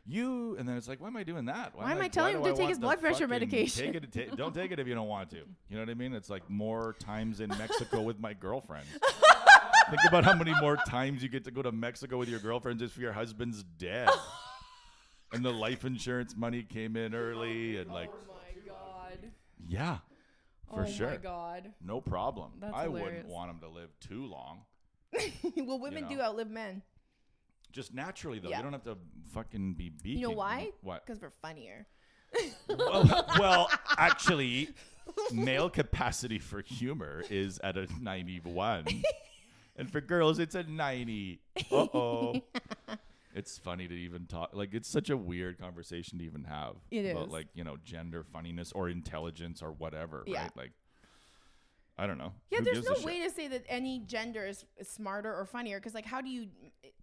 you, 0.05 0.55
and 0.57 0.67
then 0.67 0.77
it's 0.77 0.87
like, 0.87 0.99
why 0.99 1.07
am 1.07 1.15
I 1.17 1.23
doing 1.23 1.45
that? 1.45 1.75
Why 1.75 1.91
am 1.91 2.01
I 2.01 2.07
telling 2.07 2.35
him 2.35 2.43
to 2.43 2.49
I 2.49 2.53
take 2.53 2.69
his 2.69 2.79
blood 2.79 2.99
pressure 2.99 3.27
medication? 3.27 3.93
Take 3.93 4.03
it. 4.03 4.11
Ta- 4.29 4.35
don't 4.35 4.53
take 4.53 4.71
it 4.71 4.79
if 4.79 4.87
you 4.87 4.95
don't 4.95 5.07
want 5.07 5.29
to. 5.31 5.37
You 5.37 5.45
know 5.71 5.79
what 5.79 5.89
I 5.89 5.93
mean? 5.93 6.13
It's 6.13 6.29
like 6.29 6.49
more 6.49 6.95
times 6.99 7.39
in 7.39 7.49
Mexico 7.49 8.01
with 8.01 8.19
my 8.19 8.33
girlfriend. 8.33 8.85
Think 9.89 10.01
about 10.07 10.23
how 10.23 10.35
many 10.35 10.53
more 10.61 10.77
times 10.77 11.21
you 11.21 11.29
get 11.29 11.43
to 11.45 11.51
go 11.51 11.61
to 11.61 11.71
Mexico 11.71 12.17
with 12.17 12.29
your 12.29 12.39
girlfriend 12.39 12.79
just 12.79 12.93
for 12.93 13.01
your 13.01 13.13
husband's 13.13 13.63
death. 13.63 14.09
and 15.33 15.43
the 15.43 15.51
life 15.51 15.85
insurance 15.85 16.35
money 16.35 16.63
came 16.63 16.95
in 16.95 17.13
early 17.15 17.77
oh 17.77 17.81
and 17.81 17.91
like 17.91 18.09
Oh 18.11 18.33
my 18.33 18.67
god. 18.67 19.31
yeah, 19.67 19.97
for 20.73 20.83
oh 20.83 20.85
sure. 20.89 21.09
my 21.09 21.17
god. 21.17 21.73
No 21.85 22.01
problem. 22.01 22.51
That's 22.59 22.73
I 22.73 22.83
hilarious. 22.83 23.05
wouldn't 23.05 23.27
want 23.27 23.49
him 23.51 23.59
to 23.59 23.69
live 23.69 23.89
too 23.99 24.25
long. 24.25 24.61
well, 25.57 25.79
women 25.79 26.07
do 26.07 26.15
know. 26.15 26.23
outlive 26.23 26.49
men. 26.49 26.81
Just 27.71 27.93
naturally 27.93 28.39
though. 28.39 28.49
Yeah. 28.49 28.57
You 28.57 28.63
don't 28.63 28.73
have 28.73 28.83
to 28.83 28.97
fucking 29.33 29.73
be 29.73 29.89
beaking. 29.89 30.21
You 30.21 30.29
know 30.29 30.35
why? 30.35 30.71
What? 30.81 31.05
Because 31.05 31.21
we're 31.21 31.31
funnier. 31.41 31.87
well, 32.69 33.25
well, 33.39 33.69
actually, 33.97 34.69
male 35.33 35.69
capacity 35.69 36.39
for 36.39 36.61
humor 36.61 37.23
is 37.29 37.59
at 37.63 37.77
a 37.77 37.87
91. 38.01 38.85
and 39.75 39.91
for 39.91 40.01
girls, 40.01 40.39
it's 40.39 40.55
a 40.55 40.63
90. 40.63 41.39
Uh 41.57 41.75
oh. 41.93 42.35
it's 43.35 43.57
funny 43.57 43.87
to 43.87 43.93
even 43.93 44.25
talk. 44.27 44.51
Like, 44.53 44.73
it's 44.73 44.89
such 44.89 45.09
a 45.09 45.17
weird 45.17 45.59
conversation 45.59 46.19
to 46.19 46.25
even 46.25 46.43
have. 46.45 46.75
It 46.89 47.11
about, 47.11 47.27
is. 47.27 47.33
like, 47.33 47.47
you 47.53 47.63
know, 47.63 47.77
gender 47.83 48.23
funniness 48.23 48.71
or 48.71 48.89
intelligence 48.89 49.61
or 49.61 49.71
whatever, 49.71 50.23
Yeah. 50.25 50.43
right? 50.43 50.57
Like, 50.57 50.71
I 51.97 52.07
don't 52.07 52.17
know. 52.17 52.33
Yeah, 52.49 52.59
Who 52.59 52.65
there's 52.65 52.85
no 52.85 52.95
shit? 52.95 53.05
way 53.05 53.23
to 53.23 53.29
say 53.29 53.47
that 53.49 53.63
any 53.67 53.99
gender 53.99 54.45
is, 54.47 54.65
smarter 54.81 55.33
or 55.33 55.45
funnier 55.45 55.79
because, 55.79 55.93
like, 55.93 56.05
how 56.05 56.21
do 56.21 56.29
you, 56.29 56.47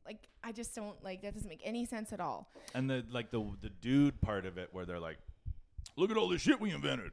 like, 0.05 0.27
I 0.43 0.51
just 0.53 0.75
don't 0.75 1.03
like 1.05 1.23
that. 1.23 1.35
Doesn't 1.35 1.49
make 1.49 1.63
any 1.65 1.85
sense 1.85 2.13
at 2.13 2.21
all. 2.21 2.51
And 2.75 2.89
the 2.91 3.05
like 3.11 3.31
the 3.31 3.45
the 3.61 3.69
dude 3.71 4.21
part 4.21 4.45
of 4.47 4.59
it 4.59 4.71
where 4.73 4.85
they're 4.87 4.99
like, 4.99 5.19
look 5.97 6.11
at 6.11 6.17
all 6.17 6.29
the 6.29 6.39
shit 6.39 6.61
we 6.61 6.71
invented. 6.73 7.13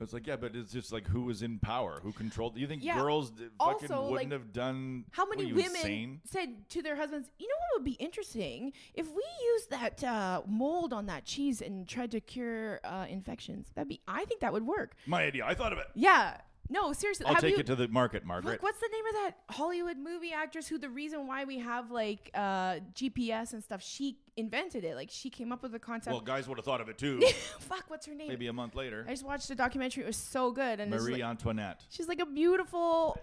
It's 0.00 0.12
like, 0.12 0.26
yeah, 0.26 0.36
but 0.36 0.56
it's 0.56 0.72
just 0.72 0.92
like 0.92 1.06
who 1.06 1.22
was 1.22 1.42
in 1.42 1.58
power, 1.60 2.00
who 2.02 2.12
controlled. 2.12 2.54
Do 2.56 2.60
you 2.60 2.66
think 2.66 2.82
Yeah. 2.82 2.98
girls 3.00 3.30
d- 3.30 3.44
fucking 3.58 3.90
Also, 3.92 4.10
wouldn't 4.10 4.30
like, 4.30 4.38
have 4.40 4.52
done? 4.52 5.04
How 5.12 5.24
many 5.26 5.46
women 5.52 5.64
insane? 5.66 6.20
said 6.24 6.68
to 6.70 6.82
their 6.82 6.96
husbands, 6.96 7.30
"You 7.38 7.48
know 7.48 7.54
what 7.72 7.80
would 7.80 7.84
be 7.84 7.92
interesting 8.02 8.72
if 8.94 9.06
we 9.08 9.22
used 9.54 9.70
that 9.70 10.02
uh, 10.02 10.42
mold 10.46 10.92
on 10.92 11.06
that 11.06 11.24
cheese 11.24 11.60
and 11.62 11.86
tried 11.88 12.10
to 12.10 12.20
cure 12.20 12.80
uh, 12.84 13.06
infections? 13.08 13.68
That'd 13.74 13.88
be. 13.88 14.00
I 14.08 14.24
think 14.24 14.40
that 14.40 14.52
would 14.52 14.66
work. 14.66 14.94
My 15.06 15.22
idea. 15.24 15.44
I 15.46 15.54
thought 15.54 15.72
of 15.72 15.78
it. 15.78 15.86
Yeah. 15.94 16.38
No, 16.70 16.92
seriously. 16.92 17.26
I'll 17.26 17.34
have 17.34 17.42
take 17.42 17.54
you, 17.54 17.60
it 17.60 17.66
to 17.66 17.76
the 17.76 17.88
market, 17.88 18.24
Margaret. 18.24 18.52
Look, 18.52 18.62
what's 18.62 18.80
the 18.80 18.88
name 18.90 19.04
of 19.06 19.12
that 19.14 19.54
Hollywood 19.54 19.98
movie 19.98 20.32
actress 20.32 20.66
who 20.66 20.78
the 20.78 20.88
reason 20.88 21.26
why 21.26 21.44
we 21.44 21.58
have 21.58 21.90
like 21.90 22.30
uh, 22.34 22.76
GPS 22.94 23.52
and 23.52 23.62
stuff? 23.62 23.82
She 23.82 24.18
invented 24.36 24.84
it. 24.84 24.94
Like 24.94 25.10
she 25.10 25.28
came 25.28 25.52
up 25.52 25.62
with 25.62 25.72
the 25.72 25.78
concept. 25.78 26.12
well, 26.12 26.22
guys 26.22 26.48
would 26.48 26.58
have 26.58 26.64
thought 26.64 26.80
of 26.80 26.88
it 26.88 26.96
too. 26.96 27.20
Fuck, 27.60 27.84
what's 27.88 28.06
her 28.06 28.14
name? 28.14 28.28
Maybe 28.28 28.46
a 28.46 28.52
month 28.52 28.74
later. 28.74 29.04
I 29.06 29.10
just 29.10 29.24
watched 29.24 29.48
the 29.48 29.54
documentary. 29.54 30.04
It 30.04 30.06
was 30.06 30.16
so 30.16 30.50
good. 30.52 30.80
And 30.80 30.90
Marie 30.90 31.14
like, 31.14 31.22
Antoinette. 31.22 31.84
she's 31.90 32.08
like 32.08 32.20
a 32.20 32.26
beautiful. 32.26 33.18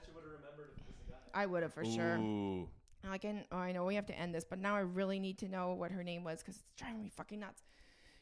I 1.34 1.46
would 1.46 1.64
have 1.64 1.74
for 1.74 1.86
sure. 1.86 2.18
Ooh. 2.18 2.68
I 3.10 3.18
can. 3.18 3.44
Oh, 3.52 3.58
I 3.58 3.72
know 3.72 3.86
we 3.86 3.96
have 3.96 4.06
to 4.08 4.18
end 4.18 4.36
this, 4.36 4.44
but 4.44 4.60
now 4.60 4.76
I 4.76 4.82
really 4.82 5.20
need 5.20 5.40
to 5.40 5.48
know 5.48 5.74
what 5.74 5.92
her 5.92 6.04
name 6.04 6.24
was 6.24 6.40
because 6.40 6.56
it's 6.58 6.66
driving 6.78 7.04
me 7.04 7.10
fucking 7.10 7.40
nuts. 7.40 7.64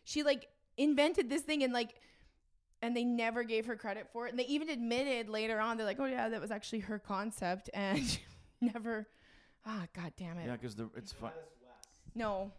She 0.03 0.23
like 0.23 0.47
invented 0.77 1.29
this 1.29 1.41
thing 1.41 1.63
and 1.63 1.73
like, 1.73 1.95
and 2.81 2.95
they 2.95 3.03
never 3.03 3.43
gave 3.43 3.65
her 3.65 3.75
credit 3.75 4.07
for 4.11 4.27
it. 4.27 4.31
And 4.31 4.39
they 4.39 4.45
even 4.45 4.69
admitted 4.69 5.29
later 5.29 5.59
on, 5.59 5.77
they're 5.77 5.85
like, 5.85 5.99
"Oh 5.99 6.05
yeah, 6.05 6.29
that 6.29 6.41
was 6.41 6.51
actually 6.51 6.79
her 6.79 6.99
concept," 6.99 7.69
and 7.73 8.19
never. 8.61 9.07
Ah, 9.65 9.85
god 9.93 10.13
damn 10.17 10.37
it. 10.37 10.45
Yeah, 10.47 10.55
because 10.55 10.75
it's 10.95 11.11
fun. 11.11 11.31
No. 12.15 12.51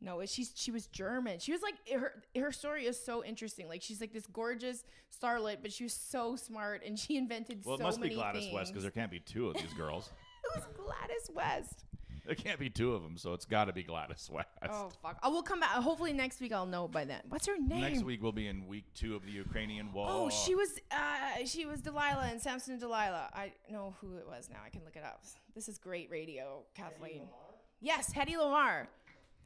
No, 0.00 0.20
it- 0.20 0.28
she's 0.28 0.52
she 0.54 0.70
was 0.70 0.86
German. 0.86 1.38
She 1.38 1.52
was 1.52 1.62
like 1.62 1.74
her 1.92 2.22
her 2.36 2.52
story 2.52 2.86
is 2.86 3.02
so 3.02 3.24
interesting. 3.24 3.68
Like 3.68 3.82
she's 3.82 4.00
like 4.00 4.12
this 4.12 4.26
gorgeous 4.26 4.84
starlet, 5.20 5.58
but 5.62 5.72
she 5.72 5.84
was 5.84 5.94
so 5.94 6.36
smart 6.36 6.82
and 6.86 6.98
she 6.98 7.16
invented 7.16 7.62
Well, 7.64 7.76
it 7.76 7.78
so 7.78 7.84
must 7.84 8.00
be 8.02 8.10
Gladys 8.10 8.42
things. 8.44 8.54
West 8.54 8.72
because 8.72 8.82
there 8.82 8.90
can't 8.90 9.10
be 9.10 9.20
two 9.20 9.48
of 9.48 9.54
these 9.54 9.72
girls. 9.74 10.10
it 10.44 10.58
was 10.58 10.64
Gladys 10.76 11.30
West. 11.34 11.84
there 12.26 12.34
can't 12.34 12.58
be 12.58 12.70
two 12.70 12.94
of 12.94 13.02
them, 13.02 13.16
so 13.16 13.32
it's 13.34 13.44
got 13.44 13.66
to 13.66 13.72
be 13.72 13.82
Gladys 13.82 14.28
West. 14.32 14.48
Oh 14.68 14.90
fuck! 15.02 15.18
I 15.22 15.28
will 15.28 15.42
come 15.42 15.60
back. 15.60 15.70
Hopefully 15.70 16.12
next 16.12 16.40
week 16.40 16.52
I'll 16.52 16.66
know 16.66 16.88
by 16.88 17.04
then. 17.04 17.20
What's 17.28 17.46
her 17.46 17.58
name? 17.58 17.80
Next 17.80 18.02
week 18.02 18.22
we'll 18.22 18.32
be 18.32 18.46
in 18.48 18.66
week 18.66 18.84
two 18.94 19.14
of 19.14 19.24
the 19.24 19.32
Ukrainian 19.32 19.92
war. 19.92 20.06
Oh, 20.08 20.30
she 20.30 20.54
was 20.54 20.78
uh 20.90 21.44
she 21.44 21.66
was 21.66 21.80
Delilah 21.80 22.28
and 22.30 22.40
Samson 22.40 22.72
and 22.72 22.80
Delilah. 22.80 23.30
I 23.34 23.52
know 23.70 23.94
who 24.00 24.16
it 24.16 24.26
was 24.26 24.48
now. 24.50 24.58
I 24.64 24.70
can 24.70 24.82
look 24.84 24.96
it 24.96 25.04
up. 25.04 25.22
This 25.54 25.68
is 25.68 25.78
great 25.78 26.10
radio, 26.10 26.62
Kathleen. 26.74 27.22
Yes, 27.80 28.12
Hedy 28.12 28.34
Lamarr. 28.36 28.86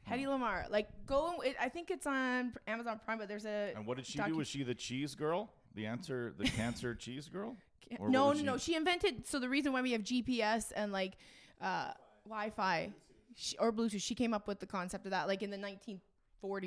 Hedy 0.09 0.23
Hmm. 0.23 0.29
Lamarr. 0.43 0.69
Like 0.71 0.87
go. 1.05 1.41
It, 1.41 1.55
I 1.59 1.69
think 1.69 1.91
it's 1.91 2.07
on 2.07 2.53
Amazon 2.67 2.99
Prime, 3.03 3.17
but 3.19 3.27
there's 3.27 3.45
a. 3.45 3.73
And 3.75 3.85
what 3.85 3.97
did 3.97 4.05
she 4.05 4.19
do? 4.19 4.35
Was 4.37 4.47
she 4.47 4.63
the 4.63 4.73
cheese 4.75 5.15
girl? 5.15 5.51
The 5.75 5.85
answer, 5.85 6.33
the 6.37 6.45
cancer 6.61 6.95
cheese 6.95 7.27
girl? 7.29 7.55
Or 7.99 8.09
no, 8.09 8.31
no, 8.33 8.41
no. 8.41 8.57
She 8.57 8.75
invented. 8.75 9.27
So 9.27 9.39
the 9.39 9.49
reason 9.49 9.73
why 9.73 9.81
we 9.81 9.91
have 9.91 10.01
GPS 10.03 10.71
and 10.75 10.91
like 10.91 11.13
uh, 11.61 11.91
Wi-Fi 12.29 12.91
she, 13.35 13.57
or 13.57 13.71
Bluetooth, 13.71 14.01
she 14.01 14.15
came 14.15 14.33
up 14.33 14.47
with 14.47 14.59
the 14.59 14.65
concept 14.65 15.05
of 15.05 15.11
that, 15.11 15.27
like 15.27 15.41
in 15.43 15.49
the 15.49 15.57
1940s 15.57 16.01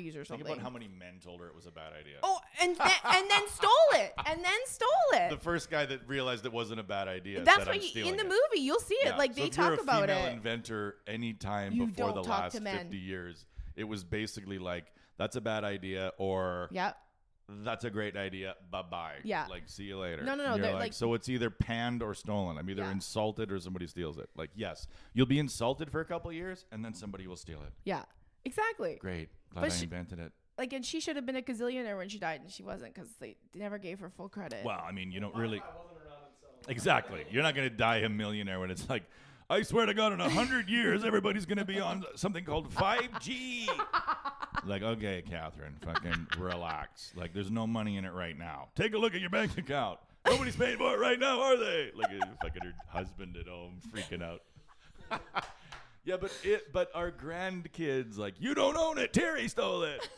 or 0.09 0.23
Think 0.23 0.27
something. 0.27 0.47
about 0.47 0.59
how 0.59 0.69
many 0.69 0.87
men 0.87 1.19
told 1.23 1.39
her 1.41 1.47
it 1.47 1.55
was 1.55 1.65
a 1.67 1.71
bad 1.71 1.93
idea. 1.99 2.15
oh, 2.23 2.39
and 2.61 2.75
then, 2.75 2.91
and 3.05 3.29
then 3.29 3.47
stole 3.47 3.69
it, 3.93 4.13
and 4.25 4.43
then 4.43 4.59
stole 4.65 4.89
it. 5.13 5.29
The 5.29 5.37
first 5.37 5.69
guy 5.69 5.85
that 5.85 6.07
realized 6.07 6.45
it 6.45 6.51
wasn't 6.53 6.79
a 6.79 6.83
bad 6.83 7.07
idea. 7.07 7.43
That's 7.43 7.59
said, 7.59 7.67
why 7.67 7.73
"I'm 7.73 7.81
you, 7.81 8.05
in 8.05 8.17
the 8.17 8.23
it." 8.23 8.27
movie 8.27 8.61
you'll 8.63 8.79
see 8.79 8.95
it. 8.95 9.07
Yeah. 9.07 9.17
Like 9.17 9.33
So 9.33 9.41
they 9.41 9.47
if 9.47 9.57
you're 9.57 9.69
talk 9.71 9.79
a 9.79 9.83
about 9.83 10.01
female 10.09 10.25
it. 10.27 10.33
inventor 10.33 10.95
anytime 11.07 11.73
You 11.73 11.87
before 11.87 12.13
the 12.13 12.23
last 12.23 12.57
50 12.57 12.97
years, 12.97 13.45
it 13.75 13.83
was 13.83 14.03
basically 14.03 14.57
like, 14.59 14.85
that's 15.17 15.35
a 15.35 15.41
bad 15.41 15.63
idea, 15.63 16.11
or 16.17 16.69
Yeah. 16.71 16.93
That's 17.49 17.83
a 17.85 17.89
great 17.89 18.15
idea, 18.15 18.55
bye 18.71 18.81
bye. 18.81 19.15
Yeah. 19.23 19.47
Like, 19.49 19.63
see 19.67 19.83
you 19.83 19.97
later. 19.99 20.23
No, 20.23 20.35
no, 20.35 20.43
no, 20.43 20.55
you're 20.55 20.65
like, 20.73 20.79
like- 20.79 20.93
so 20.93 21.13
it's 21.13 21.27
either 21.29 21.49
panned 21.49 22.01
or 22.01 22.13
stolen. 22.13 22.57
I'm 22.57 22.69
either 22.69 22.83
Yeah. 22.83 22.91
insulted 22.91 23.51
or 23.51 23.59
somebody 23.59 23.87
steals 23.87 24.17
it. 24.17 24.29
Like, 24.35 24.49
yes, 24.55 24.87
you'll 25.13 25.25
be 25.25 25.39
insulted 25.39 25.91
for 25.91 25.99
a 26.01 26.05
couple 26.05 26.29
of 26.29 26.35
years, 26.35 26.65
and 26.71 26.83
then 26.83 26.93
somebody 26.93 27.27
will 27.27 27.35
steal 27.35 27.61
it. 27.61 27.73
Yeah. 27.83 28.03
Exactly. 28.45 28.97
Great. 28.99 29.29
Glad 29.51 29.61
But 29.61 29.71
I 29.71 29.75
she- 29.75 29.83
invented 29.83 30.19
it. 30.19 30.31
Like, 30.57 30.71
and 30.71 30.85
she 30.85 30.99
should 30.99 31.15
have 31.15 31.25
been 31.25 31.35
a 31.35 31.41
gazillionaire 31.41 31.97
when 31.97 32.09
she 32.09 32.19
died, 32.19 32.41
and 32.41 32.51
she 32.51 32.61
wasn't 32.61 32.93
because 32.93 33.09
they 33.19 33.37
never 33.55 33.77
gave 33.79 33.99
her 34.01 34.09
full 34.09 34.29
credit. 34.29 34.63
Well, 34.63 34.79
I 34.87 34.91
mean, 34.91 35.11
you 35.11 35.19
don't 35.19 35.35
really. 35.35 35.61
Exactly. 36.67 37.25
You're 37.31 37.43
not 37.43 37.55
going 37.55 37.69
to 37.69 37.75
die 37.75 37.97
a 37.97 38.09
millionaire 38.09 38.59
when 38.59 38.71
it's 38.71 38.87
like, 38.89 39.03
I 39.53 39.61
swear 39.61 39.85
to 39.85 39.93
God, 39.93 40.13
in 40.13 40.19
a 40.19 40.29
hundred 40.29 40.67
years, 40.67 41.03
everybody's 41.05 41.45
going 41.45 41.59
to 41.59 41.65
be 41.65 41.79
on 41.79 42.03
something 42.15 42.43
called 42.43 42.73
5G. 42.73 43.67
like, 44.65 44.81
okay, 44.81 45.21
Catherine, 45.29 45.75
fucking 45.85 46.27
relax. 46.39 47.13
Like, 47.15 47.35
there's 47.35 47.51
no 47.51 47.67
money 47.67 47.97
in 47.97 48.03
it 48.03 48.13
right 48.13 48.35
now. 48.35 48.69
Take 48.75 48.95
a 48.95 48.97
look 48.97 49.13
at 49.13 49.21
your 49.21 49.29
bank 49.29 49.55
account. 49.59 49.99
Nobody's 50.25 50.55
paying 50.55 50.77
for 50.79 50.95
it 50.95 50.99
right 50.99 51.19
now, 51.19 51.39
are 51.39 51.55
they? 51.57 51.91
Like, 51.95 52.09
fucking 52.41 52.63
her 52.63 52.73
husband 52.87 53.37
at 53.37 53.47
home 53.47 53.79
freaking 53.93 54.23
out. 54.23 54.41
yeah, 56.03 56.17
but 56.19 56.31
it, 56.43 56.73
but 56.73 56.89
our 56.95 57.11
grandkids, 57.11 58.17
like, 58.17 58.33
you 58.39 58.55
don't 58.55 58.75
own 58.75 58.97
it. 58.97 59.13
Terry 59.13 59.47
stole 59.49 59.83
it. 59.83 60.09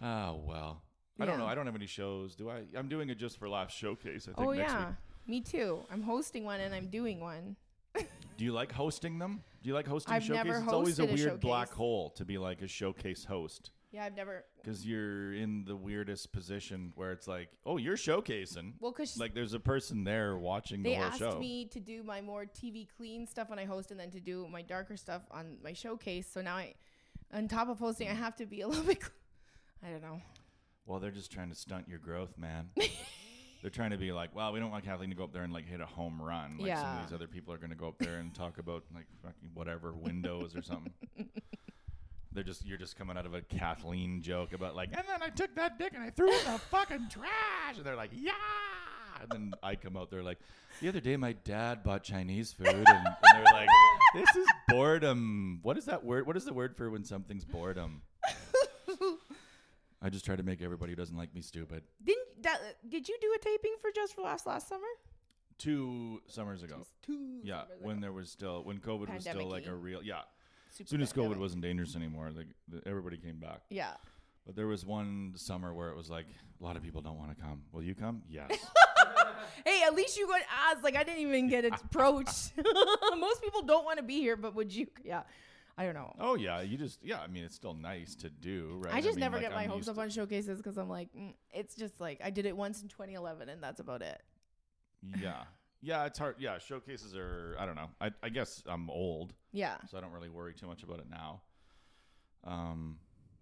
Oh 0.00 0.40
well. 0.46 0.82
I 1.18 1.24
don't 1.26 1.34
Yeah. 1.34 1.44
know. 1.46 1.50
I 1.50 1.56
don't 1.56 1.66
have 1.66 1.74
any 1.74 1.86
shows. 1.86 2.36
Do 2.36 2.48
I? 2.48 2.62
I'm 2.76 2.88
doing 2.88 3.10
it 3.10 3.16
just 3.18 3.38
for 3.40 3.48
Laughs 3.48 3.74
Showcase. 3.74 4.28
I 4.28 4.36
think 4.36 4.48
oh 4.48 4.52
next 4.52 4.70
yeah, 4.72 4.86
week. 4.86 4.94
Me 5.28 5.40
too. 5.40 5.80
I'm 5.92 6.02
hosting 6.02 6.44
one 6.44 6.60
and 6.60 6.74
I'm 6.74 6.88
doing 6.88 7.20
one. 7.20 7.56
Do 7.94 8.44
you 8.44 8.52
like 8.52 8.70
hosting 8.72 9.18
them? 9.18 9.42
Do 9.62 9.68
you 9.68 9.74
like 9.74 9.86
hosting 9.86 10.14
I've 10.14 10.22
showcases? 10.22 10.46
never 10.46 10.58
it's 10.64 10.72
always 10.72 10.98
a 11.00 11.04
a 11.04 11.06
weird 11.12 11.40
black 11.40 11.72
hole 11.72 12.10
to 12.10 12.24
be 12.24 12.38
like 12.38 12.62
a 12.62 12.68
showcase 12.68 13.24
host 13.24 13.72
Yeah, 13.90 14.04
I've 14.04 14.14
never. 14.14 14.44
because 14.62 14.86
you're 14.86 15.34
in 15.34 15.64
the 15.64 15.74
weirdest 15.74 16.30
position 16.32 16.92
where 16.94 17.10
it's 17.10 17.26
like, 17.26 17.48
oh, 17.66 17.76
you're 17.78 17.96
showcasing. 17.96 18.74
Well, 18.78 18.92
because 18.92 19.18
Like 19.18 19.34
there's 19.34 19.54
a 19.54 19.60
person 19.60 20.04
there 20.04 20.36
watching 20.38 20.82
the 20.84 20.94
whole 20.94 21.10
show. 21.10 21.18
They 21.18 21.26
asked 21.26 21.38
me 21.40 21.64
to 21.66 21.80
do 21.80 22.04
my 22.04 22.20
more 22.20 22.44
TV 22.46 22.86
clean 22.96 23.26
stuff 23.26 23.50
when 23.50 23.58
I 23.58 23.64
host, 23.64 23.90
and 23.90 23.98
then 23.98 24.12
to 24.12 24.20
do 24.20 24.46
my 24.48 24.62
darker 24.62 24.96
stuff 24.96 25.22
on 25.32 25.56
my 25.64 25.72
showcase. 25.72 26.28
So 26.32 26.40
now 26.40 26.56
I, 26.56 26.74
on 27.32 27.48
top 27.48 27.68
of 27.68 27.80
hosting, 27.80 28.08
I 28.08 28.14
have 28.14 28.36
to 28.36 28.46
be 28.46 28.60
a 28.60 28.68
little 28.68 28.84
bit. 28.84 29.02
I 29.84 29.90
don't 29.90 30.02
know. 30.02 30.20
Well, 30.86 31.00
they're 31.00 31.10
just 31.10 31.32
trying 31.32 31.48
to 31.50 31.56
stunt 31.56 31.88
your 31.88 31.98
growth, 31.98 32.38
man. 32.38 32.70
they're 33.62 33.70
trying 33.70 33.90
to 33.90 33.96
be 33.96 34.12
like, 34.12 34.34
well, 34.34 34.52
we 34.52 34.60
don't 34.60 34.70
want 34.70 34.84
Kathleen 34.84 35.10
to 35.10 35.16
go 35.16 35.24
up 35.24 35.32
there 35.32 35.42
and 35.42 35.52
like 35.52 35.66
hit 35.66 35.80
a 35.80 35.86
home 35.86 36.20
run. 36.22 36.58
Like 36.58 36.76
some 36.76 36.98
of 36.98 37.06
these 37.06 37.14
other 37.14 37.26
people 37.26 37.52
are 37.52 37.58
going 37.58 37.70
to 37.70 37.76
go 37.76 37.88
up 37.88 37.98
there 37.98 38.16
and 38.18 38.34
talk 38.34 38.58
about 38.58 38.84
like 38.94 39.06
fucking 39.22 39.50
whatever 39.54 39.92
windows 39.92 40.54
or 40.54 40.62
something. 40.62 40.92
They're 42.32 42.44
just 42.44 42.64
you're 42.64 42.78
just 42.78 42.96
coming 42.96 43.16
out 43.16 43.26
of 43.26 43.34
a 43.34 43.40
Kathleen 43.40 44.22
joke 44.22 44.52
about 44.52 44.76
like, 44.76 44.90
and 44.92 45.04
then 45.08 45.22
I 45.22 45.30
took 45.30 45.54
that 45.56 45.78
dick 45.78 45.92
and 45.94 46.02
I 46.04 46.10
threw 46.10 46.30
it 46.30 46.46
in 46.46 46.52
the 46.52 46.58
fucking 46.58 47.08
trash, 47.10 47.76
and 47.76 47.84
they're 47.84 47.96
like, 47.96 48.10
yeah. 48.14 48.32
And 49.20 49.30
then 49.30 49.54
I 49.62 49.74
come 49.74 49.96
out 49.96 50.10
there 50.10 50.22
like, 50.22 50.38
the 50.80 50.88
other 50.88 51.00
day 51.00 51.16
my 51.16 51.32
dad 51.32 51.82
bought 51.82 52.04
Chinese 52.04 52.52
food, 52.52 52.68
and, 52.68 52.86
and 52.86 53.06
they're 53.32 53.44
like, 53.52 53.68
this 54.14 54.36
is 54.36 54.46
boredom. 54.68 55.58
What 55.62 55.76
is 55.78 55.86
that 55.86 56.04
word? 56.04 56.28
What 56.28 56.36
is 56.36 56.44
the 56.44 56.52
word 56.52 56.76
for 56.76 56.90
when 56.90 57.02
something's 57.02 57.44
boredom? 57.44 58.02
I 60.00 60.10
just 60.10 60.24
try 60.24 60.36
to 60.36 60.44
make 60.44 60.62
everybody 60.62 60.92
who 60.92 60.96
doesn't 60.96 61.16
like 61.16 61.34
me 61.34 61.40
stupid. 61.42 61.82
Didn't 62.04 62.27
that? 62.42 62.58
Did 62.88 63.08
you 63.08 63.16
do 63.20 63.34
a 63.34 63.38
taping 63.38 63.74
for 63.80 63.90
Just 63.94 64.14
for 64.14 64.22
Laughs 64.22 64.46
last 64.46 64.68
summer? 64.68 64.86
Two 65.58 66.22
summers 66.26 66.62
ago. 66.62 66.86
Two. 67.02 67.40
Yeah, 67.42 67.62
summers 67.62 67.78
when 67.80 67.96
ago. 67.96 68.02
there 68.02 68.12
was 68.12 68.30
still 68.30 68.62
when 68.64 68.78
COVID 68.78 69.12
was 69.12 69.24
still 69.24 69.48
like 69.48 69.66
a 69.66 69.74
real 69.74 70.02
yeah. 70.02 70.20
Super 70.70 70.84
As 70.84 70.90
soon 70.90 71.02
as 71.02 71.12
COVID 71.12 71.38
wasn't 71.38 71.62
dangerous 71.62 71.96
anymore, 71.96 72.30
like 72.34 72.46
the, 72.68 72.86
everybody 72.86 73.16
came 73.16 73.38
back. 73.38 73.62
Yeah. 73.70 73.92
But 74.46 74.54
there 74.54 74.66
was 74.66 74.86
one 74.86 75.32
summer 75.34 75.74
where 75.74 75.88
it 75.90 75.96
was 75.96 76.08
like 76.08 76.26
a 76.60 76.64
lot 76.64 76.76
of 76.76 76.82
people 76.82 77.02
don't 77.02 77.18
want 77.18 77.36
to 77.36 77.42
come. 77.42 77.62
Will 77.72 77.82
you 77.82 77.94
come? 77.94 78.22
Yes. 78.28 78.50
Hey, 79.64 79.82
at 79.86 79.94
least 79.94 80.16
you 80.16 80.26
got 80.26 80.40
asked. 80.70 80.84
Like 80.84 80.96
I 80.96 81.04
didn't 81.04 81.20
even 81.20 81.48
get 81.48 81.64
approached. 81.84 82.52
Most 83.18 83.42
people 83.42 83.62
don't 83.62 83.84
want 83.84 83.98
to 83.98 84.02
be 84.02 84.20
here, 84.20 84.36
but 84.36 84.54
would 84.54 84.72
you? 84.72 84.86
Yeah. 85.04 85.22
I 85.78 85.84
don't 85.84 85.94
know. 85.94 86.12
oh 86.18 86.34
yeah, 86.34 86.60
you 86.60 86.76
just 86.76 86.98
yeah. 87.04 87.20
I 87.20 87.28
mean, 87.28 87.44
it's 87.44 87.54
still 87.54 87.72
nice 87.74 88.14
to 88.16 88.28
do, 88.30 88.80
right? 88.84 88.94
I 88.94 89.00
just 89.00 89.14
mean, 89.16 89.20
never 89.20 89.36
like, 89.36 89.44
get 89.44 89.52
my 89.52 89.62
I'm 89.62 89.70
hopes 89.70 89.86
up 89.88 89.94
to- 89.94 90.00
on 90.02 90.10
showcases 90.10 90.58
because 90.58 90.76
I'm 90.76 90.88
like, 90.88 91.08
mm, 91.16 91.32
it's 91.52 91.74
just 91.76 92.00
like 92.00 92.20
I 92.22 92.30
did 92.30 92.46
it 92.46 92.56
once 92.56 92.82
in 92.82 92.88
2011 92.88 93.48
and 93.48 93.62
that's 93.62 93.78
about 93.80 94.02
it. 94.02 94.20
Yeah, 95.22 95.44
yeah. 95.80 96.04
It's 96.06 96.18
hard. 96.18 96.34
Yeah, 96.40 96.58
showcases 96.58 97.14
are. 97.16 97.54
I 97.60 97.64
don't 97.66 97.76
know. 97.76 97.90
I 98.00 98.10
I 98.22 98.28
guess 98.28 98.62
I'm 98.66 98.90
old, 98.90 99.34
Yeah. 99.52 99.76
so 99.88 99.96
I 99.96 100.00
don't 100.00 100.10
really 100.12 100.28
worry 100.28 100.52
too 100.52 100.66
much 100.66 100.82
about 100.82 100.98
it 100.98 101.06
now. 101.08 101.42
Um, 102.44 102.98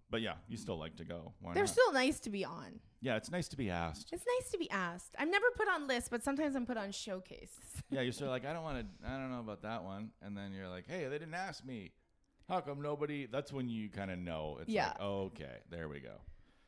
but 0.09 0.21
yeah, 0.21 0.35
you 0.47 0.57
still 0.57 0.77
like 0.77 0.95
to 0.97 1.05
go. 1.05 1.33
Why 1.41 1.53
They're 1.53 1.63
not? 1.63 1.69
still 1.69 1.91
nice 1.93 2.19
to 2.21 2.29
be 2.29 2.45
on. 2.45 2.79
yeah, 3.01 3.15
it's 3.17 3.29
nice 3.31 3.47
to 3.49 3.57
be 3.57 3.69
asked. 3.69 4.09
It's 4.11 4.23
nice 4.39 4.51
to 4.51 4.57
be 4.57 4.69
asked. 4.71 5.15
I'm 5.19 5.29
never 5.31 5.45
put 5.55 5.67
on 5.67 5.87
lists, 5.87 6.09
but 6.09 6.23
sometimes 6.23 6.55
I'm 6.55 6.65
put 6.65 6.77
on 6.77 6.91
showcase. 6.91 7.51
Yeah, 7.89 8.01
you're 8.01 8.11
sort 8.19 8.27
of 8.27 8.31
like, 8.31 8.45
I 8.45 8.53
don't 8.53 8.63
want 8.63 8.79
to, 8.79 9.07
I 9.07 9.17
don't 9.17 9.31
know 9.31 9.39
about 9.39 9.61
that 9.63 9.83
one. 9.83 10.11
And 10.21 10.35
then 10.37 10.53
you're 10.53 10.69
like, 10.69 10.85
hey, 10.87 11.05
they 11.05 11.17
didn't 11.17 11.33
ask 11.33 11.65
me. 11.65 11.91
How 12.49 12.61
come 12.61 12.81
nobody? 12.81 13.25
That's 13.25 13.51
when 13.51 13.67
you 13.67 13.89
kind 13.89 14.09
of 14.09 14.19
know. 14.19 14.57
It's 14.61 14.69
Yeah. 14.69 14.87
like, 14.89 14.97
oh, 15.01 15.21
okay, 15.25 15.57
there 15.69 15.89
we 15.89 15.99
go. 15.99 16.15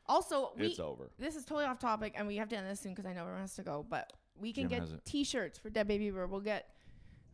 Also, 0.07 0.51
we, 0.57 0.67
it's 0.67 0.79
over. 0.79 1.11
this 1.19 1.35
is 1.35 1.45
totally 1.45 1.65
off 1.65 1.79
topic, 1.79 2.13
and 2.15 2.27
we 2.27 2.35
have 2.37 2.49
to 2.49 2.57
end 2.57 2.67
this 2.67 2.79
soon 2.79 2.93
because 2.93 3.05
I 3.05 3.13
know 3.13 3.21
everyone 3.21 3.41
has 3.41 3.55
to 3.55 3.63
go. 3.63 3.85
But 3.87 4.11
we 4.35 4.51
can 4.51 4.67
Jim 4.67 4.85
get. 4.85 5.05
T-shirts 5.05 5.59
for 5.59 5.69
Dead 5.69 5.87
Baby 5.87 6.09
Bear. 6.09 6.27
We'll 6.27 6.41
get 6.41 6.67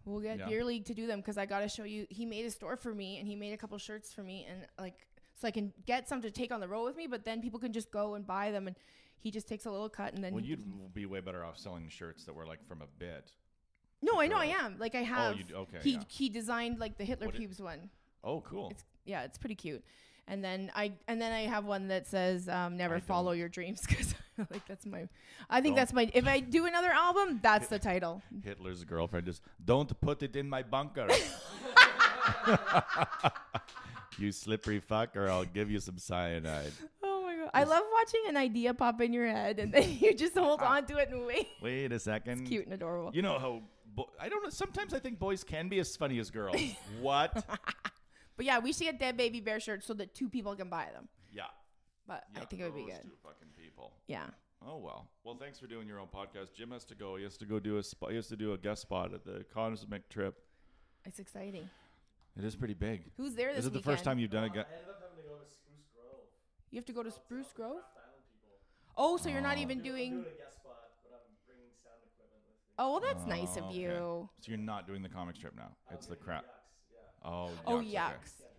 we'll 0.03 0.19
get 0.19 0.37
Yeah. 0.39 0.47
Beer 0.47 0.63
League 0.65 0.85
to 0.85 0.93
do 0.93 1.07
them 1.07 1.19
because 1.19 1.37
I 1.37 1.45
got 1.45 1.61
to 1.61 1.69
show 1.69 1.83
you. 1.85 2.05
He 2.09 2.25
made 2.25 2.45
a 2.45 2.51
store 2.51 2.75
for 2.75 2.93
me, 2.93 3.17
and 3.17 3.27
he 3.27 3.35
made 3.35 3.53
a 3.53 3.57
couple 3.57 3.77
shirts 3.77 4.11
for 4.13 4.21
me, 4.23 4.45
and 4.49 4.67
like 4.77 5.07
so 5.35 5.47
I 5.47 5.51
can 5.51 5.73
get 5.85 6.07
some 6.07 6.21
to 6.21 6.29
take 6.31 6.51
on 6.51 6.59
the 6.59 6.67
road 6.67 6.83
with 6.83 6.97
me. 6.97 7.07
But 7.07 7.23
then 7.25 7.41
people 7.41 7.59
can 7.59 7.71
just 7.73 7.91
go 7.91 8.13
and 8.15 8.27
buy 8.27 8.51
them, 8.51 8.67
and 8.67 8.75
he 9.19 9.31
just 9.31 9.47
takes 9.47 9.65
a 9.65 9.71
little 9.71 9.89
cut, 9.89 10.13
and 10.13 10.21
then 10.23 10.33
Well, 10.33 10.43
you'd 10.43 10.93
be 10.93 11.05
way 11.05 11.21
better 11.21 11.43
off 11.45 11.57
selling 11.57 11.87
shirts 11.89 12.25
that 12.25 12.33
were 12.35 12.45
like 12.45 12.63
from 12.67 12.81
a 12.81 12.87
bit. 12.99 13.31
no, 14.01 14.19
I 14.19 14.27
know 14.27 14.37
I 14.37 14.47
am. 14.47 14.77
Like 14.77 14.93
I 14.95 15.01
oh, 15.01 15.05
have. 15.05 15.37
you 15.39 15.45
okay, 15.55 15.77
He 15.81 15.91
yeah. 15.93 15.99
he 16.09 16.29
designed 16.29 16.77
like 16.77 16.97
the 16.97 17.05
Hitler 17.05 17.27
What 17.27 17.35
it- 17.35 17.39
pubes 17.39 17.61
one. 17.61 17.89
Oh, 18.25 18.41
cool. 18.41 18.69
It's 18.71 18.83
yeah, 19.05 19.23
it's 19.23 19.37
pretty 19.37 19.55
cute. 19.55 19.83
And 20.27 20.43
then 20.43 20.71
I 20.75 20.93
and 21.07 21.21
then 21.21 21.31
I 21.31 21.41
have 21.41 21.65
one 21.65 21.87
that 21.89 22.07
says 22.07 22.49
um, 22.49 22.75
"Never 22.75 22.95
I 22.95 22.99
follow 22.99 23.31
don't. 23.31 23.39
your 23.39 23.49
dreams" 23.49 23.81
because 23.87 24.15
like 24.49 24.67
that's 24.67 24.85
my. 24.85 25.07
I 25.49 25.61
think 25.61 25.75
Don't. 25.75 25.81
that's 25.81 25.93
my. 25.93 26.09
If 26.13 26.27
I 26.27 26.39
do 26.39 26.65
another 26.65 26.89
album, 26.89 27.39
that's 27.43 27.67
the 27.67 27.77
title. 27.77 28.23
Hitler's 28.43 28.83
girlfriend 28.83 29.27
just 29.27 29.43
don't 29.63 29.99
put 30.01 30.23
it 30.23 30.35
in 30.35 30.49
my 30.49 30.63
bunker. 30.63 31.07
you 34.17 34.31
slippery 34.31 34.79
fuck, 34.79 35.15
or 35.15 35.29
I'll 35.29 35.45
give 35.45 35.69
you 35.69 35.79
some 35.79 35.97
cyanide. 35.97 36.71
Oh 37.03 37.21
my 37.23 37.35
god! 37.35 37.51
I 37.53 37.63
love 37.63 37.83
watching 37.93 38.21
an 38.27 38.37
idea 38.37 38.73
pop 38.73 39.01
in 39.01 39.13
your 39.13 39.27
head 39.27 39.59
and 39.59 39.71
then 39.71 39.97
you 39.99 40.13
just 40.15 40.35
hold 40.37 40.61
on 40.61 40.85
to 40.87 40.97
it 40.97 41.09
and 41.11 41.25
wait. 41.25 41.47
Wait 41.61 41.91
a 41.91 41.99
second. 41.99 42.41
It's 42.41 42.49
cute 42.49 42.65
and 42.65 42.73
adorable. 42.73 43.11
You 43.13 43.21
know 43.21 43.37
how 43.39 43.61
bo- 43.95 44.09
I 44.19 44.29
don't 44.29 44.43
know. 44.43 44.49
Sometimes 44.49 44.93
I 44.93 44.99
think 44.99 45.19
boys 45.19 45.43
can 45.43 45.69
be 45.69 45.79
as 45.79 45.95
funny 45.95 46.19
as 46.19 46.29
girls. 46.31 46.59
what? 46.99 47.45
But 48.37 48.45
yeah, 48.45 48.59
we 48.59 48.73
should 48.73 48.83
get 48.83 48.99
dead 48.99 49.17
baby 49.17 49.39
bear 49.41 49.59
shirts 49.59 49.85
so 49.85 49.93
that 49.95 50.13
two 50.13 50.29
people 50.29 50.55
can 50.55 50.69
buy 50.69 50.87
them. 50.93 51.07
Yeah. 51.31 51.43
But 52.07 52.23
yeah. 52.33 52.41
I 52.41 52.45
think 52.45 52.61
it 52.61 52.65
would 52.65 52.75
be 52.75 52.81
those 52.83 52.91
good. 52.99 53.03
Two 53.03 53.17
fucking 53.23 53.47
people. 53.61 53.93
Yeah. 54.07 54.25
Oh 54.65 54.77
well. 54.77 55.09
Well, 55.23 55.35
thanks 55.39 55.59
for 55.59 55.67
doing 55.67 55.87
your 55.87 55.99
own 55.99 56.07
podcast. 56.13 56.53
Jim 56.55 56.71
has 56.71 56.85
to 56.85 56.95
go. 56.95 57.15
He 57.17 57.23
has 57.23 57.37
to 57.37 57.45
go 57.45 57.59
do 57.59 57.77
a 57.77 57.83
spot. 57.83 58.09
He 58.11 58.15
has 58.15 58.27
to 58.27 58.35
do 58.35 58.53
a 58.53 58.57
guest 58.57 58.81
spot 58.83 59.13
at 59.13 59.23
the 59.25 59.45
Comic 59.53 59.79
Strip. 60.09 60.35
It's 61.05 61.19
exciting. 61.19 61.69
It 62.37 62.43
is 62.43 62.55
pretty 62.55 62.73
big. 62.73 63.03
Who's 63.17 63.35
there 63.35 63.49
this 63.51 63.59
Is 63.59 63.65
it 63.67 63.69
the 63.73 63.79
weekend? 63.79 63.93
first 63.95 64.03
time 64.03 64.19
you've 64.19 64.31
done 64.31 64.43
a 64.45 64.49
guest? 64.49 64.67
I 64.69 64.73
ended 64.75 64.89
up 64.89 65.01
having 65.01 65.23
to 65.23 65.29
go 65.29 65.35
to 65.37 65.45
Spruce 65.47 65.87
Grove. 65.95 66.27
you 66.71 66.77
have 66.77 66.85
to 66.85 66.93
go 66.93 67.03
to 67.03 67.11
Spruce 67.11 67.53
Grove? 67.53 67.79
Craft 67.79 67.95
Island 67.95 68.23
people. 68.33 68.57
Oh, 68.97 69.17
so 69.17 69.29
you're 69.29 69.41
not 69.41 69.57
Oh. 69.57 69.61
even 69.61 69.77
I'm 69.79 69.83
doing. 69.83 70.11
doing 70.19 70.25
a 70.25 70.37
guest 70.43 70.55
spot, 70.59 70.91
but 71.03 71.13
I'm 71.15 71.31
bringing 71.47 71.71
sound 71.83 72.01
equipment 72.03 72.43
with 72.43 72.57
me. 72.59 72.75
Oh, 72.79 72.91
well, 72.91 72.99
that's 72.99 73.25
nice 73.25 73.55
Oh, 73.55 73.63
of 73.63 73.69
okay. 73.71 73.79
you. 73.79 74.29
So 74.41 74.49
you're 74.51 74.57
not 74.57 74.87
doing 74.87 75.01
the 75.03 75.09
comic 75.09 75.35
strip 75.37 75.55
now. 75.55 75.71
I'm 75.89 75.95
It's 75.95 76.07
the 76.07 76.15
doing 76.15 76.25
crap. 77.25 77.33
Yucks. 77.33 77.51
Oh. 77.67 77.73
Oh, 77.73 77.77
yucks, 77.81 78.41
okay. 78.41 78.49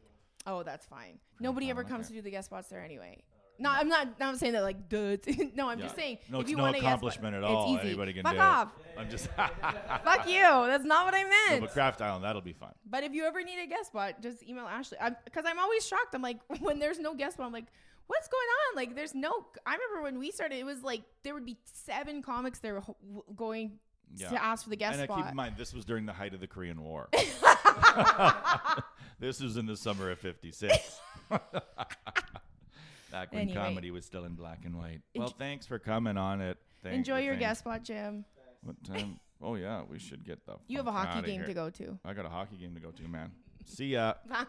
Oh, 0.46 0.62
that's 0.62 0.86
fine. 0.86 1.18
Nobody 1.40 1.70
ever 1.70 1.84
comes 1.84 2.06
okay. 2.06 2.14
to 2.14 2.20
do 2.20 2.22
the 2.22 2.30
guest 2.30 2.46
spots 2.46 2.68
there 2.68 2.82
anyway. 2.82 3.22
No, 3.58 3.70
I'm 3.70 3.88
not. 3.88 4.08
I'm 4.20 4.36
saying 4.36 4.52
that 4.52 4.62
like, 4.62 4.88
duh. 4.88 5.16
no, 5.54 5.68
I'm 5.68 5.80
just 5.80 5.96
saying. 5.96 6.18
No, 6.30 6.40
if 6.40 6.48
you 6.50 6.56
no 6.56 6.64
want 6.64 6.76
a 6.76 6.80
guest 6.80 6.82
spot- 6.82 6.92
accomplishment 6.98 7.36
at 7.36 7.42
it's 7.42 7.50
all. 7.50 7.74
easy. 7.74 7.88
Anybody 7.88 8.12
can 8.12 8.22
Fuck 8.22 8.34
do 8.34 8.38
off. 8.38 8.68
it. 8.78 9.00
I'm 9.00 9.10
just. 9.10 9.28
Fuck 10.04 10.28
you. 10.28 10.40
That's 10.42 10.84
not 10.84 11.06
what 11.06 11.14
I 11.14 11.22
No, 11.22 11.28
meant. 11.48 11.60
but 11.62 11.70
Craft 11.72 12.02
Island, 12.02 12.24
that'll 12.24 12.42
be 12.42 12.52
fun. 12.52 12.72
But 12.88 13.02
if 13.04 13.14
you 13.14 13.24
ever 13.24 13.42
need 13.42 13.58
a 13.62 13.66
guest 13.66 13.86
spot, 13.88 14.20
just 14.22 14.42
email 14.42 14.66
Ashley. 14.66 14.98
Because 15.24 15.44
I'm, 15.46 15.58
always 15.58 15.86
shocked. 15.86 16.14
I'm 16.14 16.22
like, 16.22 16.38
when 16.60 16.78
there's 16.78 16.98
no 16.98 17.14
guest 17.14 17.34
spot, 17.34 17.46
I'm 17.46 17.52
like, 17.52 17.66
what's 18.08 18.28
going 18.28 18.46
on? 18.70 18.76
Like, 18.76 18.94
there's 18.94 19.14
no. 19.14 19.32
I 19.64 19.72
remember 19.74 20.02
when 20.02 20.18
we 20.18 20.30
started, 20.30 20.56
it 20.58 20.64
was 20.64 20.82
like 20.82 21.02
there 21.22 21.32
would 21.32 21.46
be 21.46 21.56
seven 21.64 22.20
comics 22.22 22.58
there 22.58 22.82
going 23.34 23.78
Yeah. 24.16 24.28
to 24.30 24.44
ask 24.44 24.64
for 24.64 24.70
the 24.70 24.76
guest 24.76 25.00
and 25.00 25.02
uh, 25.08 25.12
spot. 25.14 25.24
keep 25.24 25.30
in 25.30 25.36
mind, 25.36 25.54
this 25.56 25.72
was 25.72 25.86
during 25.86 26.04
the 26.04 26.12
height 26.12 26.34
of 26.34 26.40
the 26.40 26.46
Korean 26.46 26.82
War. 26.82 27.08
this 29.20 29.41
was 29.41 29.57
in 29.57 29.66
the 29.66 29.77
summer 29.77 30.11
of 30.11 30.18
'56. 30.18 31.01
Back 33.11 33.33
when 33.33 33.43
Anyway. 33.43 33.55
comedy 33.57 33.91
was 33.91 34.05
still 34.05 34.24
in 34.24 34.35
black 34.35 34.64
and 34.64 34.77
white. 34.77 35.01
Well, 35.14 35.29
Enj- 35.31 35.39
thanks 35.39 35.66
for 35.66 35.79
coming 35.79 36.16
on 36.16 36.41
it. 36.41 36.59
Thank 36.83 36.97
Enjoy 36.97 37.20
your 37.20 37.37
guest 37.37 37.61
spot, 37.61 37.83
Jim. 37.83 38.24
What 38.62 38.83
time? 38.85 39.18
Oh 39.43 39.55
yeah, 39.55 39.83
we 39.89 39.99
should 39.99 40.24
get 40.24 40.45
the. 40.47 40.57
You 40.66 40.79
have 40.79 40.87
a 40.87 40.93
hockey 40.93 41.22
game 41.27 41.41
here. 41.41 41.47
to 41.47 41.55
go 41.55 41.70
to. 41.70 41.99
I 42.05 42.12
got 42.12 42.27
a 42.27 42.29
hockey 42.29 42.57
game 42.57 42.74
to 42.74 42.81
go 42.81 42.91
to, 42.91 43.03
man. 43.09 43.31
See 43.64 43.87
ya. 43.87 44.14
Bye. 44.29 44.45